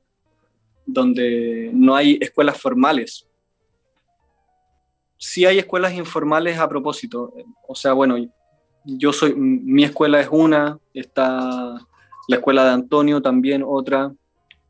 [0.87, 3.29] donde no hay escuelas formales.
[5.17, 7.33] Sí hay escuelas informales a propósito.
[7.69, 8.17] O sea, bueno,
[8.85, 11.79] yo soy, mi escuela es una, está
[12.29, 14.13] la escuela de Antonio también otra,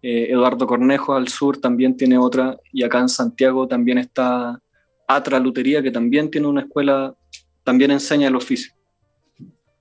[0.03, 4.61] eh, Eduardo Cornejo al sur también tiene otra, y acá en Santiago también está
[5.07, 7.15] Atra Lutería, que también tiene una escuela,
[7.63, 8.73] también enseña el oficio.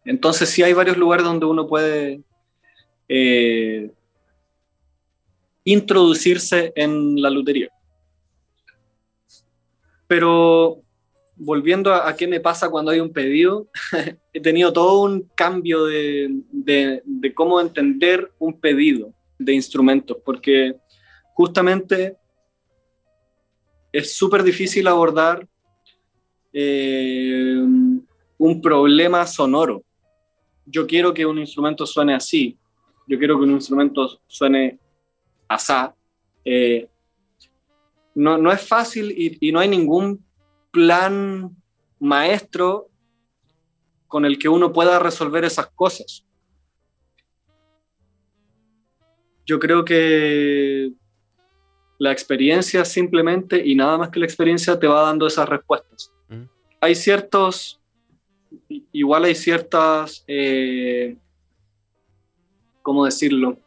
[0.05, 2.21] Entonces sí hay varios lugares donde uno puede
[3.07, 3.91] eh,
[5.63, 7.69] introducirse en la lutería.
[10.07, 10.81] Pero
[11.35, 13.67] volviendo a, qué me pasa cuando hay un pedido,
[14.33, 17.01] he tenido todo un cambio de,
[17.33, 19.13] cómo entender un pedido
[19.43, 20.75] de instrumentos, porque
[21.33, 22.17] justamente
[23.91, 25.47] es súper difícil abordar
[26.53, 27.55] eh,
[28.37, 29.83] un problema sonoro.
[30.65, 32.57] Yo quiero que un instrumento suene así,
[33.07, 34.79] yo quiero que un instrumento suene
[35.47, 35.93] asá.
[36.45, 36.87] Eh,
[38.15, 40.23] no, no, es fácil y, y no hay ningún
[40.71, 41.55] plan
[41.99, 42.89] maestro
[44.07, 46.25] con el que uno pueda resolver esas cosas.
[49.51, 50.93] Yo creo que
[51.99, 56.09] la experiencia simplemente y nada más que la experiencia te va dando esas respuestas.
[56.29, 56.43] Mm.
[56.79, 57.81] Hay ciertos,
[58.93, 61.17] igual hay ciertas eh,
[62.81, 63.59] ¿cómo decirlo?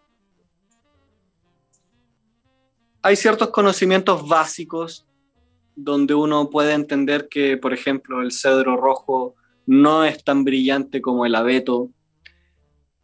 [3.03, 5.07] Hay ciertos conocimientos básicos
[5.77, 9.35] donde uno puede entender que, por ejemplo, el cedro rojo
[9.67, 11.91] no es tan brillante como el abeto,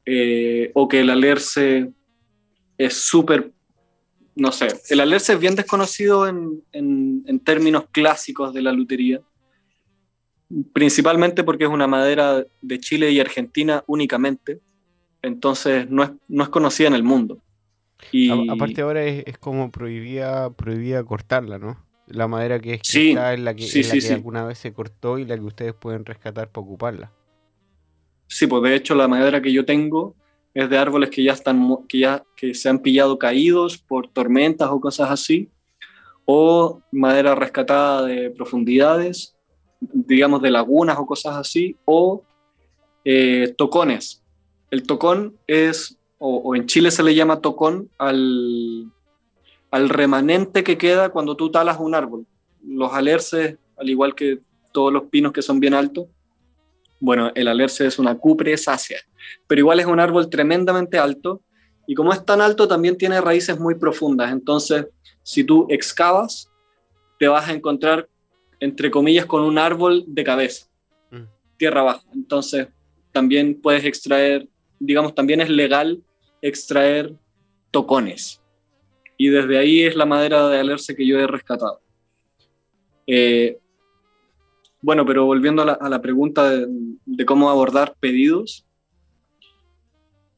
[0.07, 1.93] eh, o que el alerce
[2.85, 3.53] es súper,
[4.35, 9.21] no sé, el alerce es bien desconocido en, en términos clásicos de la lutería,
[10.73, 14.61] principalmente porque es una madera de Chile y Argentina únicamente
[15.23, 17.43] entonces no es, no es conocida en el mundo.
[18.13, 18.31] Y...
[18.51, 21.85] aparte ahora es, como prohibida, prohibida cortarla, ¿no?
[22.07, 25.37] La madera que es, sí, es la que, que alguna vez se cortó y la
[25.37, 27.13] que ustedes pueden rescatar para ocuparla.
[28.27, 30.17] Sí, pues de hecho la madera que yo tengo
[30.55, 34.69] es de árboles que ya están que ya que se han pillado caídos por tormentas
[34.71, 35.49] o cosas así,
[36.25, 39.37] o madera rescatada de profundidades,
[39.81, 42.23] digamos de lagunas o cosas así, o
[43.05, 44.23] eh, tocones,
[44.71, 48.91] el tocón es, o, en Chile se le llama tocón al,
[49.71, 52.27] al remanente que queda cuando tú talas un árbol.
[52.63, 54.39] Los alerces, al igual que
[54.73, 56.07] todos los pinos que son bien altos,
[57.01, 59.01] bueno, el alerce es una cupresácea,
[59.47, 61.43] pero igual es un árbol tremendamente alto
[61.87, 64.33] y como es tan alto también tiene raíces muy profundas.
[64.33, 64.87] Entonces,
[65.23, 66.51] si tú excavas,
[67.19, 68.09] te vas a encontrar,
[68.61, 70.67] entre comillas, con un árbol de cabeza,
[71.11, 71.25] mm.
[71.57, 72.03] tierra baja.
[72.15, 72.69] Entonces,
[73.13, 74.49] también puedes extraer
[74.81, 76.03] digamos, también es legal
[76.43, 77.15] extraer
[77.71, 78.43] tocones.
[79.17, 81.81] Y desde ahí es la madera de alerce que yo he rescatado.
[83.07, 83.59] Eh,
[84.81, 88.67] bueno, pero volviendo a la, pregunta de, cómo abordar pedidos,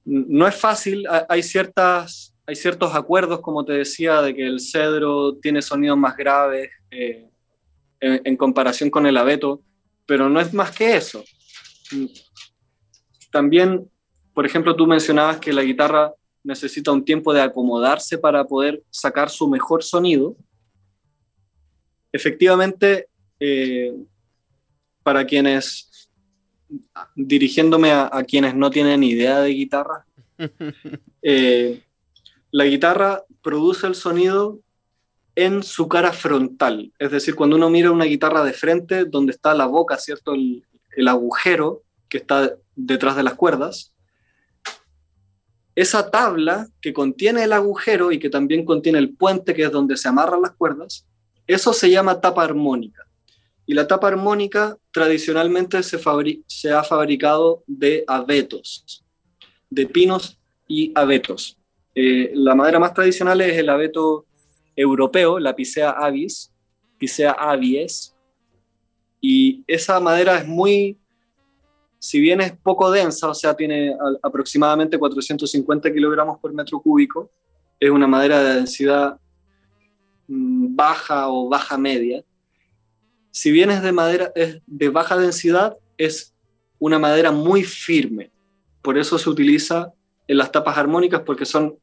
[0.05, 5.37] no es fácil, hay, ciertas, hay ciertos acuerdos, como te decía, de que el cedro
[5.37, 7.29] tiene sonidos más graves eh,
[8.01, 9.63] en, comparación con el abeto,
[10.07, 11.25] pero no es más que eso.
[13.31, 13.89] También
[14.35, 19.29] por ejemplo, tú mencionabas que la guitarra necesita un tiempo de acomodarse para poder sacar
[19.31, 20.37] su mejor sonido.
[22.11, 23.93] Efectivamente, eh,
[25.03, 25.89] para quienes,
[27.15, 30.07] dirigiéndome a, quienes no tienen idea de guitarra,
[31.23, 31.83] eh,
[32.51, 34.61] la guitarra produce el sonido
[35.35, 36.93] en su cara frontal.
[36.99, 40.35] Es decir, cuando uno mira una guitarra de frente, donde está la boca, ¿cierto?
[40.35, 43.93] el agujero que está detrás de las cuerdas,
[45.75, 49.97] esa tabla que contiene el agujero y que también contiene el puente, que es donde
[49.97, 51.07] se amarran las cuerdas,
[51.47, 53.07] eso se llama tapa armónica.
[53.73, 55.99] Y la tapa armónica tradicionalmente se,
[56.47, 59.03] se ha fabricado de abetos,
[59.71, 61.57] de pinos y abetos.
[61.95, 64.27] Eh, la madera más tradicional es el abeto
[64.77, 66.53] europeo, la Picea avis,
[66.99, 68.15] Picea avies,
[69.23, 70.99] y esa madera es muy,
[71.99, 77.31] si bien es poco densa, o sea, tiene aproximadamente 450 kilogramos por metro cúbico,
[77.81, 79.19] es una madera de densidad
[80.29, 82.23] mm, baja o baja media.
[83.33, 86.35] Si bien es de madera es de baja densidad, es
[86.79, 88.31] una madera muy firme.
[88.83, 89.93] Por eso se utiliza
[90.29, 91.79] en las tapas armónicas porque son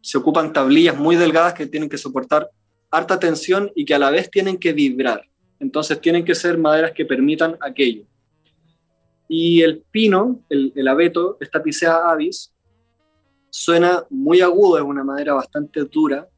[0.00, 2.48] se ocupan tablillas muy delgadas que tienen que soportar
[2.90, 5.28] harta tensión y que a la vez tienen que vibrar.
[5.58, 8.04] Entonces tienen que ser maderas que permitan aquello.
[9.28, 12.54] Y el pino, el, abeto, esta Picea avis,
[13.50, 16.28] suena muy agudo, es una madera bastante dura,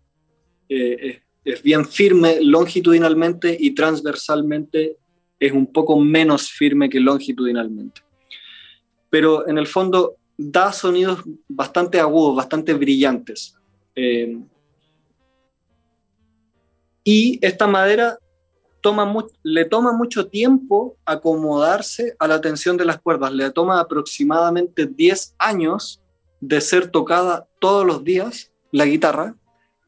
[0.68, 1.20] eh,
[1.62, 4.96] bien firme longitudinalmente y transversalmente
[5.38, 8.02] es un poco menos firme que longitudinalmente.
[9.08, 13.54] Pero en el fondo da sonidos bastante agudos, bastante brillantes.
[13.94, 14.38] Eh,
[17.02, 18.18] y esta madera
[18.80, 19.12] toma
[19.42, 23.32] le toma mucho tiempo acomodarse a la tensión de las cuerdas.
[23.32, 26.02] Le toma aproximadamente 10 años
[26.40, 29.36] de ser tocada todos los días la guitarra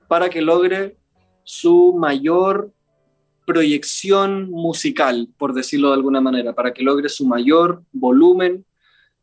[0.09, 0.97] para que logre
[1.45, 2.73] su mayor
[3.47, 8.65] proyección musical, por decirlo de alguna manera, para que logre su mayor volumen,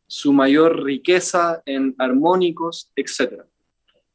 [0.06, 3.42] su mayor riqueza en armónicos, etc.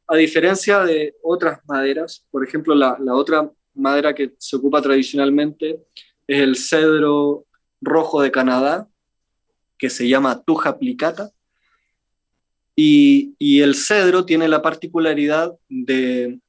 [0.08, 5.80] A diferencia de otras maderas, por ejemplo, la, otra madera que se ocupa tradicionalmente
[6.28, 7.46] es el cedro
[7.82, 8.88] rojo de Canadá,
[9.78, 11.32] que se llama tuja plicata.
[12.76, 16.40] Y, el cedro tiene la particularidad de,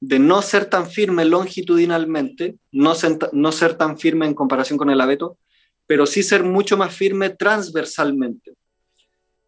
[0.00, 2.94] no ser tan firme longitudinalmente, no
[3.32, 5.38] no ser tan firme en comparación con el abeto,
[5.86, 8.54] pero sí ser mucho más firme transversalmente.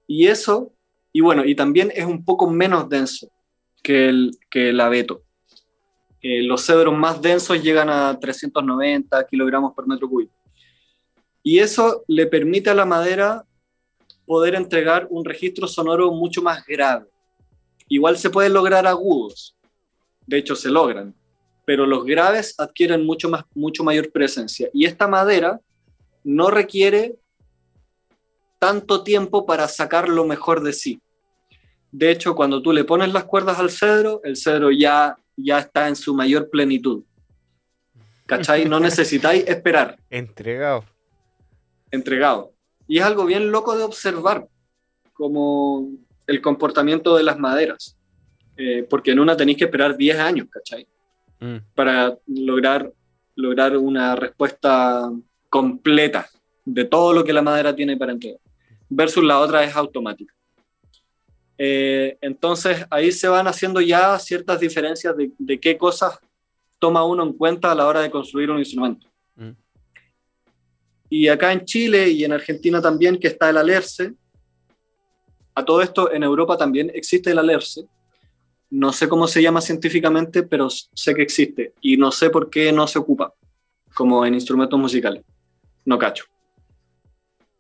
[0.07, 0.73] Y eso,
[1.13, 3.31] y bueno, y también es un poco menos denso
[3.83, 5.23] que el, que el abeto.
[6.21, 10.35] Eh, los cedros más densos llegan a 390 kilogramos por metro cúbico.
[11.43, 13.45] Y eso le permite a la madera
[14.27, 17.07] poder entregar un registro sonoro mucho más grave.
[17.89, 19.57] Igual se pueden lograr agudos,
[20.29, 21.15] de hecho se logran,
[21.65, 24.69] pero los graves adquieren mucho, más, mucho mayor presencia.
[24.75, 25.59] Y esta madera
[26.23, 27.17] no requiere
[28.59, 31.01] tanto tiempo para sacar lo mejor de sí.
[31.91, 35.89] De hecho, cuando tú le pones las cuerdas al cedro, el cedro ya, ya está
[35.89, 37.05] en su mayor plenitud.
[38.27, 38.67] ¿Cachai?
[38.67, 39.99] No necesitáis esperar.
[40.11, 40.85] Entregado.
[41.91, 42.53] Entregado.
[42.87, 44.47] Y es algo bien loco de observar,
[45.15, 45.89] como
[46.27, 47.98] el comportamiento de las maderas.
[48.59, 50.87] Eh, porque en una tenéis que esperar 10 años, ¿cachai?
[51.41, 51.57] Mm.
[51.75, 52.93] Para lograr,
[53.37, 55.11] lograr una respuesta
[55.49, 56.29] completa
[56.65, 58.41] de todo lo que la madera tiene para entregar
[58.89, 60.35] versus la otra es automática.
[61.57, 66.19] Eh, entonces ahí se van haciendo ya ciertas diferencias de, qué cosas
[66.79, 69.07] toma uno en cuenta a la hora de construir un instrumento.
[69.35, 69.51] Mm.
[71.11, 74.15] Y acá en Chile y en Argentina también, que está el alerce,
[75.55, 77.85] a todo esto en Europa también existe el alerce.
[78.71, 81.73] No sé cómo se llama científicamente, pero sé que existe.
[81.81, 83.33] Y no sé por qué no se ocupa
[83.95, 85.25] como en instrumentos musicales.
[85.85, 86.25] No cacho.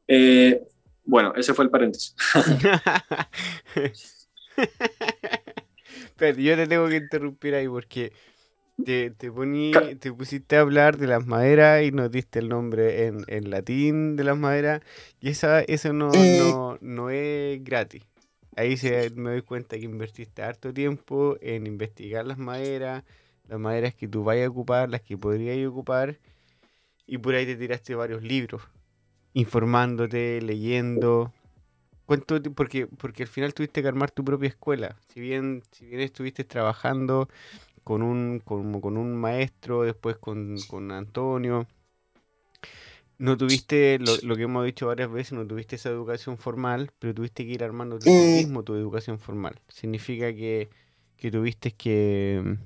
[0.07, 0.63] Eh,
[1.05, 2.15] bueno, ese fue el paréntesis.
[6.17, 8.13] Pero yo te tengo que interrumpir ahí porque
[8.85, 9.31] te, te,
[9.97, 14.17] te pusiste a hablar de las maderas y nos diste el nombre en, en latín
[14.17, 14.83] de las maderas
[15.21, 16.39] y esa, eso no, eh.
[16.41, 18.03] no, no es gratis.
[18.59, 23.05] Ahí se, me doy cuenta que invertiste harto tiempo en investigar las maderas,
[23.47, 26.19] las maderas que tú vayas a ocupar, las que podrías ocupar,
[27.07, 28.63] y por ahí te tiraste varios libros
[29.33, 31.33] informándote, leyendo.
[32.07, 34.97] ¿Cuánto, porque, porque al final tuviste que armar tu propia escuela.
[35.13, 37.29] Si bien, si bien estuviste trabajando
[37.85, 41.69] con un, con, con un maestro, después con, con Antonio,
[43.19, 47.15] no tuviste, lo, lo, que hemos dicho varias veces, no tuviste esa educación formal, pero
[47.15, 48.37] tuviste que ir armando tú mm.
[48.37, 49.61] mismo tu educación formal.
[49.69, 50.69] Significa que,
[51.17, 52.57] que tuviste que,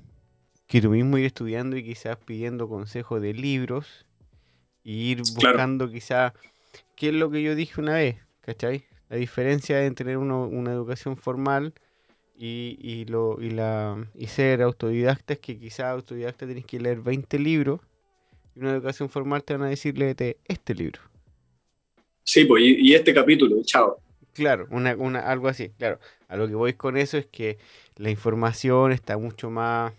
[0.67, 4.05] que tú mismo ir estudiando y quizás pidiendo consejos de libros
[4.83, 6.33] y ir buscando quizás
[6.95, 8.17] ¿Qué es lo que yo dije una vez?
[8.41, 8.85] ¿Cachai?
[9.09, 11.73] La diferencia entre tener una educación formal
[12.35, 17.01] y, y, lo, y, la, y ser autodidacta es que quizás autodidacta tienes que leer
[17.01, 17.81] 20 libros
[18.55, 20.99] y una educación formal te van a decir léete este libro.
[22.23, 23.99] Sí, pues, y, este capítulo, chao.
[24.33, 25.99] Claro, una, una, algo así, claro.
[26.27, 27.57] A lo que voy con eso es que
[27.97, 29.93] la información está mucho más,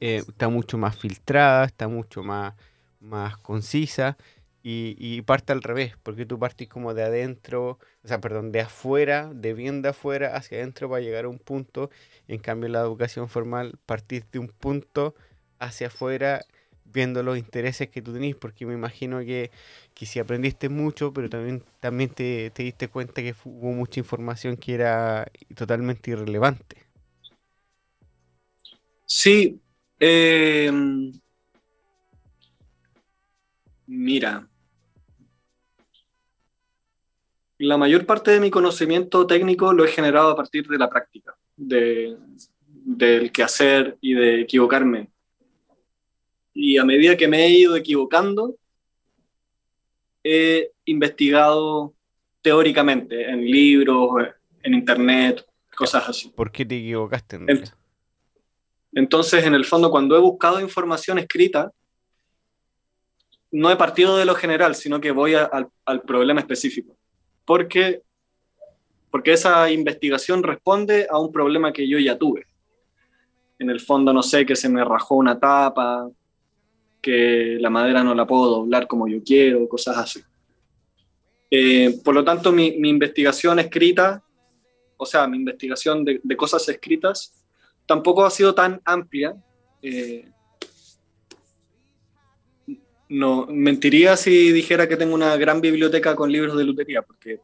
[0.00, 2.54] eh, está mucho más filtrada, está mucho más,
[3.00, 4.16] más concisa
[4.68, 9.30] y, parte al revés, porque tú partís como de adentro, o sea, perdón, de afuera,
[9.32, 11.88] de bien de afuera hacia adentro para llegar a un punto.
[12.26, 15.14] En cambio, la educación formal partís de un punto
[15.60, 16.44] hacia afuera
[16.92, 19.50] viendo los intereses que tú tenés, porque me imagino que,
[19.94, 25.30] si aprendiste mucho, pero también, también te, diste cuenta que hubo mucha información que era
[25.54, 26.76] totalmente irrelevante.
[29.04, 29.60] Sí.
[29.98, 30.70] Eh,
[33.86, 34.48] mira,
[37.58, 41.34] la mayor parte de mi conocimiento técnico lo he generado a partir de la práctica,
[41.56, 42.16] de,
[42.86, 45.08] del quehacer y de equivocarme.
[46.56, 48.56] Y a medida que me he ido equivocando,
[50.24, 51.94] he investigado
[52.40, 54.26] teóricamente en libros,
[54.62, 55.46] en internet,
[55.76, 56.30] cosas así.
[56.30, 57.38] ¿Por qué te equivocaste?
[58.92, 61.70] Entonces, en el fondo, cuando he buscado información escrita,
[63.52, 66.96] no he partido de lo general, sino que voy al problema específico
[67.46, 68.02] porque,
[69.10, 72.44] porque esa investigación responde a un problema que yo ya tuve.
[73.58, 76.10] En el fondo, no sé, que se me rajó una tapa,
[77.06, 80.20] que la madera no la puedo doblar como yo quiero, cosas así.
[81.48, 84.24] Eh, por lo tanto, mi, investigación escrita,
[84.96, 87.32] o sea, mi investigación de, cosas escritas,
[87.86, 89.36] tampoco ha sido tan amplia.
[89.82, 90.28] Eh,
[93.08, 97.38] no, mentiría si dijera que tengo una gran biblioteca con libros de lutería, porque,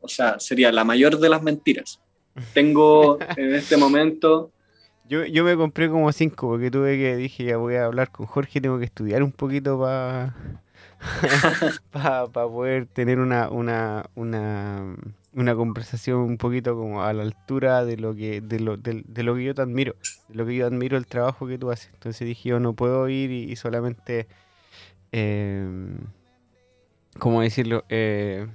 [0.00, 2.00] o sea, sería la mayor de las mentiras.
[2.54, 4.52] Tengo en este momento...
[5.08, 8.26] Yo, yo me compré como cinco, porque tuve que, dije, ya voy a hablar con
[8.26, 10.34] Jorge, tengo que estudiar un poquito para
[11.90, 14.96] para poder tener una, una, una,
[15.32, 19.34] una, conversación un poquito como a la altura de lo que de lo, de, lo
[19.34, 19.94] que yo te admiro,
[20.28, 21.90] de lo que yo admiro el trabajo que tú haces.
[21.94, 24.28] Entonces dije, yo no puedo ir y, solamente,
[25.10, 25.66] eh,
[27.18, 27.84] ¿cómo decirlo?
[27.88, 28.46] Eh,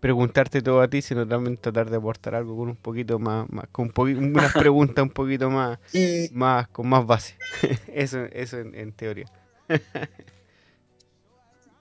[0.00, 3.66] preguntarte todo a ti, sino también tratar de aportar algo con un poquito más, más
[3.68, 5.78] con unas preguntas un poquito más,
[6.32, 7.36] más con más base.
[7.94, 9.26] eso eso en teoría.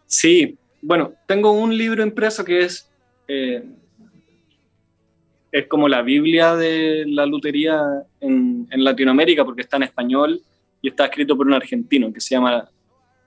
[0.08, 2.90] Sí, bueno, tengo un libro impreso que es,
[3.28, 3.62] eh,
[5.52, 7.84] es como la Biblia de la lutería
[8.22, 10.42] en, Latinoamérica, porque está en español
[10.82, 12.70] y está escrito por un argentino que se llama,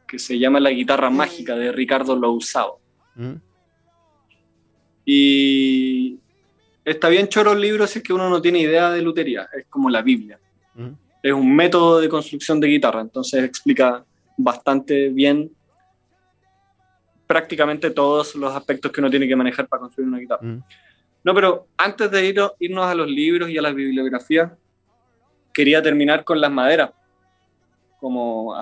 [0.09, 2.80] que se llama La guitarra mágica de Ricardo Lousao.
[3.14, 3.34] Mm.
[5.12, 6.20] Y
[6.84, 9.66] está bien choro el libro si es que uno no tiene idea de lutería, es
[9.66, 10.38] como la Biblia.
[11.20, 14.04] Es un método de construcción de guitarra, entonces explica
[14.36, 15.50] bastante bien
[17.26, 20.46] prácticamente todos los aspectos que uno tiene que manejar para construir una guitarra.
[21.24, 24.52] No, pero antes de ir, irnos a los libros y a las bibliografías,
[25.52, 26.92] quería terminar con las maderas,
[27.98, 28.54] como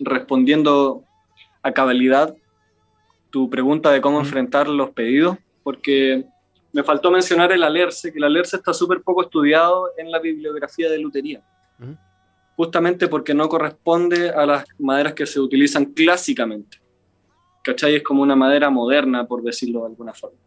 [0.00, 1.04] respondiendo
[1.62, 2.34] a cabalidad
[3.36, 6.24] tu pregunta de cómo enfrentar los pedidos, porque
[6.72, 10.88] me faltó mencionar el alerce, que el alerce está súper poco estudiado en la bibliografía
[10.88, 11.42] de lutería,
[12.56, 16.78] justamente porque no corresponde a las maderas que se utilizan clásicamente.
[17.62, 17.96] ¿cachai?
[17.96, 20.38] Es como una madera moderna, por decirlo de alguna forma.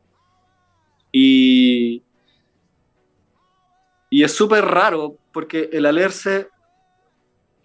[1.11, 2.01] Y,
[4.09, 6.47] y es súper raro porque el alerce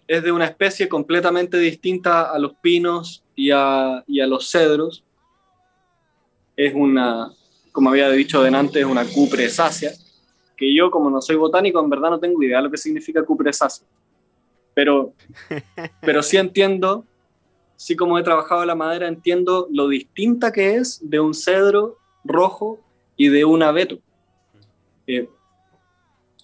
[0.07, 5.04] es de una especie completamente distinta a los pinos y a, y a los cedros.
[6.55, 7.31] Es una,
[7.71, 9.91] como había dicho antes, es una cupresácea,
[10.55, 13.23] que yo como no soy botánico en verdad no tengo idea de lo que significa
[13.23, 13.87] cupresácea.
[14.73, 15.13] Pero,
[16.01, 17.05] pero sí entiendo
[17.77, 22.79] sí como he trabajado la madera, entiendo lo distinta que es de un cedro rojo
[23.17, 23.99] y de un abeto.
[25.07, 25.29] Eh,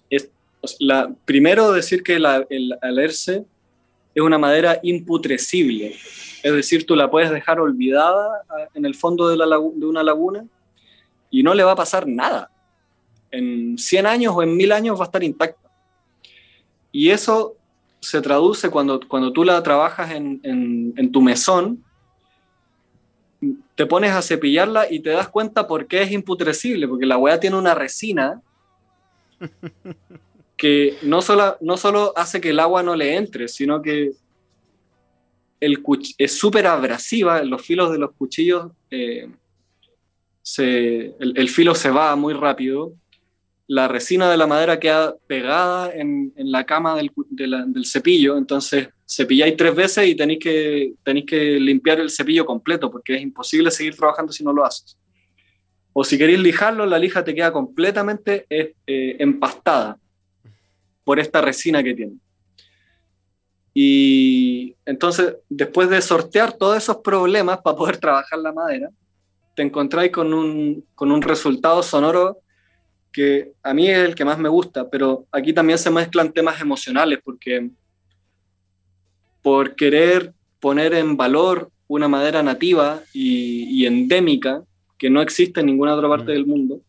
[0.09, 0.29] es,
[0.79, 3.45] la, primero decir que la, el alerce
[4.13, 5.95] es una madera imputrescible,
[6.43, 10.03] es decir, tú la puedes dejar olvidada ah, en el fondo de, la, de una
[10.03, 10.45] laguna
[11.29, 12.51] y no le va a pasar nada.
[13.31, 15.69] En 100 años o en 1000 años va a estar intacta.
[16.91, 17.55] Y eso
[18.01, 21.83] se traduce cuando, cuando tú la trabajas en, en, tu mesón,
[23.75, 27.39] te pones a cepillarla y te das cuenta por qué es imputrescible, porque la hueá
[27.39, 28.41] tiene una resina
[30.57, 34.11] que no solo, no solo hace que el agua no le entre, sino que
[35.61, 39.29] es súper abrasiva, los filos de los cuchillos, eh,
[40.41, 42.95] se, el, filo se va muy rápido
[43.71, 49.73] la resina de la madera queda pegada en, la cama del, cepillo, entonces cepilláis tres
[49.73, 54.33] veces y tenéis que, tenéis que limpiar el cepillo completo porque es imposible seguir trabajando
[54.33, 54.97] si no lo haces.
[55.93, 59.97] O si queréis lijarlo, la lija te queda completamente eh, empastada
[61.05, 62.15] por esta resina que tiene.
[63.73, 68.89] Y entonces, después de sortear todos esos problemas para poder trabajar la madera,
[69.55, 72.39] te encontráis con un, con un resultado sonoro
[73.11, 76.61] que a mí es el que más me gusta, pero aquí también se mezclan temas
[76.61, 77.69] emocionales, porque
[79.41, 84.63] por querer poner en valor una madera nativa y, endémica
[84.97, 86.35] que no existe en ninguna otra parte mm.
[86.35, 86.81] del mundo,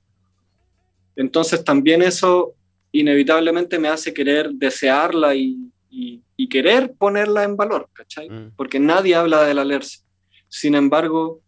[1.17, 2.55] entonces también eso
[2.93, 8.29] inevitablemente me hace querer desearla y, querer ponerla en valor, ¿cachai?
[8.29, 8.53] Mm.
[8.57, 10.01] Porque nadie habla de la alerce.
[10.49, 11.41] Sin embargo,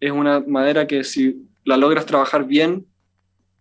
[0.00, 2.86] es una madera que si la logras trabajar bien,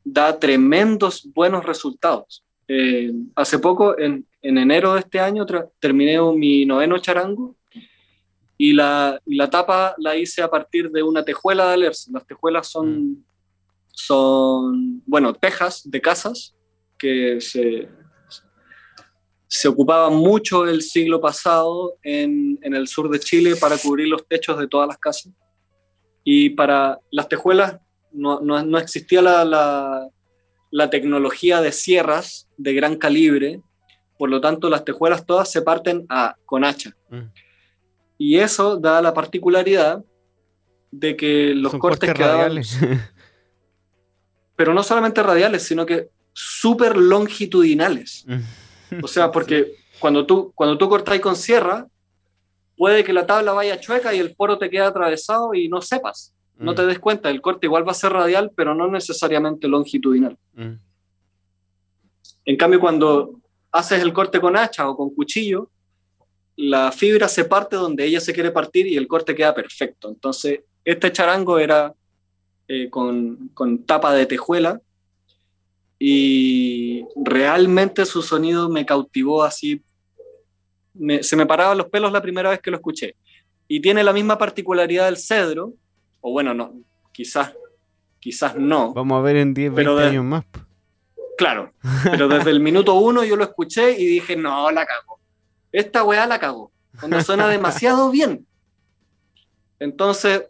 [0.03, 2.43] da tremendos buenos resultados.
[2.67, 5.45] Eh, hace poco, en, enero de este año,
[5.79, 7.55] terminé mi noveno charango
[8.57, 12.11] y la, la, tapa la hice a partir de una tejuela de alerce.
[12.11, 13.23] Las tejuelas son, mm.
[13.91, 16.55] son, bueno, tejas de casas
[16.97, 17.87] que se,
[19.51, 24.25] se ocupaban mucho el siglo pasado en, en el sur de Chile para cubrir los
[24.25, 25.33] techos de todas las casas.
[26.23, 27.77] Y para las tejuelas
[28.13, 30.07] no, no, no existía la, la,
[30.71, 33.61] la, tecnología de sierras de gran calibre,
[34.17, 36.95] por lo tanto las tejuelas todas se parten a, con hacha.
[37.09, 37.27] Mm.
[38.19, 40.01] Y eso da la particularidad
[40.91, 42.79] de que los cortes, radiales.
[44.55, 48.23] pero no solamente radiales, sino que súper longitudinales.
[48.25, 48.39] Mm.
[49.01, 51.87] O sea, porque cuando tú, cuando tú cortáis con sierra,
[52.75, 56.33] puede que la tabla vaya chueca y el poro te quede atravesado y no sepas,
[56.57, 56.87] no te mm.
[56.87, 60.37] des cuenta, el corte igual va a ser radial, pero no necesariamente longitudinal.
[60.53, 60.73] Mm.
[62.45, 63.39] En cambio, cuando
[63.71, 65.69] haces el corte con hacha o con cuchillo,
[66.55, 70.09] la fibra se parte donde ella se quiere partir y el corte queda perfecto.
[70.09, 71.93] Entonces, este charango era
[72.67, 74.81] eh, con, con tapa de tejuela
[76.03, 79.83] y realmente su sonido me cautivó así
[81.21, 83.15] se me paraban los pelos la primera vez que lo escuché.
[83.67, 85.73] Y tiene la misma particularidad del cedro,
[86.19, 86.73] o bueno, no,
[87.11, 87.53] quizás,
[88.19, 88.93] quizás no.
[88.93, 90.45] Vamos a ver en 10, 20 años más.
[91.37, 91.73] Claro,
[92.03, 95.19] pero desde el minuto uno yo lo escuché y dije, no, la cago.
[95.71, 96.71] Esta weá la cago.
[96.99, 98.45] Cuando suena demasiado bien.
[99.79, 100.43] Entonces,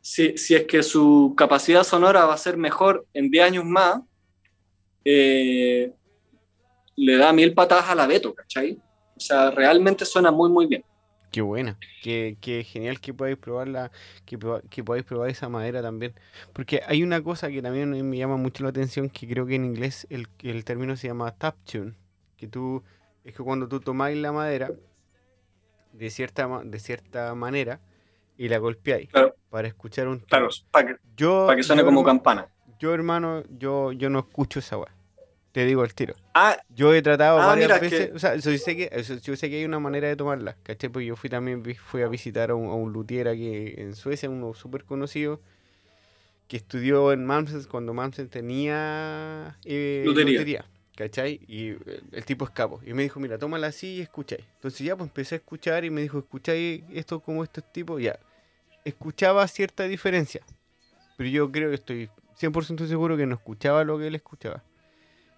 [0.00, 4.00] si, si, es que su capacidad sonora va a ser mejor en 10 años más,
[5.08, 5.92] eh,
[6.96, 8.76] le da mil patadas a la Beto, ¿cachai?
[9.16, 10.84] O sea, realmente suena muy, muy bien.
[11.30, 13.92] Qué buena, qué, qué genial que podáis probarla,
[14.24, 14.38] que,
[14.70, 16.14] que podáis probar esa madera también.
[16.52, 19.64] Porque hay una cosa que también me llama mucho la atención, que creo que en
[19.66, 21.94] inglés el, el término se llama tap tune.
[22.36, 22.82] Que tú,
[23.22, 24.70] es que cuando tú tomáis la madera
[25.92, 27.80] de cierta, de cierta manera
[28.36, 29.08] y la golpeáis
[29.50, 30.18] para escuchar un...
[30.20, 32.48] Claro, para que, para que suene como campana.
[32.78, 34.95] Yo, hermano, yo, yo no escucho esa weá.
[35.56, 36.14] Te digo el tiro.
[36.34, 38.10] Ah, yo he tratado ah, varias veces.
[38.14, 38.90] O sea, yo sé, que,
[39.22, 40.90] yo sé que hay una manera de tomarla, ¿cachai?
[40.90, 44.28] Porque yo fui también fui a visitar a un, a un luthier aquí en Suecia,
[44.28, 45.40] uno súper conocido,
[46.46, 50.66] que estudió en Malmsens cuando Malmsens tenía eh, lutería.
[50.94, 51.40] ¿cachai?
[51.48, 51.68] Y
[52.12, 52.82] el tipo es capo.
[52.84, 54.44] Y me dijo, mira, tómala así y escucháis.
[54.56, 58.18] Entonces ya pues empecé a escuchar y me dijo, escucháis esto como estos tipos, ya.
[58.84, 60.42] Escuchaba cierta diferencia.
[61.16, 64.62] Pero yo creo que estoy 100% seguro que no escuchaba lo que él escuchaba.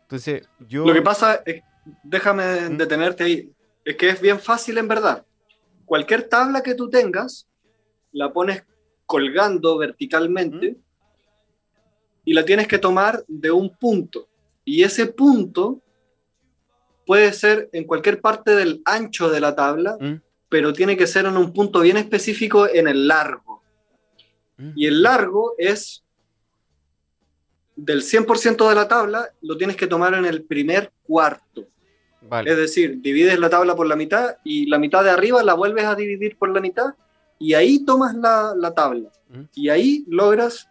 [0.08, 0.86] Entonces, yo...
[0.86, 1.62] Lo que pasa, es,
[2.02, 2.78] déjame ¿Mm?
[2.78, 3.52] detenerte ahí,
[3.84, 5.22] es que es bien fácil en verdad.
[5.84, 7.46] Cualquier tabla que tú tengas,
[8.12, 8.64] la pones
[9.04, 10.76] colgando verticalmente ¿Mm?
[12.24, 14.26] y la tienes que tomar de un punto.
[14.64, 15.82] Y ese punto
[17.04, 20.22] puede ser en cualquier parte del ancho de la tabla, ¿Mm?
[20.48, 23.62] pero tiene que ser en un punto bien específico en el largo.
[24.74, 26.02] Y el largo es
[27.78, 31.68] del 100% de la tabla lo tienes que tomar en el primer cuarto.
[32.44, 35.84] Es decir, divides la tabla por la mitad y la mitad de arriba la vuelves
[35.84, 36.94] a dividir por la mitad
[37.38, 39.10] y ahí tomas la, tabla.
[39.54, 40.68] Y ahí logras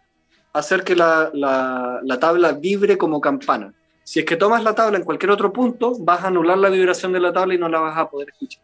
[0.52, 3.72] hacer que la, la, tabla vibre como campana.
[4.04, 7.12] Si es que tomas la tabla en cualquier otro punto, vas a anular la vibración
[7.12, 8.62] de la tabla y no la vas a poder escuchar.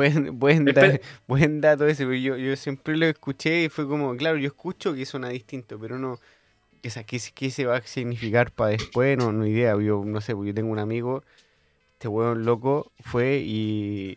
[0.00, 0.64] Buen, buen,
[1.26, 5.04] buen dato ese, yo, yo siempre lo escuché y fue como, claro, yo escucho que
[5.04, 6.18] suena distinto, pero no,
[6.82, 9.18] esa, ¿qué, ¿qué, se va a significar para después?
[9.18, 11.22] No, no idea, yo no sé, yo tengo un amigo,
[11.92, 14.16] este hueón loco fue y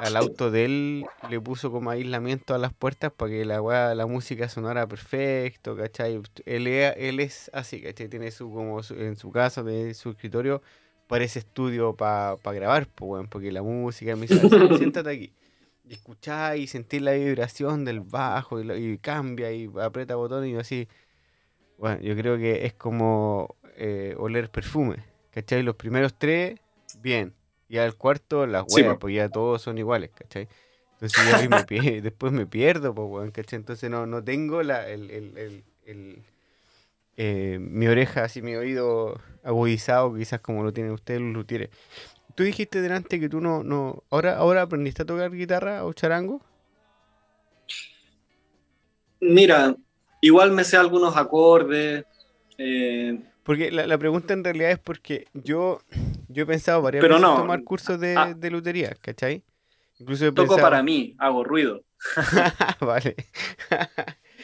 [0.00, 4.06] al auto de él le puso como aislamiento a las puertas para que la, la
[4.06, 6.20] música sonara perfecto, ¿cachai?
[6.46, 8.08] Él, él es así, ¿cachai?
[8.08, 10.62] Tiene su, como en su casa, de su escritorio,
[11.12, 14.40] para ese estudio para grabar, pues, porque la música me dice,
[14.78, 15.32] siéntate aquí.
[15.84, 20.88] Y escuchar y sentir la vibración del bajo y, cambia y aprieta botones y así.
[21.76, 24.96] Bueno, yo creo que es como eh, oler perfume,
[25.32, 25.62] ¿cachai?
[25.62, 26.58] Los primeros tres,
[27.02, 27.34] bien.
[27.68, 29.00] Y al cuarto las Sí, huevas, po.
[29.00, 30.48] pues ya todos son iguales, ¿cachai?
[30.94, 33.58] Entonces yo ahí me después me pierdo, pues, weón, ¿cachai?
[33.58, 36.22] Entonces no, no tengo la, el, el- el- el,
[37.16, 41.70] eh, mi oreja, así mi oído agudizado, quizás como lo tienen ustedes los luthieres.
[42.36, 46.42] Tú dijiste delante que tú no, no, ahora, ahora aprendiste a tocar guitarra o charango.
[49.20, 49.76] Mira,
[50.20, 52.04] igual me sé algunos acordes.
[52.58, 55.80] eh, Porque la, la pregunta en realidad es porque yo,
[56.28, 57.34] yo he pensado varias Pero veces no.
[57.34, 58.34] tomar cursos de, Ah.
[58.36, 59.44] de lutería, ¿cachai?
[59.98, 60.60] Incluso he toco pensado...
[60.60, 61.84] para mí, hago ruido.
[62.80, 63.16] vale.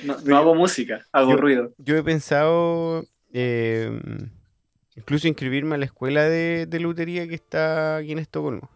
[0.03, 1.73] No, hago música, hago yo- ruido.
[1.79, 3.91] Yo he pensado eh,
[4.97, 8.71] incluso inscribirme a la escuela de, de lutería que está aquí en Estocolmo.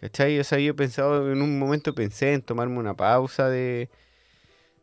[0.00, 0.38] ¿Cachai?
[0.38, 3.88] O sea, yo he pensado, en un momento pensé en tomarme una pausa de,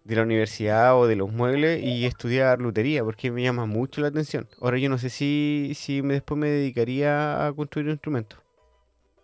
[0.03, 4.07] de la universidad o de los muebles y estudiar lutería, porque me llama mucho la
[4.07, 4.48] atención.
[4.60, 8.39] Ahora yo no sé si, si me, después me dedicaría a construir instrumentos.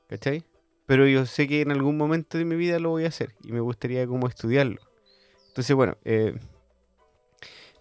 [0.07, 0.43] ¿Cachai?
[0.85, 3.51] Pero yo sé que en algún momento de mi vida lo voy a hacer y
[3.51, 4.81] me gustaría como estudiarlo.
[5.57, 6.35] Entonces, bueno, eh,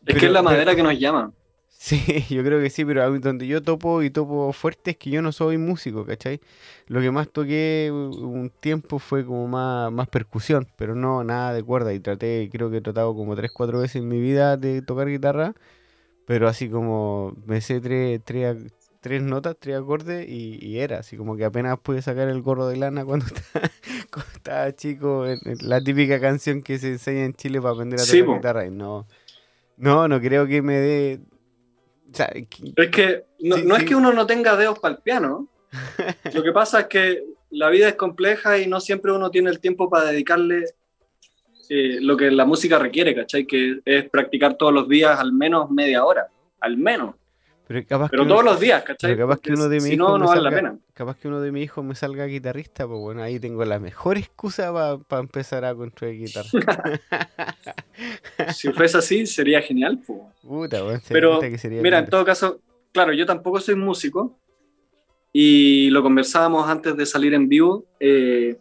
[0.07, 1.33] Es que es la pero- madera que nos llama.
[1.79, 5.21] Sí, yo creo que sí, pero donde yo topo y topo fuerte es que yo
[5.21, 6.41] no soy músico, ¿cachai?
[6.89, 11.63] Lo que más toqué un tiempo fue como más, más percusión, pero no nada de
[11.63, 11.93] cuerda.
[11.93, 15.07] Y traté, creo que he tratado como tres, cuatro veces en mi vida de tocar
[15.07, 15.53] guitarra,
[16.27, 18.57] pero así como me sé tres, tres,
[19.07, 22.67] tres notas, tres acordes y, y era, así como que apenas pude sacar el gorro
[22.67, 23.71] de lana cuando estaba,
[24.11, 28.01] cuando estaba chico, en- en la típica canción que se enseña en Chile para aprender
[28.01, 28.67] a tocar guitarra.
[28.67, 29.07] Y no,
[29.77, 31.21] no, no creo que me dé...
[32.13, 33.83] O sea, que- Es que no, Sí, no sí.
[33.83, 35.47] es que uno no tenga dedos para el piano.
[36.35, 39.61] Lo que pasa es que la vida es compleja y no siempre uno tiene el
[39.61, 40.65] tiempo para dedicarle
[41.69, 43.47] eh, lo que la música requiere, ¿cachai?
[43.47, 46.27] Que es practicar todos los días al menos media hora,
[46.61, 47.15] al menos.
[47.67, 49.15] Pero capaz Pero que todos uno- los días, ¿cachai?
[49.15, 50.79] pero capaz que uno de mis si hijos no, no vale la pena.
[50.95, 54.19] capaz que uno de mis hijos me salga guitarrista, pues bueno, ahí tengo la mejor
[54.19, 54.73] excusa
[55.09, 56.49] para empezar a construir guitarra.
[58.55, 59.99] Si fuese así, sería genial.
[60.07, 60.31] po.
[60.43, 62.61] Puta, se Pero, nota que sería Mira, en todo caso,
[62.93, 64.39] claro, yo tampoco soy músico
[65.33, 67.85] y lo conversábamos antes de salir en vivo.
[67.99, 68.59] eh,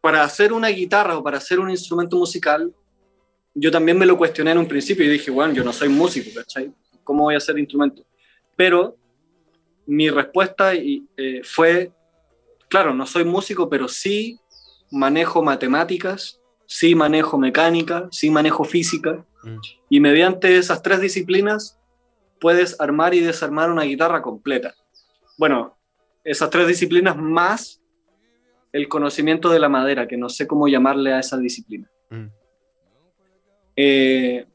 [0.00, 2.74] para hacer una guitarra o para hacer un instrumento musical,
[3.54, 6.30] yo también me lo cuestioné en un principio y dije, bueno, yo no soy músico,
[6.34, 6.72] ¿cachai?
[7.04, 8.04] ¿Cómo voy a hacer instrumento?
[8.56, 8.96] Pero
[9.86, 11.92] mi respuesta y, eh, fue,
[12.68, 14.40] claro, no soy músico, pero sí
[14.90, 19.24] manejo matemáticas, sí manejo mecánica, sí manejo física.
[19.42, 19.58] Mm.
[19.90, 21.78] Y mediante esas tres disciplinas
[22.40, 24.74] puedes armar y desarmar una guitarra completa.
[25.38, 25.76] Bueno,
[26.24, 27.80] esas tres disciplinas más
[28.72, 31.88] el conocimiento de la madera, que no sé cómo llamarle a esa disciplina.
[32.10, 32.26] Mm.
[33.76, 34.46] Eh,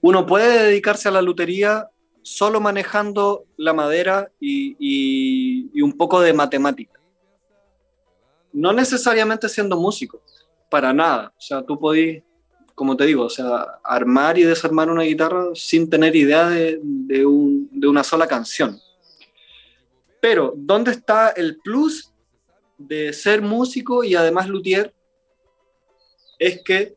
[0.00, 1.88] uno puede dedicarse a la lutería
[2.22, 6.98] solo manejando la madera y, y- y un poco de matemática.
[8.52, 10.22] No necesariamente siendo músico,
[10.70, 11.32] para nada.
[11.36, 12.22] O sea, tú podís,
[12.74, 17.26] como te digo, o sea, armar y desarmar una guitarra sin tener idea de, de
[17.26, 18.78] un- de una sola canción.
[20.20, 22.10] Pero, ¿dónde está el plus
[22.78, 24.94] de ser músico y además luthier?
[26.38, 26.96] Es que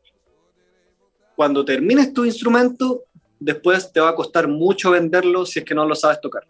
[1.37, 3.03] cuando termines tu instrumento,
[3.39, 6.47] después te va a costar mucho venderlo si es que no lo sabes tocar.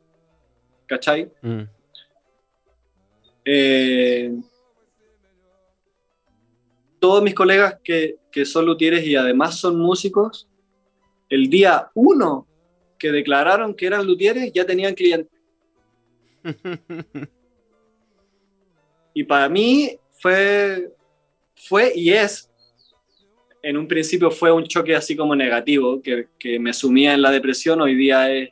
[0.86, 1.30] ¿Cachai?
[1.42, 1.62] Mm.
[3.44, 4.32] Eh,
[7.00, 10.48] todos mis colegas que, que son luthieres y además son músicos,
[11.30, 12.48] el día uno
[12.98, 15.38] que declararon que eran luthieres ya tenían clientes.
[19.18, 20.94] Y para mí fue,
[21.56, 22.52] fue y es,
[23.62, 27.32] en un principio fue un choque así como negativo, que, que me sumía en la
[27.32, 28.50] depresión, hoy día es,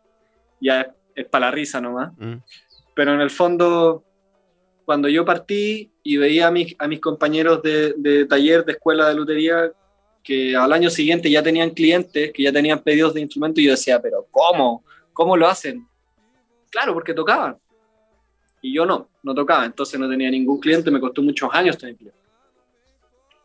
[0.59, 2.11] ya es, es para la risa nomás.
[2.17, 2.35] Mm.
[2.93, 4.03] Pero en el fondo,
[4.85, 9.09] cuando yo partí y veía a mis, a mis compañeros de, de taller, de escuela
[9.09, 9.71] de lutería,
[10.23, 13.71] que al año siguiente ya tenían clientes, que ya tenían pedidos de instrumentos, y yo
[13.71, 14.83] decía, pero ¿cómo?
[15.13, 15.87] ¿Cómo lo hacen?
[16.69, 17.57] Claro, porque tocaban.
[18.61, 21.95] Y yo no, no tocaba, entonces no tenía ningún cliente, me costó muchos años tener
[21.95, 22.24] clientes.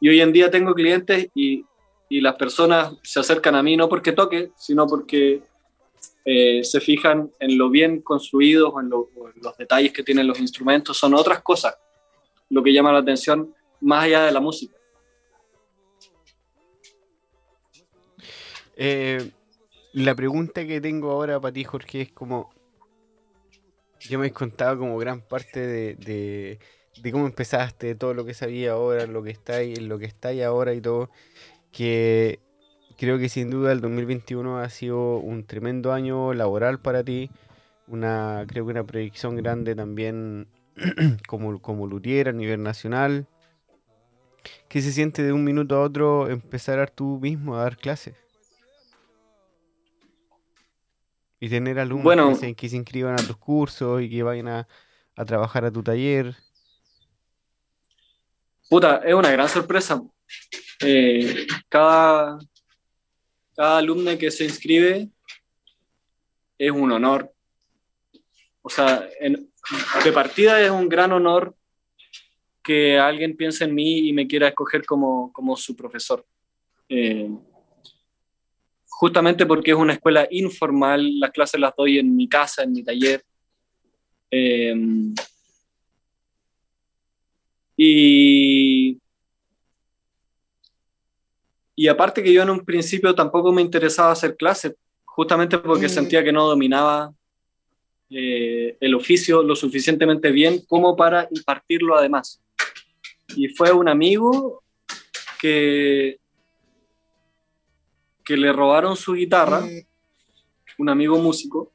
[0.01, 1.65] Y hoy en día tengo clientes y,
[2.09, 5.43] y las personas se acercan a mí no porque toque, sino porque
[6.25, 10.97] eh, se fijan en lo bien construidos en, en los detalles que tienen los instrumentos,
[10.97, 11.77] son otras cosas
[12.51, 14.77] lo que llama la atención más allá de la música.
[18.77, 19.31] Eh,
[19.93, 22.51] la pregunta que tengo ahora para ti, Jorge, es como.
[24.09, 26.59] Ya me has contado como gran parte de,
[27.03, 30.07] de cómo empezaste, de todo lo que sabía ahora, lo que está ahí, lo que
[30.07, 31.11] está ahí ahora y todo.
[31.73, 32.41] Que
[32.97, 37.31] creo que sin duda el 2021 ha sido un tremendo año laboral para ti,
[37.87, 40.49] una, creo que una proyección grande también
[41.27, 43.27] como, como luthier a nivel nacional.
[44.69, 48.15] ¿Qué se siente de un minuto a otro empezar a tú mismo a dar clases?
[51.41, 54.69] Y tener alumnos que, se, inscriban a tus cursos y que vayan a,
[55.27, 56.37] trabajar a tu taller.
[58.71, 60.01] Puta, es una gran sorpresa.
[60.81, 62.39] Eh, cada,
[63.57, 65.09] cada alumno que se inscribe
[66.57, 67.35] es un honor.
[68.63, 69.09] O sea,
[70.05, 71.53] de partida es un gran honor
[72.63, 76.25] que alguien piense en mí y me quiera escoger como, como su profesor.
[76.89, 77.29] Eh,
[78.87, 82.85] justamente porque es una escuela informal, las clases las doy en mi casa, en mi
[82.85, 83.25] taller.
[84.31, 84.77] Eh,
[87.83, 89.01] y,
[91.75, 94.75] y aparte que yo en un principio tampoco me interesaba hacer clases,
[95.07, 95.89] justamente porque mm.
[95.91, 97.11] sentía que no dominaba
[98.11, 102.43] eh, el oficio lo suficientemente bien como para impartirlo además.
[103.35, 104.63] Y fue un amigo
[105.41, 106.19] que,
[108.23, 109.63] que le robaron su guitarra,
[110.77, 111.73] un amigo músico,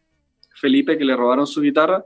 [0.54, 2.06] Felipe, que le robaron su guitarra,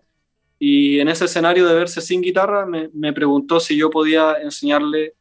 [0.60, 5.14] y en ese escenario de verse sin guitarra me, me preguntó si yo podía enseñarle,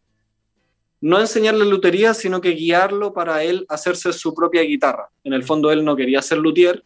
[1.00, 5.08] no enseñarle lutería, sino que guiarlo para él hacerse su propia guitarra.
[5.22, 6.84] En el fondo él no quería ser luthier,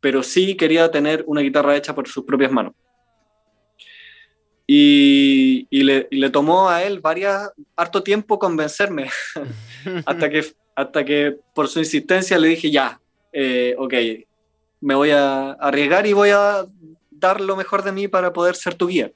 [0.00, 2.74] pero sí quería tener una guitarra hecha por sus propias manos.
[4.66, 9.08] Y, y, le, le, tomó a él varias, harto tiempo convencerme,
[10.06, 10.44] hasta, que,
[10.74, 13.00] hasta que por su insistencia le dije, ya,
[13.32, 13.94] eh, ok,
[14.80, 16.66] me voy a arriesgar y voy a
[17.18, 19.12] dar lo mejor de mí para poder ser tu guía.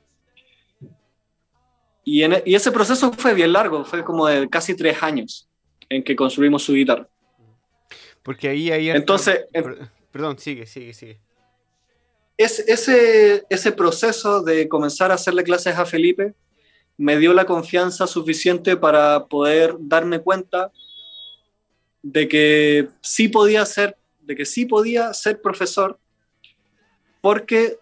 [2.05, 5.49] Y, en, y ese proceso fue bien largo, fue como de casi tres años
[5.89, 7.09] en que construimos su guitarra.
[8.23, 9.45] Porque ahí, ahí Entonces,
[10.11, 11.21] Perdón, sigue, sigue, sigue.
[12.37, 16.35] Es, ese, ese proceso de comenzar a hacerle clases a Felipe
[16.97, 20.73] me dio la confianza suficiente para poder darme cuenta
[22.03, 25.99] de que sí podía ser, de que sí podía ser profesor,
[27.21, 27.79] porque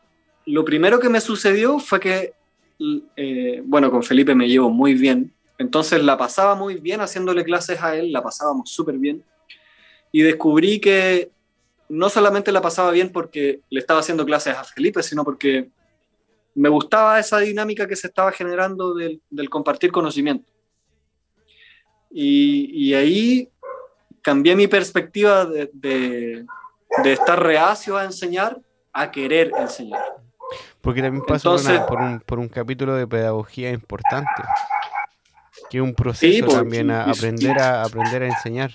[0.49, 2.33] lo primero que me sucedió fue que,
[3.17, 7.83] eh, bueno, con Felipe me llevo muy bien, entonces la pasaba muy bien haciéndole clases
[7.83, 9.23] a él, la pasábamos súper bien,
[10.11, 11.31] y descubrí que
[11.91, 15.69] no solamente la pasaba bien porque le estaba haciendo clases a Felipe, sino porque
[16.55, 19.21] me gustaba esa dinámica que se estaba generando del,
[19.51, 20.51] compartir conocimiento.
[22.11, 23.51] Y, ahí
[24.23, 26.47] cambié mi perspectiva de,
[27.05, 28.59] estar reacio a enseñar
[28.95, 30.28] a querer enseñar.
[30.89, 31.55] Porque también pasó
[32.25, 34.43] por, un, capítulo de pedagogía importante,
[35.69, 38.71] que es un proceso también a aprender, a aprender a enseñar.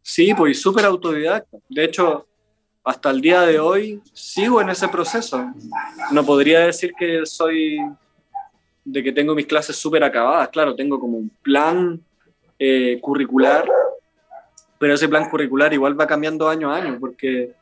[0.00, 1.58] Sí, pues súper autodidacta.
[1.68, 2.28] De hecho,
[2.84, 5.52] hasta el día de hoy sigo en ese proceso.
[6.12, 7.80] No podría decir que soy
[8.84, 10.48] de que tengo mis clases súper acabadas.
[10.50, 12.00] Claro, tengo como un plan
[12.56, 13.68] eh, curricular,
[14.78, 17.52] pero ese plan curricular igual va cambiando año a año, porque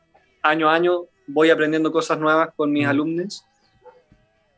[0.43, 3.45] año a año voy aprendiendo cosas nuevas con mis alumnos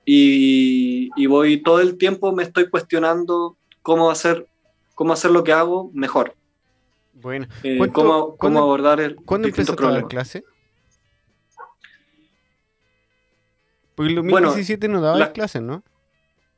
[0.05, 4.47] y, y voy todo el tiempo me estoy cuestionando cómo hacer,
[4.95, 6.35] cómo hacer lo que hago mejor.
[7.13, 10.43] Bueno, eh, ¿cómo, abordar el ¿Cuándo empezaste a dar clase?
[13.95, 15.83] Porque en 2017 no daba clases, ¿no?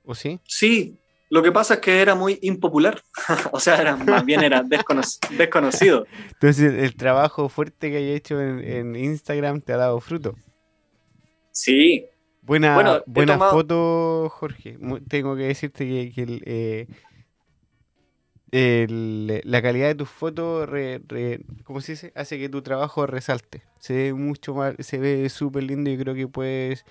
[0.05, 0.39] ¿O sí?
[0.45, 0.99] Sí,
[1.31, 3.01] lo que pasa es que era muy impopular.
[3.53, 6.05] o sea, era, más bien era desconocido.
[6.33, 10.35] Entonces, el trabajo fuerte que hay hecho en, Instagram te ha dado fruto.
[11.51, 12.05] Sí.
[12.41, 14.77] Buena, buena foto, Jorge.
[15.07, 16.87] Tengo que decirte que, el,
[18.51, 18.87] eh,
[19.45, 20.69] la calidad de tus fotos,
[21.63, 22.11] ¿cómo se dice?
[22.13, 23.61] Hace que tu trabajo resalte.
[23.79, 26.83] Se ve mucho más, se ve súper lindo y creo que puedes,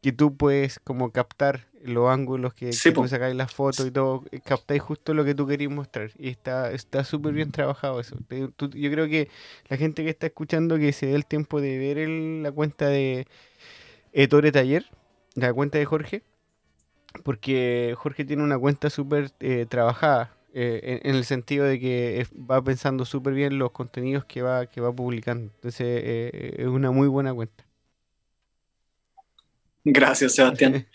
[0.00, 4.24] que tú puedes como captar los ángulos que, sí, que sacáis las fotos y todo,
[4.30, 6.10] eh, captáis justo lo que tú querías mostrar.
[6.18, 8.16] Y está está súper bien trabajado eso.
[8.28, 9.28] yo creo que
[9.68, 13.26] la gente que está escuchando que se dé el tiempo de ver la cuenta de
[14.12, 14.86] Ettore Taller,
[15.34, 16.22] la cuenta de Jorge,
[17.22, 22.62] porque Jorge tiene una cuenta súper eh, trabajada eh, en, el sentido de que va
[22.62, 25.52] pensando súper bien los contenidos que va, que va publicando.
[25.54, 27.67] Entonces eh, es una muy buena cuenta.
[29.84, 30.86] Gracias, Sebastián.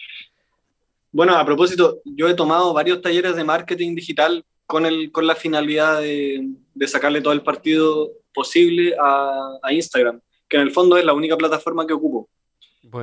[1.12, 5.36] bueno, a propósito, yo he tomado varios talleres de marketing digital con, el, con la
[5.36, 6.48] finalidad de,
[6.88, 11.86] sacarle todo el partido posible a, Instagram, que en el fondo es la única plataforma
[11.86, 12.30] que ocupo.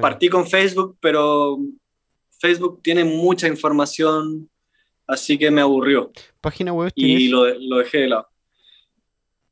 [0.01, 1.59] Partí con Facebook, pero
[2.39, 4.49] Facebook tiene mucha información
[5.07, 6.13] así que me aburrió.
[6.41, 6.93] ¿Página web?
[6.95, 8.29] Y lo, lo, dejé de lado.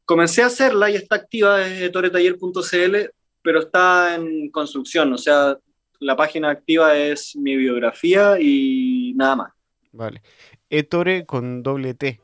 [0.05, 2.97] Comencé a hacerla y está activa desde toretaller.cl,
[3.43, 5.59] pero está en construcción, o sea,
[6.01, 9.53] la página activa es mi biografía y nada más.
[9.93, 10.23] Vale.
[10.71, 12.21] Ettore con doble T.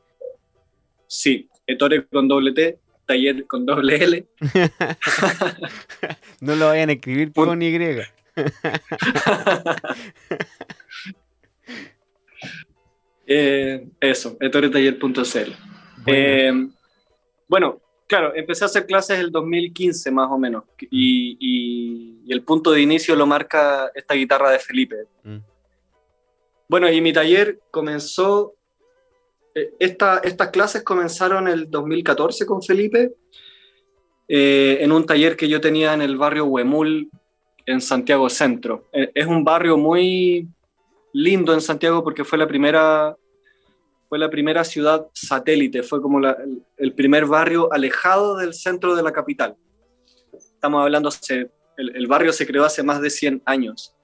[1.07, 4.27] Sí, Ettore con doble T, taller con doble L.
[6.41, 7.75] no lo vayan a escribir con Y.
[13.27, 15.51] eh, eso, ettoretaller.cl.
[16.07, 16.67] Eh,
[17.47, 22.81] bueno, claro, empecé a hacer clases el 2015 más o menos y, el punto de
[22.81, 24.95] inicio lo marca esta guitarra de Felipe.
[25.23, 25.37] Mm.
[26.67, 28.55] Bueno, y mi taller comenzó,
[29.53, 33.13] eh, estas clases comenzaron el 2014 con Felipe
[34.27, 37.09] eh, en un taller que yo tenía en el barrio Huemul
[37.67, 38.85] en Santiago Centro.
[38.91, 40.47] Eh, es un barrio muy
[41.13, 43.15] lindo en Santiago porque fue la primera
[44.07, 46.19] fue la primera ciudad satélite, fue como
[46.77, 49.55] el, primer barrio alejado del centro de la capital.
[50.33, 51.09] Estamos hablando,
[51.77, 53.95] el, barrio se creó hace más de 100 años,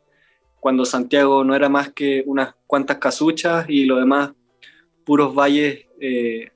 [0.60, 4.32] cuando Santiago no era más que unas cuantas casuchas y lo demás
[5.06, 6.52] puros valles eh,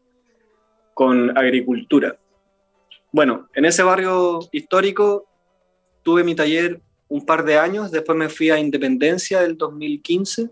[0.93, 2.17] con agricultura.
[3.11, 5.27] Bueno, en ese barrio histórico
[6.03, 10.49] tuve mi taller un par de años, después me fui a Independencia el 2015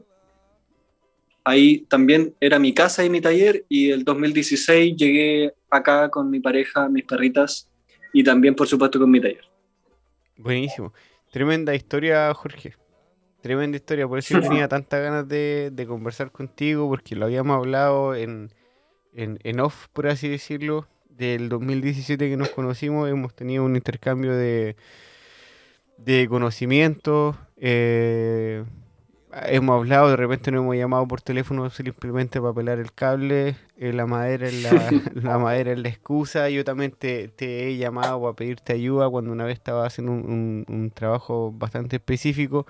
[1.44, 6.40] ahí también era mi casa y mi taller y el 2016 llegué acá con mi
[6.40, 7.70] pareja, mis perritas
[8.14, 9.44] y también por supuesto con mi taller.
[10.38, 10.94] Buenísimo.
[11.32, 12.76] Tremenda historia, Jorge.
[13.41, 14.07] Tremenda historia.
[14.07, 18.52] Por eso yo tenía tantas ganas de, conversar contigo porque lo habíamos hablado en,
[19.14, 23.10] en, off, por así decirlo, del 2017 que nos conocimos.
[23.10, 24.76] Hemos tenido un intercambio de,
[25.98, 27.36] de conocimientos.
[27.57, 28.64] Eh,
[29.45, 33.93] hemos hablado, de repente nos hemos llamado por teléfono simplemente para pelar el cable, eh,
[33.93, 38.73] la madera es la, madera es la excusa, yo también te, he llamado para pedirte
[38.73, 42.68] ayuda cuando una vez estaba haciendo un, trabajo bastante específico,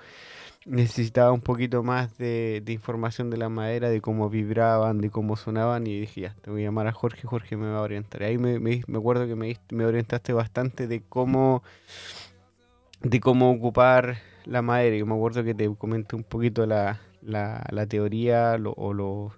[0.65, 5.85] necesitaba un poquito más de, información de la madera, de cómo vibraban, de cómo sonaban
[5.87, 8.23] y dije ya, te voy a llamar a Jorge, Jorge me va a orientar.
[8.23, 11.63] Ahí me, me, acuerdo que me, me orientaste bastante de cómo,
[13.01, 14.95] de cómo ocupar la madera.
[14.95, 19.31] Yo me acuerdo que te comenté un poquito la, la, teoría o lo,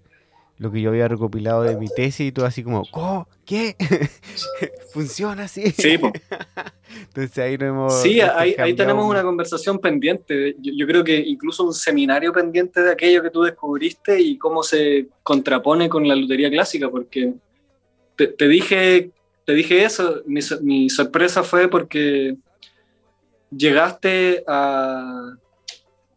[0.58, 3.28] lo, que yo había recopilado de mi tesis y todo así como, ¿cómo?
[3.46, 3.76] ¿Qué?
[4.94, 5.72] ¿Funciona así?
[5.72, 5.98] Sí,
[7.08, 8.02] Entonces ahí no hemos...
[8.02, 10.56] Sí, ahí, ahí tenemos una conversación pendiente.
[10.62, 15.08] Yo, creo que incluso un seminario pendiente de aquello que tú descubriste y cómo se
[15.24, 17.34] contrapone con la lutería clásica, porque
[18.16, 19.12] te, dije,
[19.46, 22.38] te dije eso, mi, mi sorpresa fue porque
[23.56, 25.36] llegaste a,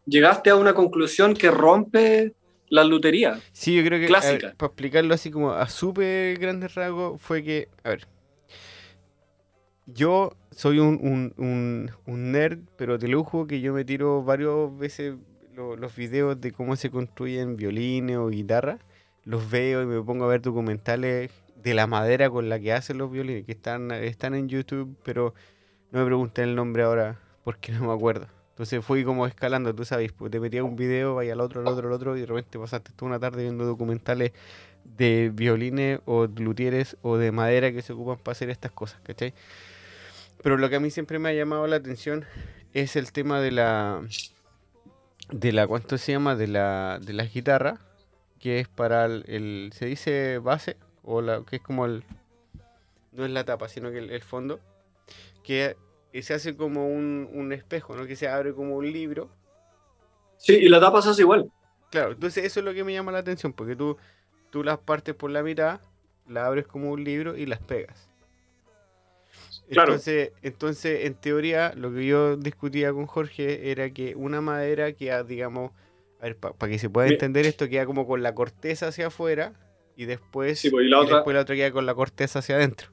[0.05, 2.33] llegaste a una conclusión que rompe
[2.69, 3.39] la lutería.
[3.51, 4.53] Sí, yo creo que clásica.
[4.57, 8.07] para explicarlo así como a súper grandes rasgos, fue que, a ver,
[9.85, 15.15] yo soy un, un, nerd, pero de lujo que yo me tiro varias veces
[15.55, 18.79] los videos de cómo se construyen violines o guitarras.
[19.25, 22.97] Los veo y me pongo a ver documentales de la madera con la que hacen
[22.97, 25.33] los violines, que están, están en YouTube, pero
[25.91, 28.27] no me pregunten el nombre ahora porque no me acuerdo.
[28.51, 31.67] Entonces fui como escalando, tú sabes, pues te metías un video, vaya al otro, al
[31.67, 34.33] otro, al otro, y de repente pasaste toda una tarde viendo documentales
[34.83, 39.33] de violines o luthieres o de madera que se ocupan para hacer estas cosas, ¿cachai?
[40.43, 42.23] Pero lo que a mí siempre me ha llamado la atención
[42.75, 44.03] es el tema de la.
[45.31, 45.65] de la.
[45.65, 46.35] ¿cuánto se llama?
[46.35, 46.99] de la.
[47.01, 47.79] de la guitarra,
[48.39, 51.43] que es para el, se dice base, o la.
[51.49, 52.03] que es como el.
[53.13, 54.59] no es la tapa, sino que el fondo.
[55.43, 55.75] Que
[56.11, 58.05] y se hace como un, espejo, ¿no?
[58.05, 59.29] Que se abre como un libro.
[60.37, 61.51] Sí, y la tapa se hace igual.
[61.91, 63.97] Claro, entonces eso es lo que me llama la atención, porque tú,
[64.49, 65.81] tú las partes por la mitad,
[66.27, 68.09] la abres como un libro y las pegas.
[69.69, 69.91] Claro.
[69.91, 75.23] Entonces, entonces, en teoría, lo que yo discutía con Jorge era que una madera queda,
[75.23, 75.71] digamos,
[76.19, 79.53] a ver, para que se pueda entender esto, queda como con la corteza hacia afuera
[79.95, 81.17] y después, pues, la, otra...
[81.17, 82.89] después la otra queda con la corteza hacia adentro.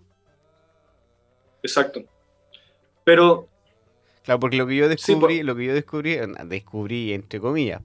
[1.63, 2.05] Exacto.
[3.07, 3.49] Pero.
[4.25, 7.81] Claro, porque lo que yo descubrí, lo que yo descubrí, descubrí entre comillas,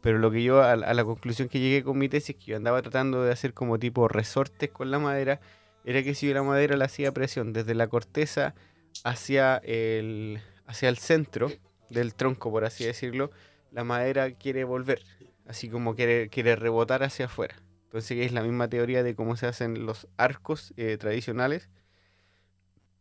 [0.00, 2.82] pero lo que yo, a, la conclusión que llegué con mi tesis, que yo andaba
[2.82, 5.38] tratando de hacer como tipo resortes con la madera,
[5.84, 8.56] era que si la madera la hacía presión desde la corteza
[9.04, 11.52] hacia el, hacia el centro
[11.88, 13.30] del tronco, por así decirlo,
[13.70, 15.00] la madera quiere volver,
[15.46, 17.54] así como quiere, quiere rebotar hacia afuera.
[17.84, 21.68] Entonces es la misma teoría de cómo se hacen los arcos eh, tradicionales,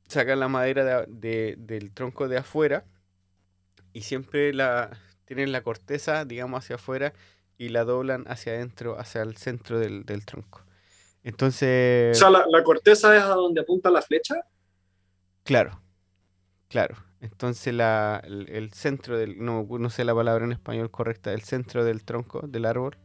[0.08, 2.86] sacan la madera del tronco de afuera
[3.94, 7.14] y siempre la tienen la corteza, digamos, hacia afuera
[7.58, 10.64] y la doblan hacia adentro, hacia el centro del, tronco.
[11.24, 12.16] Entonces...
[12.18, 14.36] O sea, la, corteza es a donde apunta la flecha.
[15.44, 15.82] Claro,
[16.68, 16.98] claro.
[17.22, 21.42] Entonces la, el, el centro del, no, no sé la palabra en español correcta, el
[21.42, 22.98] centro del tronco del árbol,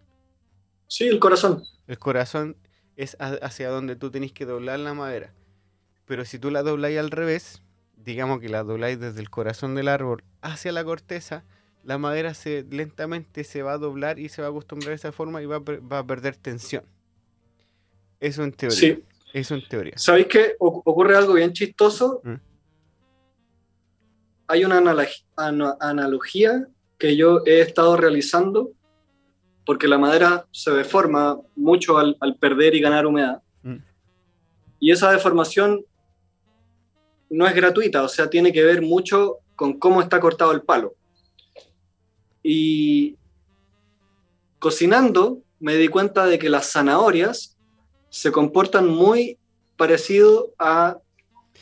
[0.90, 1.62] Sí, el corazón.
[1.86, 2.56] el corazón
[2.96, 5.32] es a- hacia donde tú tenés que doblar la madera.
[6.10, 7.62] Pero si tú la dobláis al revés,
[7.94, 11.44] digamos que la dobláis desde el corazón del árbol hacia la corteza,
[11.84, 15.12] la madera se lentamente se va a doblar y se va a acostumbrar a esa
[15.12, 16.82] forma y va a, per- va a perder tensión.
[18.18, 18.76] Eso en teoría.
[18.76, 19.04] Sí.
[19.32, 19.92] Eso en teoría.
[19.98, 22.20] ¿Sabéis que ocurre algo bien chistoso?
[22.24, 22.34] Mm.
[24.48, 26.66] Hay una analog- ana- analogía
[26.98, 28.72] que yo he estado realizando
[29.64, 33.42] porque la madera se deforma mucho al, al perder y ganar humedad.
[33.62, 33.76] Mm.
[34.80, 35.84] Y esa deformación
[37.30, 40.94] no es gratuita, o sea, tiene que ver mucho con cómo está cortado el palo.
[42.42, 43.16] Y
[44.58, 47.56] cocinando me di cuenta de que las zanahorias
[48.08, 49.38] se comportan muy
[49.76, 50.96] parecido a,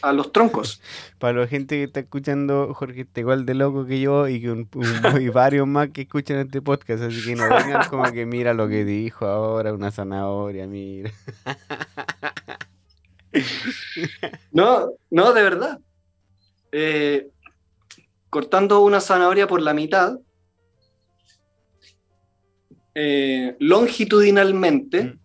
[0.03, 0.81] a los troncos.
[1.19, 4.51] Para la gente que está escuchando, Jorge está igual de loco que yo y, que
[4.53, 8.24] un- un- y varios más que escuchan este podcast, así que no vengan como que
[8.24, 11.11] mira lo que dijo ahora, una zanahoria, mira.
[14.52, 15.80] No, no, de verdad.
[16.72, 17.28] Eh,
[18.30, 20.18] cortando una zanahoria por la mitad,
[22.94, 25.18] eh, longitudinalmente, Mm.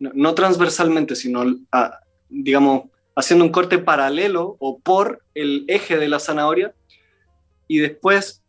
[0.00, 1.98] no, no transversalmente, sino, ah,
[2.28, 2.84] digamos,
[3.16, 6.74] haciendo un corte paralelo o por el eje de la zanahoria,
[7.68, 8.42] y después,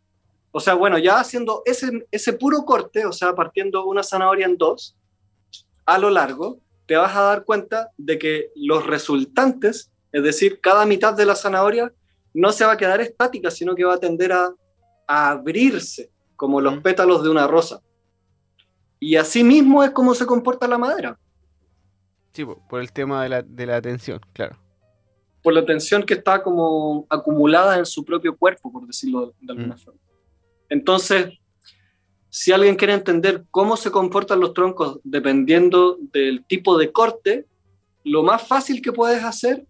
[0.50, 4.56] o sea, bueno, ya haciendo ese, ese puro corte, o sea, partiendo una zanahoria en
[4.56, 4.96] dos,
[5.86, 10.84] a lo largo, te vas a dar cuenta de que los resultantes, es decir, cada
[10.86, 11.92] mitad de la zanahoria,
[12.34, 14.50] no se va a quedar estática, sino que va a tender a,
[15.06, 17.80] a abrirse, como los pétalos de una rosa.
[18.98, 21.18] Y así mismo es como se comporta la madera,
[22.32, 24.56] Sí, po, por el tema de la, de la tensión, claro.
[25.42, 29.74] por la tensión que está como acumulada en su propio cuerpo, por decirlo de alguna
[29.74, 29.78] Mm.
[29.78, 30.00] forma.
[30.70, 31.26] Entonces,
[32.34, 37.44] si alguien quiere entender cómo se comportan los troncos dependiendo del tipo de corte,
[38.04, 39.66] lo más fácil que puedes hacer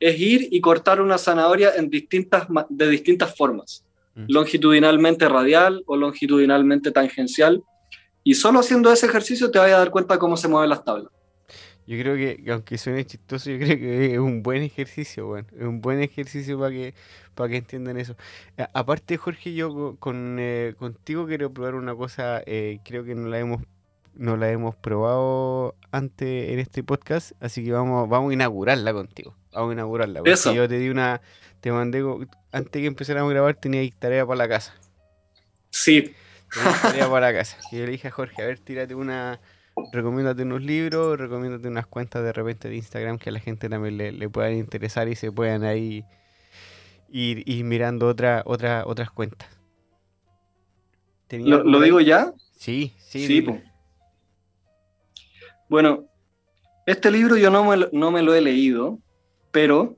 [0.00, 3.84] es ir y cortar una zanahoria en distintas, ma- de distintas formas,
[4.16, 4.24] Mm.
[4.28, 7.62] longitudinalmente radial o longitudinalmente tangencial,
[8.24, 11.12] y solo haciendo ese ejercicio te vas a dar cuenta cómo se mueven las tablas.
[11.90, 15.48] Yo creo que, que aunque suene chistoso, yo creo que es un buen ejercicio, bueno,
[15.58, 16.94] es un buen ejercicio para que,
[17.34, 18.14] para que entiendan eso.
[18.56, 23.16] A- aparte, Jorge, yo co- con, eh, contigo quiero probar una cosa, eh, creo que
[23.16, 23.62] no la hemos,
[24.14, 29.34] no la hemos probado antes en este podcast, así que vamos, vamos a inaugurarla contigo.
[29.52, 30.20] Vamos a inaugurarla.
[30.20, 30.52] Porque Eso.
[30.52, 31.20] yo te di una,
[31.60, 32.04] te mandé,
[32.52, 34.74] antes que empezáramos a grabar, tenía tarea para la casa.
[35.70, 36.14] Sí,
[36.54, 37.56] Tenía tarea para la casa.
[37.72, 39.40] Y yo le dije a Jorge, a ver, tírate una,
[39.92, 43.96] recomiéndate unos libros, recomiéndate unas cuentas de repente de Instagram que a la gente también
[43.96, 46.04] le, le puedan interesar y se puedan ahí
[47.10, 49.48] ir, ir mirando otra, otra, otras cuentas.
[51.28, 52.32] ¿Tenía ¿lo, digo ya?
[52.56, 53.46] Sí, sí.
[55.68, 56.04] Bueno,
[56.86, 58.98] este libro yo no me, lo- no me lo he leído,
[59.52, 59.96] pero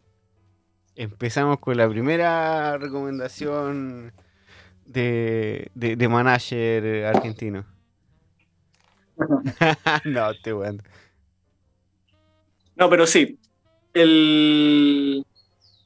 [0.95, 4.13] Empezamos con la primera recomendación
[4.85, 7.65] de, de, de manager argentino.
[10.05, 10.83] no, estoy bueno.
[12.77, 13.39] no, pero sí.
[13.95, 15.25] El,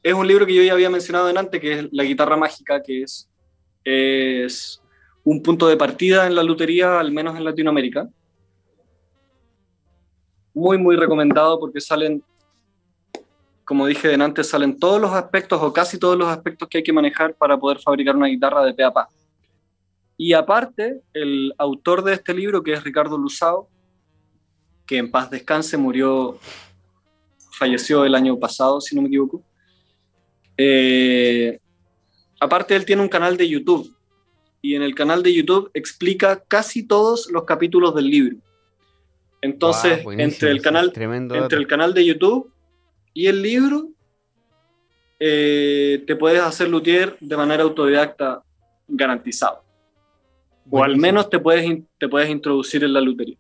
[0.06, 2.80] es un libro que yo ya había mencionado en antes, que es La guitarra mágica,
[2.80, 3.28] que es,
[3.84, 4.80] es
[5.24, 8.08] un punto de partida en la lutería, al menos en Latinoamérica.
[10.54, 12.22] Muy, muy recomendado porque salen,
[13.64, 16.92] como dije antes, salen todos los aspectos o casi todos los aspectos que hay que
[16.92, 19.08] manejar para poder fabricar una guitarra de pe a pa.
[20.16, 23.68] Y aparte, el autor de este libro, que es Ricardo Luzao,
[24.86, 26.38] que en paz descanse, murió,
[27.52, 29.42] falleció el año pasado, si no me equivoco.
[30.56, 31.58] Eh,
[32.40, 33.94] aparte, él tiene un canal de YouTube
[34.62, 38.36] y en el canal de YouTube explica casi todos los capítulos del libro.
[39.42, 41.56] Entonces, entre el canal, entre dato.
[41.56, 42.50] el canal de YouTube
[43.12, 43.90] y el libro,
[45.20, 48.42] eh, te puedes hacer luthier de manera autodidacta
[48.88, 49.65] garantizado.
[50.70, 53.36] O al menos te puedes, te puedes introducir en la lutería.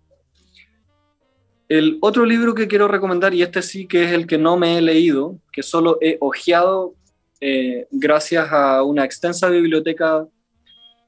[1.68, 4.78] El otro libro que quiero recomendar, y este sí que es el que no me
[4.78, 6.94] he leído, que solo he hojeado
[7.40, 10.26] eh, gracias a una extensa biblioteca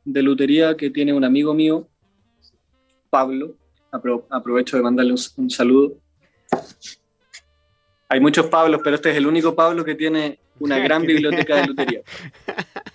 [0.04, 1.86] de lutería que tiene un amigo mío,
[3.10, 3.54] Pablo.
[3.92, 5.96] Apro- aprovecho de mandarle un, un saludo.
[8.08, 11.66] Hay muchos Pablos, pero este es el único Pablo que tiene una gran biblioteca de
[11.68, 12.00] lutería.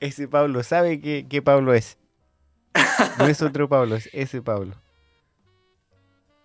[0.00, 1.98] Ese Pablo sabe que, Pablo es.
[3.18, 4.74] No es otro Pablo, es ese Pablo.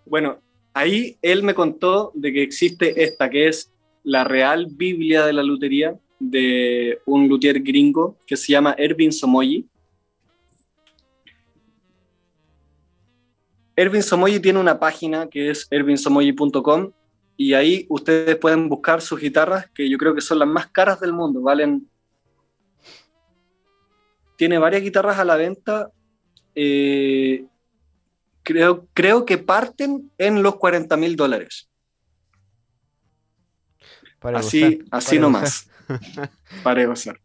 [0.06, 0.40] Bueno,
[0.74, 3.72] ahí él me contó de que existe esta, que es
[4.04, 9.68] la Real Biblia de la Lutería, de un luthier gringo que se llama Ervin Somoyi.
[13.76, 16.92] Ervin Somoyi tiene una página que es ervinsomoyi.com
[17.36, 21.00] y ahí ustedes pueden buscar sus guitarras que yo creo que son las más caras
[21.00, 21.88] del mundo, valen...
[24.36, 25.90] Tiene varias guitarras a la venta,
[26.56, 27.46] eh,
[28.44, 31.70] creo, creo que parten en los 40 mil dólares.
[34.22, 35.70] así así nomás.
[36.64, 37.20] para gozar.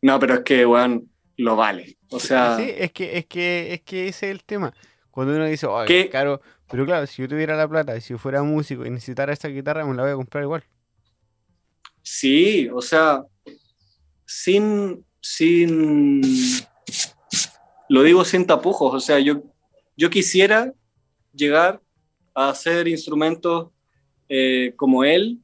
[0.00, 1.96] No, pero es que, weón, lo vale.
[2.08, 2.56] O sea...
[2.56, 4.74] Sí, es que, es que, es que ese es el tema.
[5.10, 8.18] Cuando uno dice, oye, caro, pero claro, si yo tuviera la plata y si yo
[8.18, 10.64] fuera músico y necesitara esta guitarra, me la voy a comprar igual.
[12.02, 13.22] Sí, o sea,
[14.24, 16.20] sin, sin,
[17.88, 19.42] lo digo sin tapujos, o sea, yo,
[19.96, 20.72] yo quisiera
[21.32, 21.80] llegar
[22.34, 23.70] a hacer instrumentos
[24.28, 25.38] eh, como él,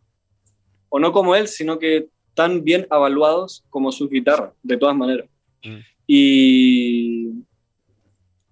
[0.89, 5.29] o no como él, sino que tan bien evaluados como sus guitarras, de todas maneras.
[5.63, 5.79] Mm.
[6.07, 7.31] Y,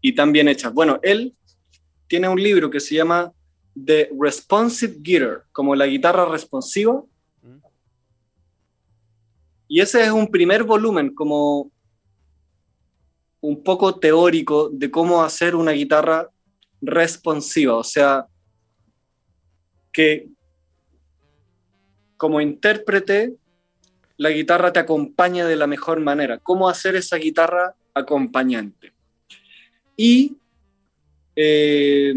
[0.01, 0.73] y tan bien hechas.
[0.73, 1.35] Bueno, él
[2.07, 3.33] tiene un libro que se llama
[3.85, 7.03] The Responsive Guitar, como la guitarra responsiva.
[9.69, 11.71] Y ese es un primer volumen, como
[13.41, 16.29] un poco teórico de cómo hacer una guitarra
[16.81, 18.27] responsiva, o sea,
[19.93, 20.29] que
[22.17, 23.35] como intérprete,
[24.17, 28.93] la guitarra te acompaña de la mejor manera, cómo hacer esa guitarra acompañante.
[29.97, 30.37] Y
[31.35, 32.15] eh,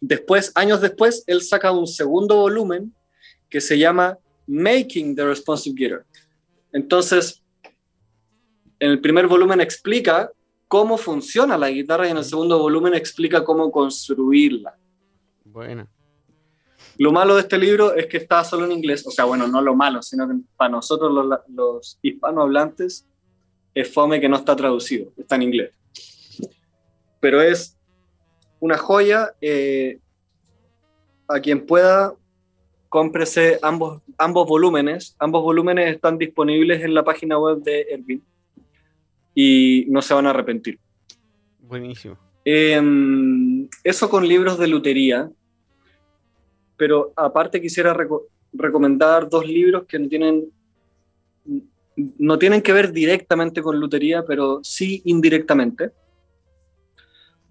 [0.00, 2.92] después, años después, él saca un segundo volumen
[3.48, 6.04] que se llama Making the Responsive Guitar.
[6.72, 7.42] Entonces,
[8.78, 10.30] en el primer volumen explica
[10.66, 14.76] cómo funciona la guitarra y en el segundo volumen explica cómo construirla.
[15.44, 15.88] Bueno.
[16.98, 19.60] Lo malo de este libro es que está solo en inglés, o sea, bueno, no
[19.62, 23.06] lo malo, sino que para nosotros los, los hispanohablantes
[23.72, 25.72] es fome que no está traducido, está en inglés.
[27.20, 27.78] Pero es
[28.60, 29.34] una joya.
[29.40, 30.00] Eh,
[31.28, 32.14] a quien pueda,
[32.88, 35.14] cómprese ambos, ambos volúmenes.
[35.18, 38.22] Ambos volúmenes están disponibles en la página web de Erwin
[39.34, 40.78] y no se van a arrepentir.
[41.60, 42.18] Buenísimo.
[42.44, 45.30] Em, eso con libros de lutería,
[46.76, 47.94] pero aparte quisiera
[48.52, 50.44] recomendar dos libros que no tienen,
[52.18, 55.90] no tienen que ver directamente con lutería, pero sí indirectamente.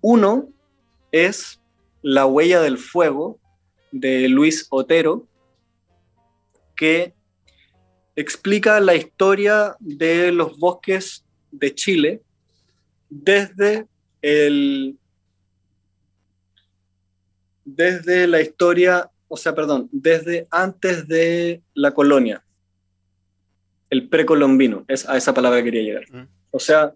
[0.02, 0.50] Uno
[1.12, 1.62] es
[2.02, 3.40] La huella del fuego
[3.92, 5.28] de Luis Otero,
[6.76, 7.14] que
[8.16, 12.22] explica la historia de los bosques de Chile
[13.10, 13.88] desde
[14.22, 14.98] el
[17.68, 22.46] desde la historia, o sea, perdón, desde antes de la colonia,
[23.90, 26.06] el precolombino, es a esa palabra quería llegar.
[26.10, 26.30] Mm.
[26.52, 26.94] O sea,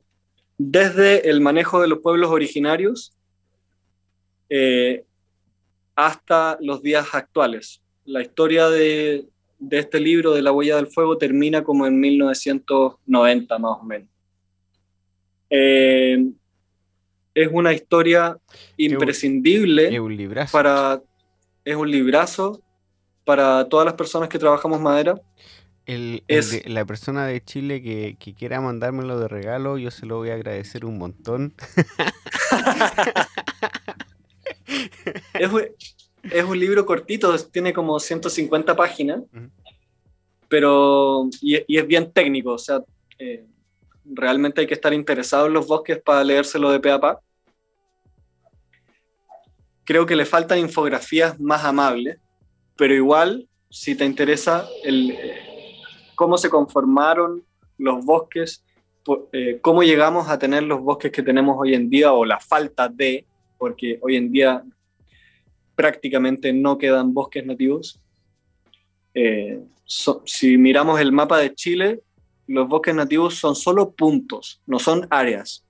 [0.58, 3.14] desde el manejo de los pueblos originarios
[4.48, 5.06] eh,
[6.06, 7.82] hasta los días actuales.
[8.06, 9.28] La historia de,
[9.70, 14.10] este libro, de La huella del fuego, termina como en 1990 más o menos.
[15.52, 16.18] Eh,
[17.36, 18.38] es una historia
[18.78, 20.52] imprescindible es un, librazo.
[20.52, 21.02] para
[21.64, 22.62] es un librazo
[23.26, 25.22] para todas las personas que trabajamos madera.
[25.86, 30.32] es, la persona de Chile que, que, quiera mandármelo de regalo, yo se lo voy
[30.32, 31.54] a agradecer un montón.
[35.34, 39.24] es, un, libro cortito, tiene como 150 páginas,
[40.48, 42.84] pero y, es bien técnico, o sea,
[43.20, 43.46] eh,
[44.06, 47.20] realmente hay que estar interesado en los bosques para leérselo de pe a pa.
[49.84, 52.18] Creo que le faltan infografías más amables,
[52.78, 55.52] pero igual, si te interesa el, eh,
[56.16, 57.44] cómo se conformaron
[57.78, 58.64] los bosques,
[59.32, 62.88] eh, cómo llegamos a tener los bosques que tenemos hoy en día o la falta
[62.88, 63.26] de,
[63.62, 64.64] porque hoy en día
[65.76, 68.02] prácticamente no quedan bosques nativos.
[69.14, 72.02] Eh, si miramos el mapa de Chile,
[72.48, 75.64] los bosques nativos son solo puntos, no son áreas.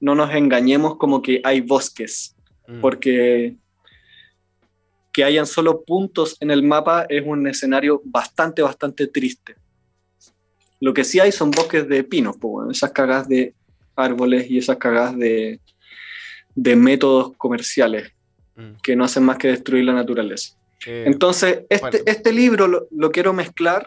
[0.00, 2.34] No nos engañemos como que hay bosques,
[2.66, 2.80] mm.
[2.80, 3.54] porque
[5.12, 9.56] que hayan solo puntos en el mapa es un escenario bastante, bastante triste.
[10.80, 12.36] Lo que sí hay son bosques de pinos,
[12.70, 13.52] esas cagas de
[13.94, 15.60] árboles y esas cagas de,
[16.62, 18.12] de métodos comerciales
[18.58, 18.72] Mm.
[18.82, 20.56] que no hacen más que destruir la naturaleza.
[20.84, 23.86] Eh, Entonces, este, este libro lo, quiero mezclar.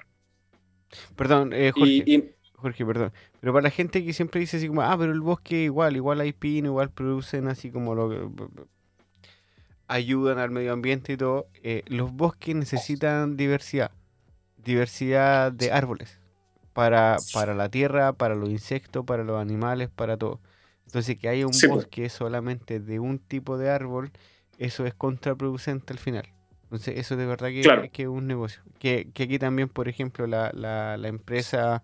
[1.17, 3.11] Perdón, eh, Jorge, Jorge, perdón.
[3.41, 6.21] Pero para la gente que siempre dice así como, ah, pero el bosque igual, igual
[6.21, 8.31] hay pino, igual producen así como lo
[9.87, 11.47] ayudan al medio ambiente y todo.
[11.63, 13.91] Eh, los bosques necesitan diversidad.
[14.55, 16.17] diversidad de árboles
[16.71, 20.39] para, para la tierra, para los insectos, para los animales, para todo.
[20.91, 24.11] Entonces, que haya un bosque solamente de un tipo de árbol,
[24.57, 26.27] eso es contraproducente al final.
[26.63, 28.61] Entonces, eso de verdad que, que es un negocio.
[28.77, 31.81] Que, aquí también, por ejemplo, la, la, empresa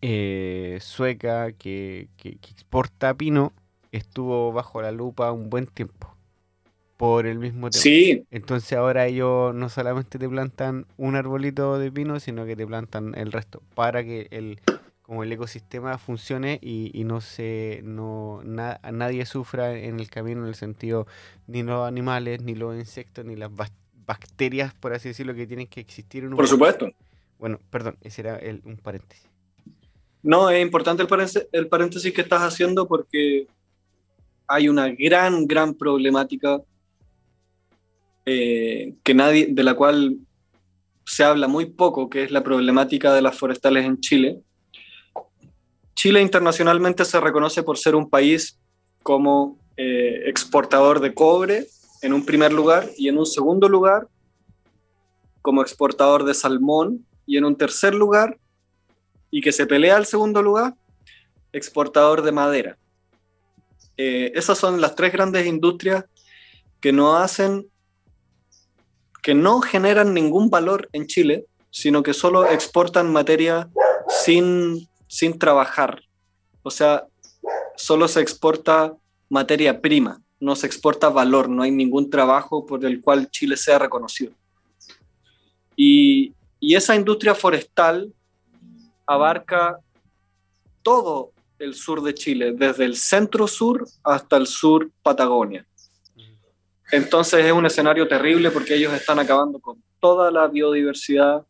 [0.00, 3.52] eh, sueca que, que, exporta pino
[3.90, 6.16] estuvo bajo la lupa un buen tiempo
[6.96, 7.82] por el mismo tema.
[7.82, 8.24] Sí.
[8.30, 13.14] Entonces ahora ellos no solamente te plantan un arbolito de pino, sino que te plantan
[13.14, 14.58] el resto para que el
[15.12, 20.54] como el ecosistema funcione y, no se no nadie sufra en el camino en el
[20.54, 21.06] sentido
[21.46, 23.50] ni los animales ni los insectos ni las
[24.06, 26.90] bacterias por así decirlo que tienen que existir en un por supuesto.
[27.38, 29.28] Bueno perdón ese era el, un paréntesis.
[30.22, 33.46] No es importante el paréntesis, el paréntesis que estás haciendo porque
[34.46, 36.62] hay una gran gran problemática
[38.24, 40.16] eh, que nadie de la cual
[41.04, 44.40] se habla muy poco que es la problemática de las forestales en Chile
[46.02, 48.58] Chile internacionalmente se reconoce por ser un país
[49.04, 51.68] como eh, exportador de cobre
[52.02, 54.08] en un primer lugar y en un segundo lugar
[55.42, 58.36] como exportador de salmón y en un tercer lugar
[59.30, 60.74] y que se pelea al segundo lugar
[61.52, 62.76] exportador de madera.
[63.96, 66.04] Eh, esas son las tres grandes industrias
[66.80, 67.68] que no hacen,
[69.22, 73.70] que no generan ningún valor en Chile, sino que solo exportan materia
[74.08, 76.02] sin sin trabajar.
[76.62, 77.04] O sea,
[77.76, 78.94] solo se exporta
[79.28, 83.78] materia prima, no se exporta valor, no hay ningún trabajo por el cual Chile sea
[83.78, 84.32] reconocido.
[85.76, 88.14] Y, esa industria forestal
[89.06, 89.78] abarca
[90.82, 95.66] todo el sur de Chile, desde el centro sur hasta el sur Patagonia.
[96.90, 101.44] Entonces es un escenario terrible porque ellos están acabando con toda la biodiversidad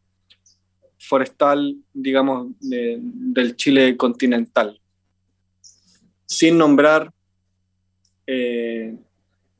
[1.03, 4.81] forestal, digamos, del Chile continental,
[6.27, 7.12] sin nombrar
[8.27, 8.97] eh,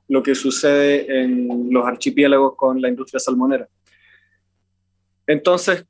[0.09, 3.69] lo que sucede en los archipiélagos con la industria salmonera.
[5.27, 5.85] Entonces,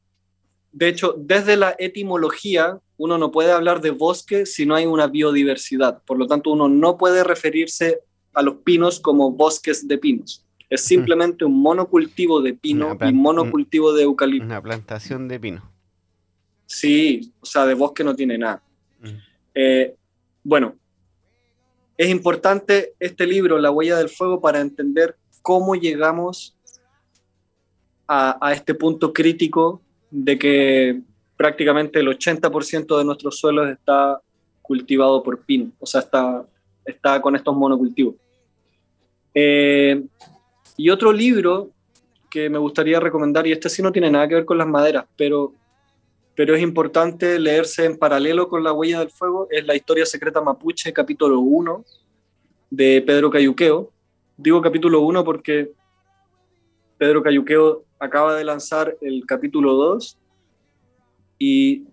[0.72, 5.06] de hecho, desde la etimología, uno no puede hablar de bosque si no hay una
[5.06, 6.02] biodiversidad.
[6.04, 8.00] Por lo tanto, uno no puede referirse
[8.32, 10.46] a los pinos como bosques de pinos.
[10.72, 14.46] Es simplemente un monocultivo de pino y monocultivo de eucalipto.
[14.46, 15.70] Una plantación de pino.
[16.64, 18.62] Sí, o sea, de bosque no tiene nada.
[19.54, 19.94] Eh,
[20.42, 20.74] bueno,
[21.98, 26.56] es importante este libro, La huella del fuego, para entender cómo llegamos
[28.08, 31.02] a, a este punto crítico de que
[31.36, 34.18] prácticamente el 80% de nuestros suelos está
[34.62, 36.46] cultivado por pino, o sea, está,
[36.86, 38.14] está con estos monocultivos.
[39.34, 40.02] Eh,
[40.76, 41.70] y otro libro
[42.30, 45.04] que me gustaría recomendar, y este sí no tiene nada que ver con las maderas,
[45.16, 45.52] pero,
[46.34, 50.40] pero es importante leerse en paralelo con La Huella del Fuego, es La Historia Secreta
[50.40, 51.84] Mapuche, capítulo 1,
[52.70, 53.92] de Pedro Cayuqueo.
[54.38, 55.72] Digo capítulo 1 porque
[56.96, 60.18] Pedro Cayuqueo acaba de lanzar el capítulo 2
[61.38, 61.84] y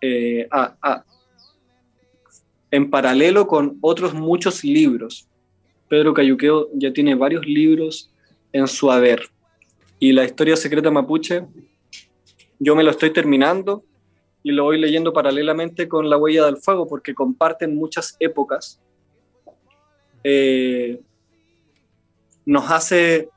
[0.00, 0.48] eh,
[2.70, 5.28] en paralelo con otros muchos libros.
[5.92, 8.10] Pedro Cayuqueo ya tiene varios libros
[8.50, 9.28] en su haber.
[9.98, 11.44] Y la historia secreta mapuche,
[12.58, 13.84] yo me lo estoy terminando
[14.42, 18.80] y lo voy leyendo paralelamente con La huella del fuego porque comparten muchas épocas.
[20.24, 20.98] Eh,
[22.46, 23.28] nos hace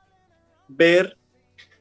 [0.66, 1.18] ver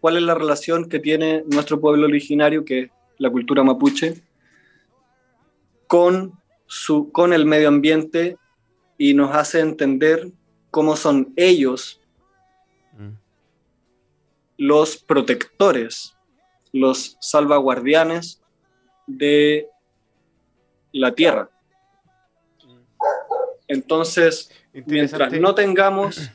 [0.01, 4.23] cuál es la relación que tiene nuestro pueblo originario, que es la cultura mapuche,
[5.87, 6.33] con,
[6.65, 8.35] su, con el medio ambiente
[8.97, 10.33] y nos hace entender
[10.75, 12.01] cómo son ellos
[12.97, 13.11] mm.
[14.57, 16.17] los protectores,
[16.73, 18.41] los salvaguardianes
[19.07, 19.69] de
[20.91, 21.49] la tierra.
[23.69, 24.51] Entonces,
[24.85, 26.29] mientras no tengamos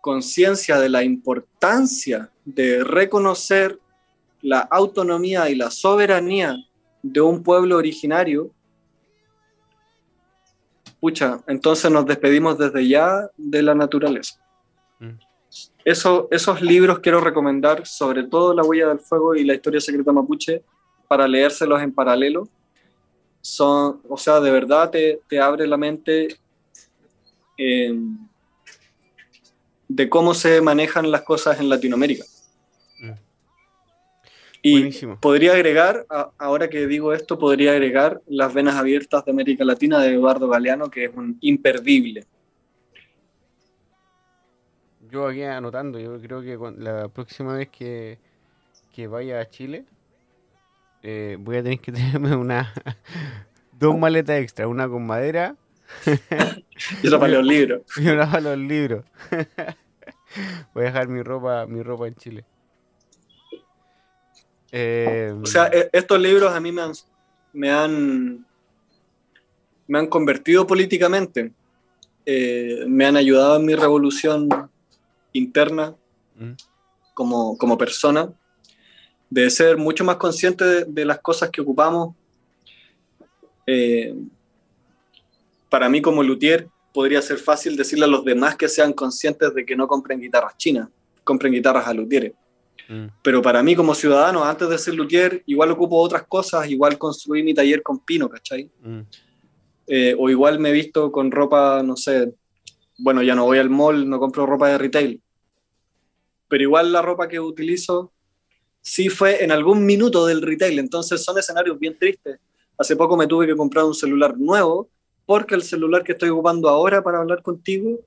[0.00, 3.80] conciencia de la importancia de reconocer
[4.40, 6.64] la autonomía y la soberanía
[7.02, 8.52] de un pueblo originario,
[11.46, 14.40] entonces nos despedimos desde ya de la naturaleza.
[14.98, 15.18] Mm.
[15.84, 20.12] Eso, esos libros quiero recomendar, sobre todo La huella del fuego y La historia secreta
[20.12, 20.62] mapuche,
[21.08, 22.48] para leérselos en paralelo.
[23.40, 26.38] Son, o sea, de verdad te, te abre la mente
[27.58, 28.16] em,
[29.86, 32.24] de cómo se manejan las cosas en Latinoamérica.
[34.66, 36.06] Y podría agregar,
[36.38, 40.90] ahora que digo esto, podría agregar Las Venas Abiertas de América Latina de Eduardo Galeano,
[40.90, 42.24] que es un imperdible.
[45.10, 48.18] Yo aquí anotando, yo creo que la próxima vez que,
[48.94, 49.84] que vaya a Chile,
[51.02, 52.72] eh, voy a tener que tenerme una
[53.78, 55.56] dos maletas extra, una con madera
[57.02, 57.82] y otra para los libros.
[57.98, 59.04] Y una para los libros.
[60.72, 62.46] voy a dejar mi ropa, mi ropa en Chile.
[65.42, 66.92] O sea, e, estos libros a mí me han,
[67.52, 68.46] me han,
[69.86, 71.52] me han convertido políticamente.
[72.26, 74.48] Eh, me han ayudado en mi revolución
[75.32, 75.94] interna
[76.36, 76.52] mm.
[77.12, 78.32] como, como persona
[79.28, 82.14] de ser mucho más consciente de, las cosas que ocupamos.
[83.66, 84.14] Eh,
[85.68, 89.66] para mí como luthier podría ser fácil decirle a los demás que sean conscientes de
[89.66, 90.88] que no compren guitarras chinas,
[91.24, 92.32] compren guitarras a luthieres.
[92.88, 93.06] Mm.
[93.22, 97.42] Pero para mí como ciudadano, antes de ser luthier, igual ocupo otras cosas, igual construí
[97.42, 98.70] mi taller con pino, ¿cachai?
[98.82, 99.00] Mm.
[99.86, 102.32] Eh, o igual me he visto con ropa, no sé,
[102.98, 105.20] bueno, ya no voy al mall, no compro ropa de retail.
[106.48, 108.12] Pero igual la ropa que utilizo
[108.80, 112.38] sí fue en algún minuto del retail, entonces son escenarios bien tristes.
[112.76, 114.88] Hace poco me tuve que comprar un celular nuevo
[115.26, 118.00] porque el celular que estoy ocupando ahora para hablar contigo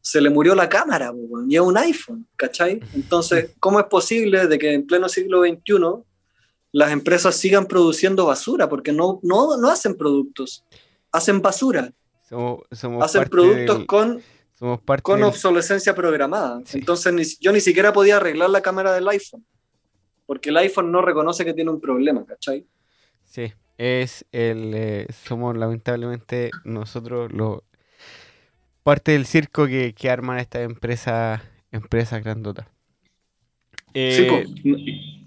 [0.00, 1.12] se le murió la cámara,
[1.48, 2.80] y es un iPhone, ¿cachai?
[2.94, 6.02] Entonces, ¿cómo es posible de que en pleno siglo XXI
[6.72, 8.68] las empresas sigan produciendo basura?
[8.68, 10.64] Porque no, no, no hacen productos,
[11.12, 11.92] hacen basura.
[13.00, 14.22] hacen productos con,
[15.02, 16.62] con obsolescencia programada.
[16.72, 19.44] Entonces, yo ni siquiera podía arreglar la cámara del iPhone
[20.30, 22.64] porque el iPhone no reconoce que tiene un problema, ¿cachai?
[23.24, 27.62] Sí, es el, eh, somos lamentablemente nosotros los
[28.90, 32.68] parte del circo que, que arman esta empresa empresa grandota.
[33.94, 34.44] Eh,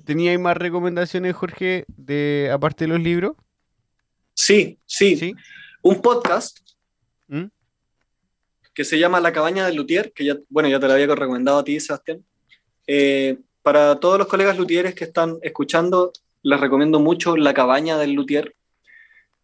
[0.04, 3.38] ¿Teníais más recomendaciones, Jorge, de aparte de los libros?
[4.34, 5.34] Sí, sí.
[5.82, 6.60] Un podcast
[7.30, 7.46] ¿Mm?
[8.74, 11.60] que se llama La cabaña del Luthier, que ya, bueno, ya te lo había recomendado
[11.60, 12.22] a ti, Sebastián.
[12.86, 16.12] Eh, para todos los colegas luthieres que están escuchando,
[16.42, 18.58] les recomiendo mucho La cabaña del luthier.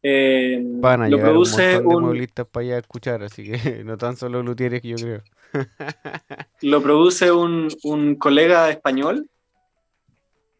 [0.01, 3.97] Eh, Van a lo produce un, montón de para allá a escuchar, así que no
[3.97, 5.23] tan solo luthieres que yo creo.
[6.61, 9.29] lo produce un, un colega español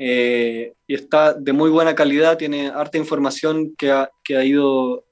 [0.01, 5.03] eh, y está de muy buena calidad, tiene harta información que ha, que ha ido,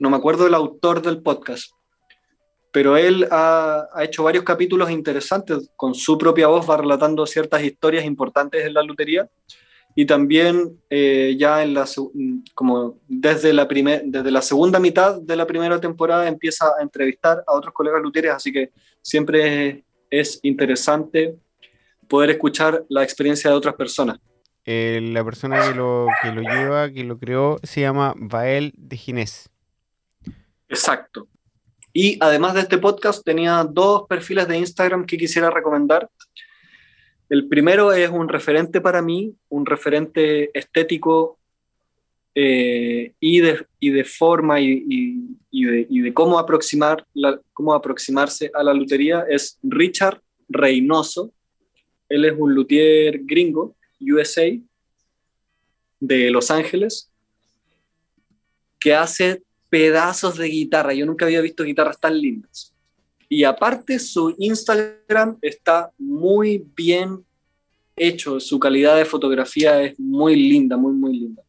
[0.00, 1.70] no me acuerdo el autor del podcast,
[2.72, 8.04] pero él ha, hecho varios capítulos interesantes, con su propia voz va relatando ciertas historias
[8.04, 9.30] importantes en la lutería
[9.94, 11.88] y también eh, ya en la,
[12.54, 17.44] como desde, la primer, desde la segunda mitad de la primera temporada empieza a entrevistar
[17.46, 21.36] a otros colegas luteres, así que siempre es, interesante
[22.08, 24.18] poder escuchar la experiencia de otras personas.
[24.66, 28.96] Eh, la persona que lo, que lo lleva, que lo creó, se llama Bael de
[28.96, 29.50] Ginés.
[30.68, 31.28] Exacto.
[31.92, 36.10] Y además de este podcast, tenía dos perfiles de Instagram que quisiera recomendar.
[37.28, 41.38] El primero es un referente para mí, un referente estético
[42.34, 46.44] eh, y, de, forma y, de, cómo,
[47.52, 51.32] cómo aproximarse a la lutería, es Richard Reynoso.
[52.08, 54.50] Él es un luthier gringo, USA,
[56.00, 57.10] de Los Ángeles,
[58.78, 60.92] que hace pedazos de guitarra.
[60.92, 62.73] Yo nunca había visto guitarras tan lindas.
[63.34, 67.24] Y aparte su Instagram está muy bien
[67.96, 71.42] hecho, su calidad de fotografía es muy linda, muy, muy linda.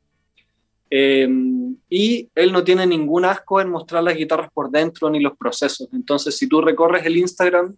[0.89, 5.37] Em, y él no tiene ningún asco en mostrar las guitarras por dentro ni los
[5.37, 5.87] procesos.
[5.93, 7.75] Entonces, si tú recorres el Instagram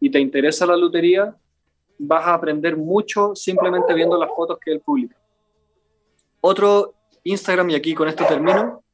[0.00, 1.34] y te interesa la lutería,
[1.98, 5.16] vas a aprender mucho simplemente viendo las fotos que él publica.
[6.42, 6.92] Otro
[7.24, 8.84] Instagram, y aquí con esto termino,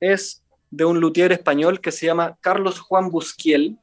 [0.00, 3.76] es de un luthier español que se llama Carlos Juan Busquiel.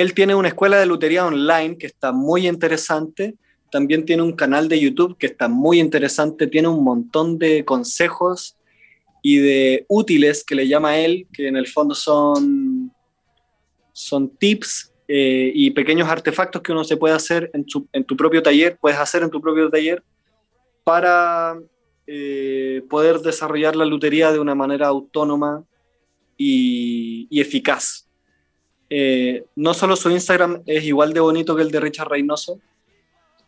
[0.00, 3.34] Él tiene una escuela de lutería online que está muy interesante.
[3.70, 6.46] También tiene un canal de YouTube que está muy interesante.
[6.46, 8.56] Tiene un montón de consejos
[9.22, 12.92] y de útiles que le llama él, que en el fondo son,
[13.92, 18.42] son tips eh, y pequeños artefactos que uno se puede hacer en, en tu propio
[18.42, 20.02] taller, puedes hacer en tu propio taller
[20.84, 21.58] para
[22.12, 25.64] eh, poder desarrollar la lutería de una manera autónoma
[26.36, 28.09] y, eficaz.
[28.92, 32.60] Eh, no solo su Instagram es igual de bonito que el de Richard Reynoso,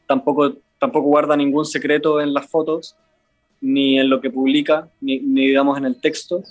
[0.06, 2.94] tampoco, tampoco guarda ningún secreto en las fotos,
[3.60, 6.44] ni en lo que publica, ni, digamos en el texto.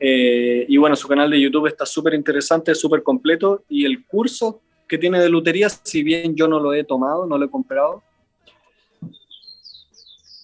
[0.00, 4.62] Eh, y bueno, su canal de YouTube está súper interesante, súper completo, y el curso
[4.88, 8.02] que tiene de lutería, si bien yo no lo he tomado, no lo he comprado,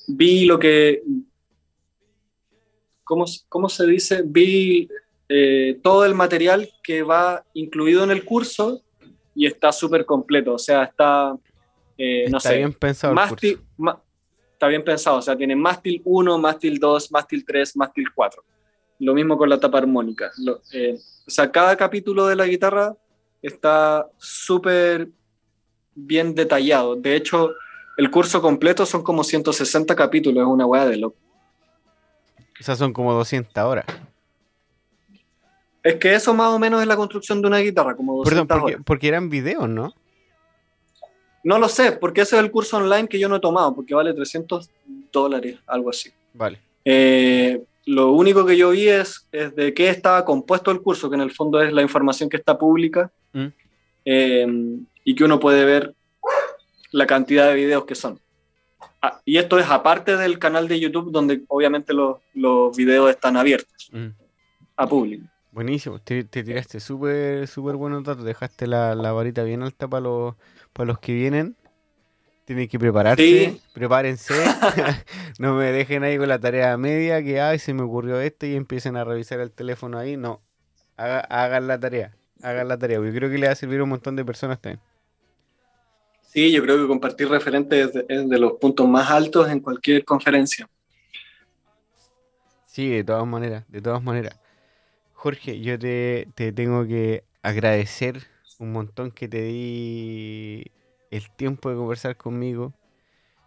[0.09, 1.03] vi lo que,
[3.05, 4.23] ¿cómo, cómo se dice?
[4.25, 4.89] Vi
[5.35, 8.83] eh, todo el material que va incluido en el curso
[9.35, 10.55] y está súper completo.
[10.55, 11.35] O sea, está,
[11.97, 13.73] eh, no Está sé, bien pensado el mástil, curso.
[13.79, 14.03] ma-
[14.53, 15.17] está bien pensado.
[15.17, 18.45] O sea, tiene mástil 1, mástil 2, mástil 3, mástil 4.
[18.99, 20.31] Lo mismo con la tapa armónica.
[20.39, 20.97] Lo- eh,
[21.27, 22.95] o sea, cada capítulo de la guitarra
[23.41, 25.09] está súper
[25.95, 26.95] bien detallado.
[26.97, 27.53] De hecho,
[27.97, 31.17] el curso completo son como 160 capítulos, es una weá de loco.
[32.61, 33.87] O sea, son como 200 horas.
[35.83, 38.61] Es que eso más o menos es la construcción de una guitarra, como 200 Perdón,
[38.61, 39.93] porque, porque eran videos, ¿no?
[41.45, 43.95] No lo sé, porque ese es el curso online que yo no he tomado, porque
[43.95, 44.71] vale 300
[45.13, 46.11] dólares, algo así.
[46.35, 46.61] Vale.
[46.85, 51.17] Eh, lo único que yo vi es, es de qué estaba compuesto el curso, que
[51.17, 53.47] en el fondo es la información que está pública Mm.
[54.05, 54.47] eh,
[55.05, 55.95] y que uno puede ver
[56.93, 58.21] la cantidad de videos que son.
[59.01, 63.37] Ah, y esto es aparte del canal de YouTube, donde obviamente los, los videos están
[63.37, 64.09] abiertos Mm.
[64.77, 65.25] a público.
[65.53, 70.01] Buenísimo, te, te tiraste súper súper buenos datos, dejaste la, la varita bien alta para
[70.03, 70.35] los,
[70.73, 71.57] para los que vienen.
[72.47, 73.63] Tienen que prepararse, Sí.
[73.73, 74.57] prepárense,
[75.39, 78.57] no me dejen ahí con la tarea media que ay se me ocurrió esto y
[78.57, 80.43] empiecen a revisar el teléfono ahí, no,
[80.97, 83.85] Haga- hagan la tarea, hagan la tarea, porque creo que le va a servir a
[83.85, 84.83] un montón de personas también.
[86.23, 89.61] Sí, yo creo que compartir referentes es de, es de los puntos más altos en
[89.61, 90.67] cualquier conferencia.
[92.65, 94.39] Sí, de todas maneras, de todas maneras.
[95.23, 98.23] Jorge, yo te, te tengo que agradecer
[98.59, 100.65] un montón que te di
[101.13, 102.73] el tiempo de conversar conmigo.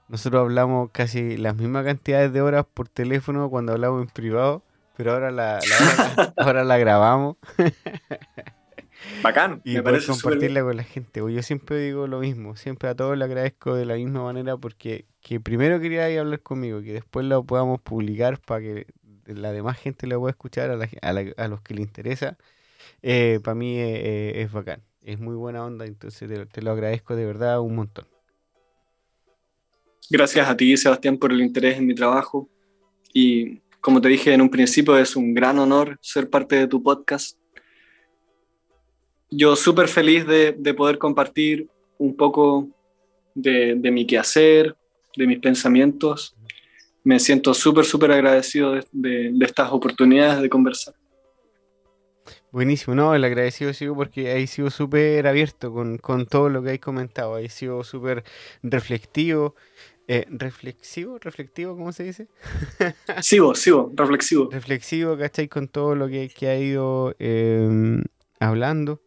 [0.09, 4.63] Nosotros hablamos casi las mismas cantidades de horas por teléfono cuando hablamos en privado,
[4.97, 7.37] pero ahora la, la- ahora la grabamos
[9.23, 11.21] Bacán, y me parece compartirla con la gente.
[11.21, 14.57] Pues Yo siempre digo lo mismo, siempre a todos le agradezco de la misma manera
[14.57, 18.87] porque que primero quería ir a hablar conmigo, que después lo podamos publicar para que
[19.27, 22.37] la demás gente lo pueda escuchar, a, la a la- a los que le interesa.
[23.43, 27.25] para mí eh, eh, es bacán, es muy buena onda, entonces te, lo agradezco de
[27.25, 28.07] verdad un montón.
[30.09, 32.49] Gracias a ti, Sebastián, por el interés en mi trabajo.
[33.13, 36.81] Y como te dije en un principio, es un gran honor ser parte de tu
[36.83, 37.37] podcast.
[39.31, 42.67] Yo súper feliz de, de poder compartir un poco
[43.33, 44.75] de, de mi quehacer,
[45.15, 46.34] de mis pensamientos.
[47.05, 50.93] Me siento súper, súper agradecido de, de- de estas oportunidades de conversar.
[52.51, 56.71] Buenísimo, no, el agradecido sigo porque he sido súper abierto con, con todo lo que
[56.71, 58.23] hay comentado, he sido súper
[58.63, 59.55] reflectivo,
[60.07, 62.27] eh, reflexivo, reflectivo, ¿cómo se dice?
[63.21, 64.49] Sigo, sigo, reflexivo.
[64.51, 65.47] reflexivo, ¿cachai?
[65.47, 68.01] Con todo lo que, que ha ido eh,
[68.39, 69.01] hablando.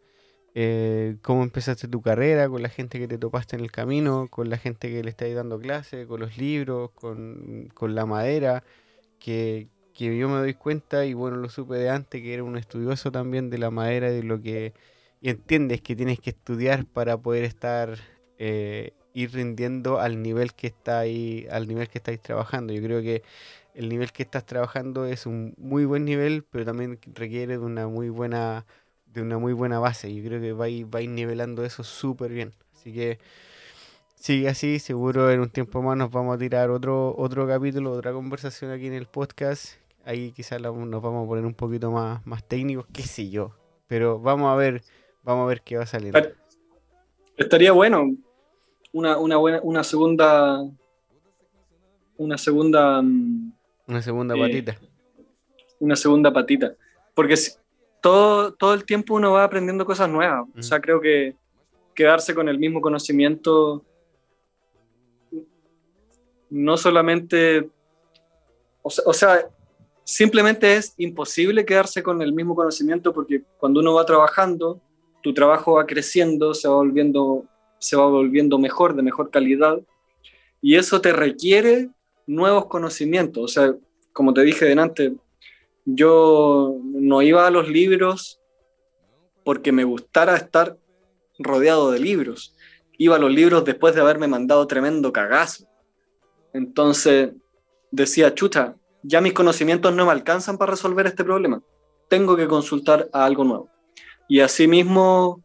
[0.61, 4.51] Eh, cómo empezaste tu carrera, con la gente que te topaste en el camino, con
[4.51, 8.65] la gente que le estáis dando clase, con los libros, con, con la madera,
[9.21, 12.57] que, que yo me doy cuenta, y bueno, lo supe de antes, que era un
[12.57, 14.75] estudioso también de la madera, de lo que...
[15.21, 17.99] Y entiendes que tienes que estudiar para poder estar,
[18.39, 22.73] eh, ir rindiendo al nivel que está ahí, al nivel que estáis trabajando.
[22.73, 23.23] Yo creo que
[23.75, 27.89] el nivel que estás trabajando es un muy buen nivel, pero también requiere de una
[27.89, 28.67] muy buena,
[29.13, 30.15] de una muy buena base.
[30.15, 32.53] Yo creo que vais, vais nivelando eso súper bien.
[32.75, 33.19] Así que
[34.15, 38.13] sigue así, seguro en un tiempo más nos vamos a tirar otro, otro capítulo, otra
[38.13, 39.75] conversación aquí en el podcast.
[40.05, 43.55] Ahí quizás la- nos vamos a poner un poquito más, más técnicos, qué sé yo.
[43.87, 44.83] Pero vamos a ver,
[45.23, 46.21] vamos a ver qué va saliendo.
[46.21, 46.35] Pero-
[47.37, 48.11] Estaría bueno
[48.93, 50.61] una, una buena, una segunda,
[52.17, 53.53] una segunda, mm,
[53.87, 54.79] Una segunda eh, patita.
[55.79, 56.75] una segunda patita,
[57.15, 57.53] porque si-
[58.01, 60.47] todo, todo el tiempo uno va aprendiendo cosas nuevas.
[60.57, 61.35] O sea, creo que
[61.95, 63.85] quedarse con el mismo conocimiento
[66.51, 67.69] no solamente,
[68.83, 69.49] o sea, o sea,
[70.05, 74.81] simplemente es imposible quedarse con el mismo conocimiento porque cuando uno va trabajando,
[75.23, 77.45] tu trabajo va creciendo, se va volviendo,
[77.79, 79.79] se va volviendo mejor, de mejor calidad,
[80.63, 81.91] y eso te requiere
[82.27, 83.45] nuevos conocimientos.
[83.45, 83.75] O sea,
[84.13, 85.13] como te dije delante,
[85.91, 88.41] yo no iba a los libros
[89.43, 90.77] porque me gustara estar
[91.39, 92.55] rodeado de libros.
[92.99, 95.67] Iba a los libros después de haberme mandado tremendo cagazo.
[96.53, 97.31] Entonces
[97.91, 101.63] decía, chucha, ya mis conocimientos no me alcanzan para resolver este problema.
[102.09, 103.71] Tengo que consultar a algo nuevo.
[104.29, 105.43] Y asimismo,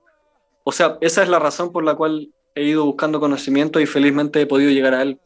[0.65, 4.41] o sea, esa es la razón por la cual he ido buscando conocimiento y felizmente
[4.41, 5.19] he podido llegar a él.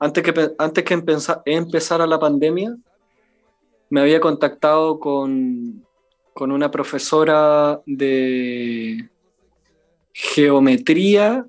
[0.00, 2.76] Antes que, antes que empeza- empezara la pandemia,
[3.90, 5.84] me había contactado con,
[6.34, 9.08] con una profesora de
[10.12, 11.46] geometría,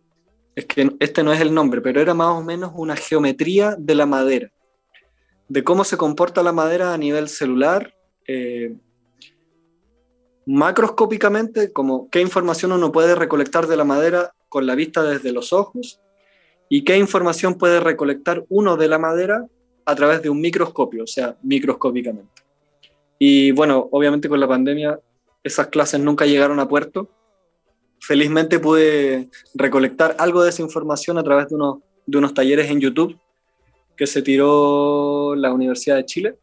[0.56, 3.95] es que este no es el nombre, pero era más o menos una geometría de
[3.95, 4.52] la madera,
[5.48, 7.94] de cómo se comporta la madera a nivel celular,
[8.28, 8.76] eh,
[10.45, 15.53] macroscópicamente, como qué información uno puede recolectar de la madera con la vista desde los
[15.53, 15.99] ojos
[16.70, 19.45] y qué información puede recolectar uno de la madera
[19.85, 22.43] a través de un microscopio, o sea, microscópicamente.
[23.18, 24.99] Y bueno, obviamente con la pandemia
[25.43, 27.10] esas clases nunca llegaron a puerto.
[27.99, 32.80] Felizmente pude recolectar algo de esa información a través de unos, de unos talleres en
[32.80, 33.18] YouTube
[33.97, 36.35] que se tiró la Universidad de Chile.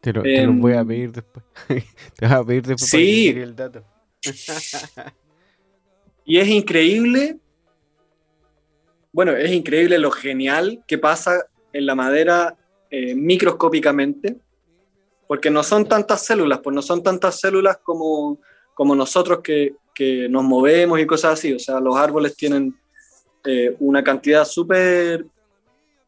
[0.00, 1.44] Te lo, voy a em, pedir después.
[2.16, 3.30] te voy a pedir después sí.
[3.32, 3.84] para el dato.
[6.24, 7.38] y es increíble,
[9.12, 12.57] bueno, es increíble lo genial que pasa en la madera
[12.90, 14.36] eh, microscópicamente,
[15.26, 18.40] porque no son tantas células, pues no son tantas células como,
[18.74, 21.52] como nosotros que, que nos movemos y cosas así.
[21.52, 22.74] O sea, los árboles tienen
[23.44, 25.26] eh, una cantidad súper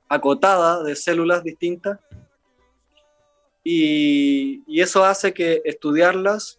[0.09, 1.98] acotada de células distintas
[3.62, 6.59] y, y, eso hace que estudiarlas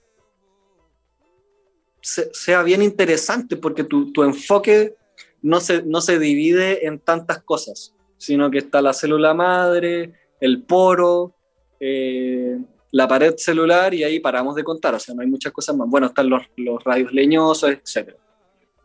[2.02, 4.96] sea bien interesante porque tu, tu enfoque
[5.42, 10.62] no se, no se divide en tantas cosas, sino que está la célula madre, el
[10.62, 11.34] poro,
[11.80, 12.56] eh,
[12.92, 15.90] la pared celular y ahí paramos de contar, o sea, no hay muchas cosas más.
[15.90, 18.14] Bueno, están los, los radios leñosos, etc.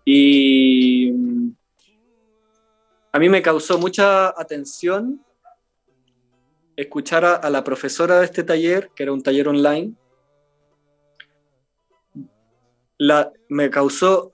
[0.06, 1.50] Y mm,
[3.12, 5.22] a mí me causó mucha atención
[6.74, 9.92] escuchar a, la profesora de este taller, que era un taller online,
[12.96, 14.32] la, me, causó,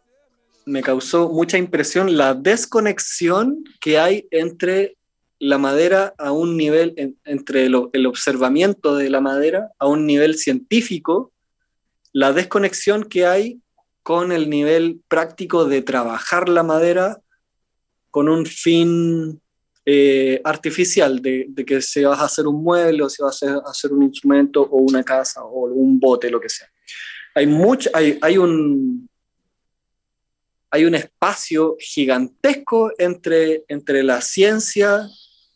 [0.64, 4.96] me causó mucha impresión la desconexión que hay entre
[5.38, 11.32] la madera a un nivel, entre el, observamiento de la madera a un nivel científico,
[12.12, 13.60] la desconexión que hay
[14.04, 17.20] con el nivel práctico de trabajar la madera
[18.10, 19.40] con un fin
[19.84, 23.92] eh, artificial de, que se va a hacer un mueble o se va a hacer,
[23.92, 26.68] un instrumento o una casa o un bote, lo que sea.
[27.34, 29.08] Hay, mucho, hay, hay, un,
[30.72, 35.06] hay un espacio gigantesco entre, entre la ciencia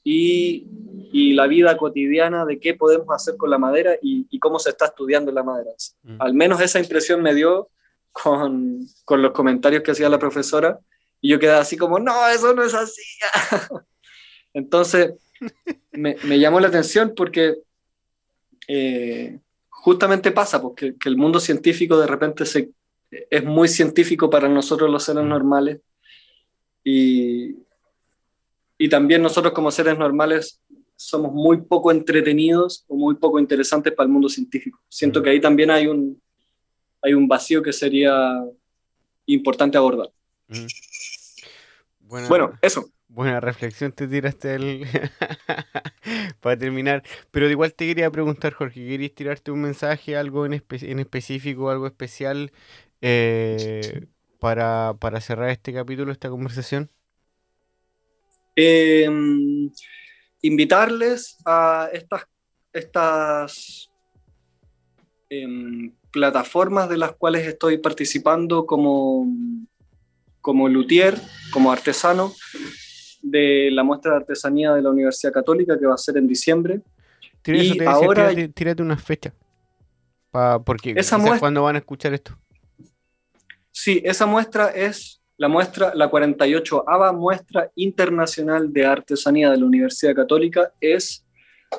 [0.04, 0.66] y,
[1.10, 4.70] y, la vida cotidiana de qué podemos hacer con la madera y, y cómo se
[4.70, 5.70] está estudiando la madera.
[6.02, 6.20] Mm.
[6.20, 7.70] Al menos esa impresión me dio
[8.12, 10.78] con, con los comentarios que hacía la profesora
[11.22, 13.02] y yo quedaba así como, no, eso no es así.
[14.52, 15.14] Entonces,
[15.92, 17.56] me, llamó la atención porque
[18.68, 19.38] eh,
[19.70, 22.70] justamente pasa, porque que el mundo científico de repente se,
[23.10, 25.80] es muy científico para nosotros los seres normales
[26.82, 27.56] y,
[28.78, 30.60] y también nosotros como seres normales
[30.96, 34.80] somos muy poco entretenidos o muy poco interesantes para el mundo científico.
[34.88, 36.20] Siento que ahí también hay un,
[37.02, 38.42] hay un vacío que sería
[39.26, 40.10] importante abordar.
[42.00, 42.90] bueno, eso.
[43.08, 44.86] Buena reflexión te tiraste el...
[46.40, 47.02] para terminar.
[47.30, 51.86] Pero igual te quería preguntar, Jorge, ¿querías tirarte un mensaje, algo en, en específico, algo
[51.86, 52.52] especial
[53.00, 54.06] eh,
[54.38, 56.90] para, cerrar este capítulo, esta conversación?
[58.54, 59.70] Em,
[60.42, 62.26] invitarles a estas,
[62.72, 63.90] estas
[65.28, 69.26] em, plataformas de las cuales estoy participando como,
[70.40, 71.18] como luthier,
[71.52, 72.32] como artesano,
[73.22, 76.80] de la muestra de artesanía de la Universidad Católica que va a ser en diciembre.
[77.44, 79.34] y ahora, tírate, una fecha.
[80.64, 82.38] porque esa ¿cuándo van a escuchar esto?
[83.78, 89.66] Sí, esa muestra es la muestra, la 48 ava muestra internacional de artesanía de la
[89.66, 91.26] Universidad Católica es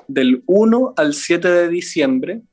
[0.07, 2.43] del 1 al 7 de diciembre.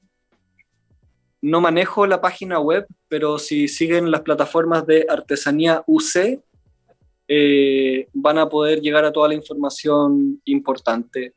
[1.42, 6.42] No manejo la página web, pero si siguen las plataformas de artesanía UC,
[7.28, 11.34] eh, van a poder llegar a toda la información importante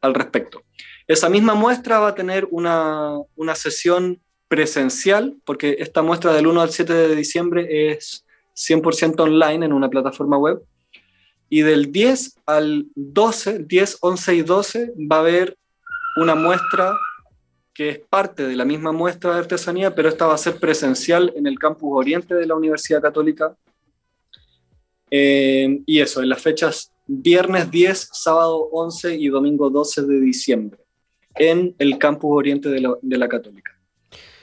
[0.00, 0.62] al respecto.
[1.08, 6.60] Esa misma muestra va a tener una, una sesión presencial, porque esta muestra del 1
[6.60, 10.60] al 7 de diciembre es 100% online en una plataforma web.
[11.48, 15.56] Y del 10 al 12, 10, 11 y 12 va a haber
[16.16, 16.96] una muestra
[17.72, 21.32] que es parte de la misma muestra de artesanía, pero esta va a ser presencial
[21.36, 23.56] en el campus oriente de la Universidad Católica
[25.12, 30.80] eh, y eso, en las fechas viernes 10, sábado 11 y domingo 12 de diciembre,
[31.36, 33.79] en el campus oriente de la, de la Católica.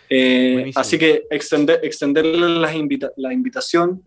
[0.09, 4.03] Eh, así que extender, extenderles la, la invitación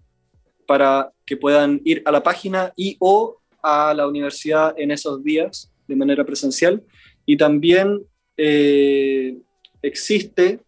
[0.67, 5.71] para que puedan ir a la página y o a la universidad en esos días
[5.87, 6.83] de manera presencial.
[7.27, 8.01] Y también
[8.37, 9.37] eh,
[9.83, 10.61] existe,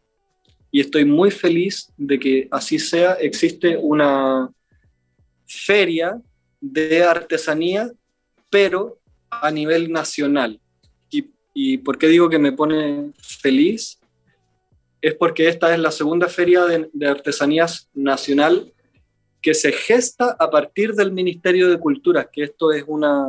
[0.71, 4.51] y estoy muy feliz de que así sea, existe una
[5.47, 6.21] feria
[6.61, 7.91] de artesanía,
[8.51, 8.99] pero
[9.31, 10.61] a nivel nacional.
[11.55, 13.99] ¿Y, por qué digo que me pone feliz?
[15.03, 18.73] Es porque esta es la segunda feria de, de artesanías nacional
[19.43, 23.27] que se gesta a partir del Ministerio de Cultura, que esto es una,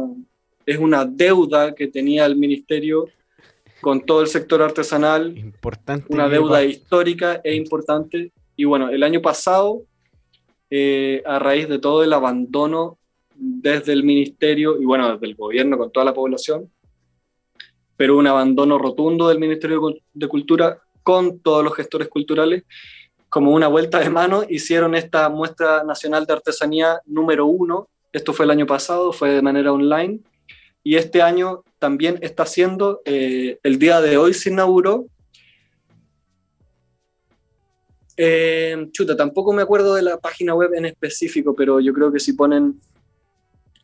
[0.66, 3.10] es una deuda que tenía el Ministerio
[3.82, 6.06] con todo el sector artesanal, Importante.
[6.10, 8.32] una deuda histórica e importante.
[8.56, 9.84] Y bueno, el año pasado,
[10.70, 12.98] eh, a raíz de todo el abandono
[13.36, 16.72] desde el ministerio y bueno, desde el gobierno con toda la población,
[17.98, 19.82] pero un abandono rotundo del Ministerio
[20.14, 22.64] de Cultura con todos los gestores culturales,
[23.30, 27.90] como una vuelta de mano, hicieron esta muestra nacional de artesanía número uno.
[28.12, 30.20] Esto fue el año pasado, fue de manera online.
[30.84, 35.08] Y este año también está haciendo, eh, el día de hoy se inauguró.
[38.18, 42.20] Eh, chuta, tampoco me acuerdo de la página web en específico, pero yo creo que
[42.20, 42.80] si ponen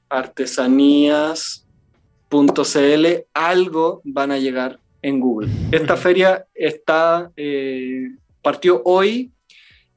[0.10, 5.50] artesanías.cl, algo van a llegar en Google.
[5.72, 8.10] Esta feria está, eh,
[8.42, 9.32] partió hoy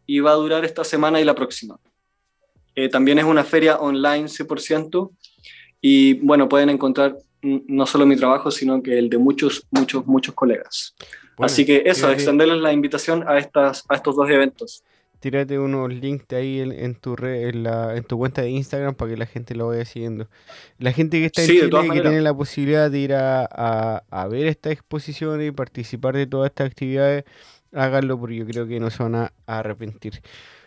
[0.06, 1.78] y va a durar esta semana y la próxima.
[2.74, 5.10] Eh, también es una feria online 100%
[5.80, 10.34] y bueno, pueden encontrar no solo mi trabajo, sino que el de muchos, muchos, muchos
[10.34, 10.94] colegas.
[11.36, 14.84] Bueno, Así que eso, extenderles la invitación a, estas, a estos dos eventos.
[15.22, 18.50] Tírate unos links de ahí en, en tu red, en, la, en tu cuenta de
[18.50, 20.28] Instagram para que la gente lo vaya siguiendo.
[20.78, 22.02] La gente que está en Sí, Chile que maneras.
[22.02, 26.50] tiene la posibilidad de ir a, a- a ver estas exposiciones y participar de todas
[26.50, 27.24] estas actividades,
[27.72, 30.20] háganlo porque yo creo que no se van a, a arrepentir.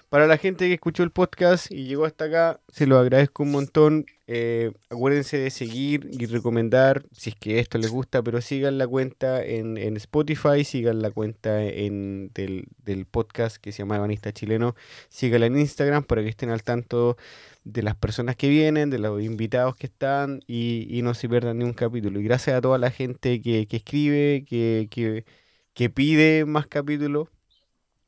[0.10, 3.52] Para la gente que escuchó el podcast y llegó hasta acá, se lo agradezco un
[3.52, 4.06] montón.
[4.28, 8.88] Eh, acuérdense de seguir y recomendar, si es que esto les gusta, pero sigan la
[8.88, 14.32] cuenta en, en Spotify, sigan la cuenta en, del, del podcast que se llama Ebanista
[14.32, 14.76] Chileno,
[15.10, 17.18] síganla en Instagram para que estén al tanto
[17.66, 21.60] de las personas que vienen, de los invitados que están y, y no se pierdan
[21.60, 22.20] ni un capítulo.
[22.20, 25.26] Y gracias a toda la gente que, que escribe, que, que,
[25.74, 27.30] que pide más capítulos.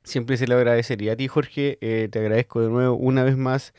[0.04, 1.14] Siempre se le agradecería.
[1.14, 3.74] A ti, Jorge, eh, te agradezco de nuevo una vez más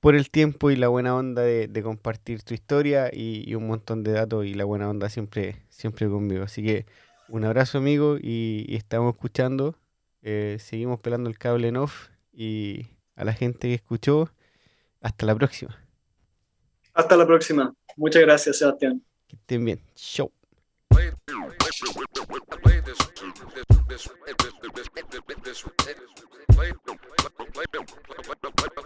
[0.00, 3.66] por el tiempo y la buena onda de, de compartir tu historia y, y un
[3.66, 6.42] montón de datos y la buena onda siempre, siempre conmigo.
[6.44, 6.86] Así que
[7.28, 9.76] un abrazo, amigo, y, y estamos escuchando.
[10.22, 12.86] eh, seguimos pelando el cable en off y
[13.16, 14.30] a la gente que escuchó,
[15.00, 15.76] hasta la próxima.
[16.94, 17.72] Hasta la próxima.
[17.96, 19.02] Muchas gracias, Sebastián.
[19.28, 19.80] Que estén bien.
[19.94, 20.32] Chau.
[20.88, 21.10] play
[22.84, 25.24] this this this this play play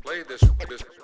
[0.03, 1.04] play this this this